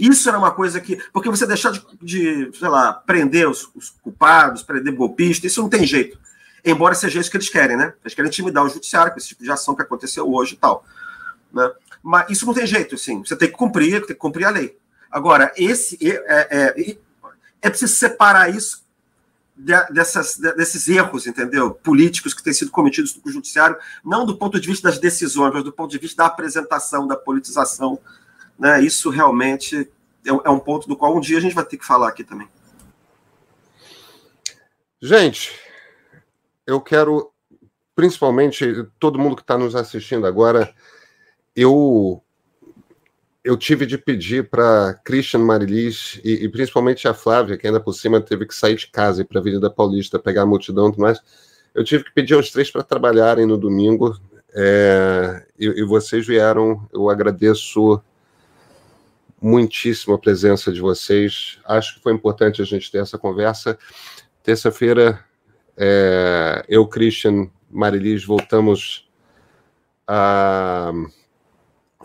Isso 0.00 0.26
era 0.30 0.38
uma 0.38 0.50
coisa 0.50 0.80
que. 0.80 0.96
Porque 1.12 1.28
você 1.28 1.46
deixar 1.46 1.72
de, 1.72 1.84
de 2.00 2.50
sei 2.58 2.68
lá, 2.68 2.90
prender 2.90 3.46
os, 3.46 3.68
os 3.74 3.90
culpados, 3.90 4.62
prender 4.62 4.94
golpistas, 4.94 5.52
isso 5.52 5.60
não 5.60 5.68
tem 5.68 5.86
jeito. 5.86 6.18
Embora 6.64 6.94
seja 6.94 7.20
isso 7.20 7.30
que 7.30 7.36
eles 7.36 7.50
querem, 7.50 7.76
né? 7.76 7.92
Eles 8.02 8.14
querem 8.14 8.30
intimidar 8.30 8.64
o 8.64 8.68
judiciário 8.70 9.12
com 9.12 9.18
esse 9.18 9.28
tipo 9.28 9.44
de 9.44 9.50
ação 9.50 9.74
que 9.74 9.82
aconteceu 9.82 10.26
hoje 10.32 10.54
e 10.54 10.56
tal. 10.56 10.86
Né? 11.52 11.70
Mas 12.02 12.30
isso 12.30 12.46
não 12.46 12.54
tem 12.54 12.66
jeito, 12.66 12.94
assim. 12.94 13.22
Você 13.22 13.36
tem 13.36 13.48
que 13.48 13.56
cumprir, 13.56 14.00
tem 14.00 14.08
que 14.08 14.14
cumprir 14.14 14.46
a 14.46 14.50
lei. 14.50 14.74
Agora, 15.10 15.52
esse 15.54 15.98
é, 16.02 16.48
é, 16.50 16.96
é 17.60 17.68
preciso 17.68 17.94
separar 17.94 18.54
isso 18.54 18.82
dessas, 19.54 20.38
desses 20.38 20.88
erros, 20.88 21.26
entendeu? 21.26 21.72
Políticos 21.72 22.32
que 22.32 22.42
têm 22.42 22.54
sido 22.54 22.70
cometidos 22.70 23.20
no 23.22 23.30
judiciário, 23.30 23.76
não 24.02 24.24
do 24.24 24.38
ponto 24.38 24.58
de 24.58 24.66
vista 24.66 24.88
das 24.88 24.98
decisões, 24.98 25.52
mas 25.52 25.62
do 25.62 25.72
ponto 25.72 25.90
de 25.90 25.98
vista 25.98 26.22
da 26.22 26.26
apresentação, 26.26 27.06
da 27.06 27.16
politização 27.16 27.98
né, 28.60 28.82
isso 28.82 29.08
realmente 29.08 29.90
é, 30.26 30.28
é 30.28 30.50
um 30.50 30.58
ponto 30.58 30.86
do 30.86 30.94
qual 30.94 31.16
um 31.16 31.20
dia 31.20 31.38
a 31.38 31.40
gente 31.40 31.54
vai 31.54 31.64
ter 31.64 31.78
que 31.78 31.86
falar 31.86 32.08
aqui 32.08 32.22
também. 32.22 32.46
Gente, 35.00 35.58
eu 36.66 36.78
quero, 36.78 37.32
principalmente, 37.94 38.86
todo 38.98 39.18
mundo 39.18 39.34
que 39.34 39.42
está 39.42 39.56
nos 39.56 39.74
assistindo 39.74 40.26
agora, 40.26 40.72
eu 41.56 42.22
eu 43.42 43.56
tive 43.56 43.86
de 43.86 43.96
pedir 43.96 44.50
para 44.50 44.92
Christian 45.02 45.40
Marilis 45.40 46.20
e, 46.22 46.44
e, 46.44 46.48
principalmente 46.50 47.08
a 47.08 47.14
Flávia, 47.14 47.56
que 47.56 47.66
ainda 47.66 47.80
por 47.80 47.94
cima 47.94 48.20
teve 48.20 48.44
que 48.44 48.54
sair 48.54 48.76
de 48.76 48.88
casa 48.88 49.22
e 49.22 49.24
para 49.24 49.38
a 49.38 49.40
Avenida 49.40 49.70
Paulista 49.70 50.18
pegar 50.18 50.42
a 50.42 50.46
multidão 50.46 50.88
e 50.88 50.90
tudo 50.90 51.00
mais, 51.00 51.18
eu 51.74 51.82
tive 51.82 52.04
que 52.04 52.12
pedir 52.12 52.34
aos 52.34 52.50
três 52.50 52.70
para 52.70 52.82
trabalharem 52.82 53.46
no 53.46 53.56
domingo 53.56 54.14
é, 54.52 55.46
e, 55.58 55.66
e, 55.66 55.84
vocês 55.84 56.26
vieram, 56.26 56.86
eu 56.92 57.08
agradeço 57.08 58.02
muitíssimo 59.40 60.14
a 60.14 60.18
presença 60.18 60.72
de 60.72 60.80
vocês. 60.80 61.58
Acho 61.64 61.94
que 61.94 62.02
foi 62.02 62.12
importante 62.12 62.60
a 62.60 62.64
gente 62.64 62.90
ter 62.90 62.98
essa 62.98 63.18
conversa. 63.18 63.78
Terça-feira, 64.42 65.24
é, 65.76 66.64
eu, 66.68 66.86
Christian, 66.86 67.48
Marilis, 67.70 68.24
voltamos 68.24 69.08
a, 70.06 70.92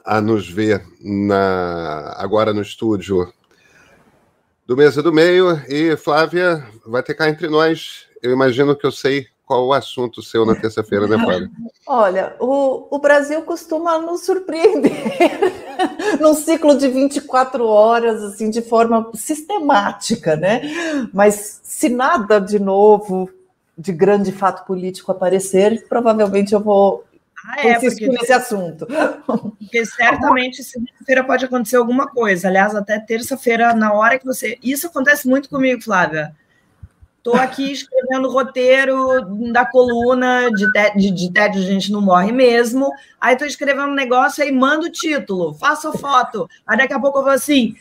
a 0.06 0.22
nos 0.22 0.50
ver 0.50 0.86
na, 1.02 2.14
agora 2.18 2.54
no 2.54 2.62
estúdio 2.62 3.34
do 4.66 4.78
Mesa 4.78 5.04
do 5.04 5.12
Meio. 5.12 5.62
E 5.68 5.96
Flávia 5.98 6.66
vai 6.86 7.04
ter 7.04 7.16
cá 7.16 7.30
entre 7.30 7.48
nós. 7.48 8.08
Eu 8.22 8.32
imagino 8.32 8.76
que 8.76 8.86
eu 8.86 8.92
sei 8.92 9.28
qual 9.46 9.68
o 9.68 9.74
assunto 9.74 10.22
seu 10.22 10.46
na 10.46 10.56
terça-feira, 10.56 11.08
né, 11.08 11.18
Flávia? 11.18 11.52
Olha, 11.86 12.36
o, 12.40 12.88
o 12.90 13.00
Brasil 13.00 13.42
costuma 13.44 14.00
nos 14.00 14.26
surpreender 14.26 14.92
num 16.20 16.34
ciclo 16.34 16.78
de 16.78 16.88
24 16.88 17.66
horas, 17.66 18.24
assim, 18.24 18.50
de 18.50 18.62
forma 18.62 19.12
sistemática, 19.14 20.36
né? 20.36 20.62
Mas 21.14 21.62
se 21.64 21.90
nada 21.90 22.40
de 22.40 22.58
novo, 22.58 23.30
de 23.78 23.92
grande 23.92 24.32
fato 24.32 24.66
político 24.66 25.12
aparecer, 25.12 25.88
provavelmente 25.88 26.54
eu 26.54 26.60
vou 26.60 27.04
ah, 27.48 27.68
é, 27.68 27.80
porque... 27.80 28.08
nesse 28.08 28.34
assunto. 28.34 28.88
Porque 29.28 29.86
certamente 29.86 30.64
segunda-feira 30.66 31.24
pode 31.24 31.46
acontecer 31.46 31.76
alguma 31.76 32.08
coisa. 32.08 32.48
Aliás, 32.48 32.74
até 32.74 33.00
terça-feira, 33.00 33.76
na 33.76 33.94
hora 33.94 34.18
que 34.18 34.26
você. 34.26 34.58
Isso 34.64 34.88
acontece 34.88 35.28
muito 35.28 35.50
comigo, 35.50 35.84
Flávia 35.84 36.36
Estou 37.26 37.42
aqui 37.42 37.72
escrevendo 37.72 38.30
roteiro 38.30 39.26
da 39.52 39.66
coluna 39.66 40.48
de, 40.52 40.72
de, 40.96 41.10
de 41.10 41.34
tédio, 41.34 41.60
a 41.60 41.66
gente 41.66 41.92
não 41.92 42.00
morre 42.00 42.32
mesmo. 42.32 42.92
Aí 43.20 43.34
estou 43.34 43.48
escrevendo 43.48 43.90
um 43.90 43.96
negócio 43.96 44.44
aí 44.44 44.52
mando 44.52 44.86
o 44.86 44.92
título, 44.92 45.56
faço 45.56 45.88
a 45.88 45.94
foto. 45.94 46.48
Aí 46.68 46.78
daqui 46.78 46.94
a 46.94 47.00
pouco 47.00 47.18
eu 47.18 47.24
vou 47.24 47.32
assim, 47.32 47.76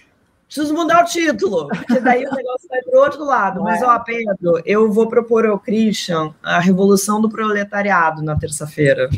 preciso 0.46 0.72
mudar 0.72 1.04
o 1.04 1.06
título, 1.06 1.68
porque 1.68 2.00
daí 2.00 2.24
o 2.24 2.34
negócio 2.34 2.66
vai 2.70 2.80
para 2.80 2.98
o 2.98 3.02
outro 3.02 3.22
lado. 3.22 3.62
Mas, 3.62 3.82
ó, 3.82 3.98
Pedro, 3.98 4.62
eu 4.64 4.90
vou 4.90 5.10
propor 5.10 5.44
ao 5.44 5.58
Christian 5.58 6.34
a 6.42 6.58
Revolução 6.58 7.20
do 7.20 7.28
Proletariado 7.28 8.22
na 8.22 8.38
terça-feira. 8.38 9.10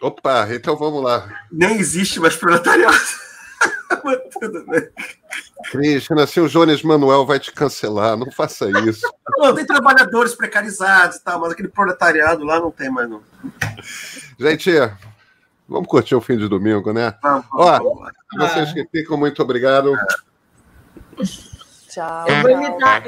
Opa, 0.00 0.46
então 0.52 0.76
vamos 0.76 1.02
lá. 1.02 1.40
Nem 1.50 1.76
existe 1.76 2.20
mais 2.20 2.36
proletariado. 2.36 2.94
Mas 4.04 4.18
tudo 4.40 4.64
bem. 4.66 4.88
Cristina, 5.70 6.24
assim 6.24 6.40
o 6.40 6.48
Jones 6.48 6.82
Manuel 6.82 7.26
vai 7.26 7.38
te 7.38 7.52
cancelar, 7.52 8.16
não 8.16 8.30
faça 8.30 8.68
isso. 8.88 9.06
Não, 9.38 9.54
tem 9.54 9.66
trabalhadores 9.66 10.34
precarizados 10.34 11.16
e 11.16 11.24
tal, 11.24 11.40
mas 11.40 11.52
aquele 11.52 11.68
proletariado 11.68 12.44
lá 12.44 12.60
não 12.60 12.70
tem 12.70 12.90
mais, 12.90 13.08
não. 13.08 13.22
Gente, 14.38 14.70
vamos 15.68 15.88
curtir 15.88 16.14
o 16.14 16.20
fim 16.20 16.36
de 16.36 16.48
domingo, 16.48 16.92
né? 16.92 17.14
Vamos, 17.22 17.46
Ó, 17.52 17.78
vamos. 17.78 18.12
vocês 18.36 18.72
que 18.72 18.86
ficam, 18.86 19.16
muito 19.16 19.42
obrigado. 19.42 19.92
Tchau. 21.88 22.28
Eu 22.28 22.42
vou 22.42 22.50
imitar. 22.50 23.02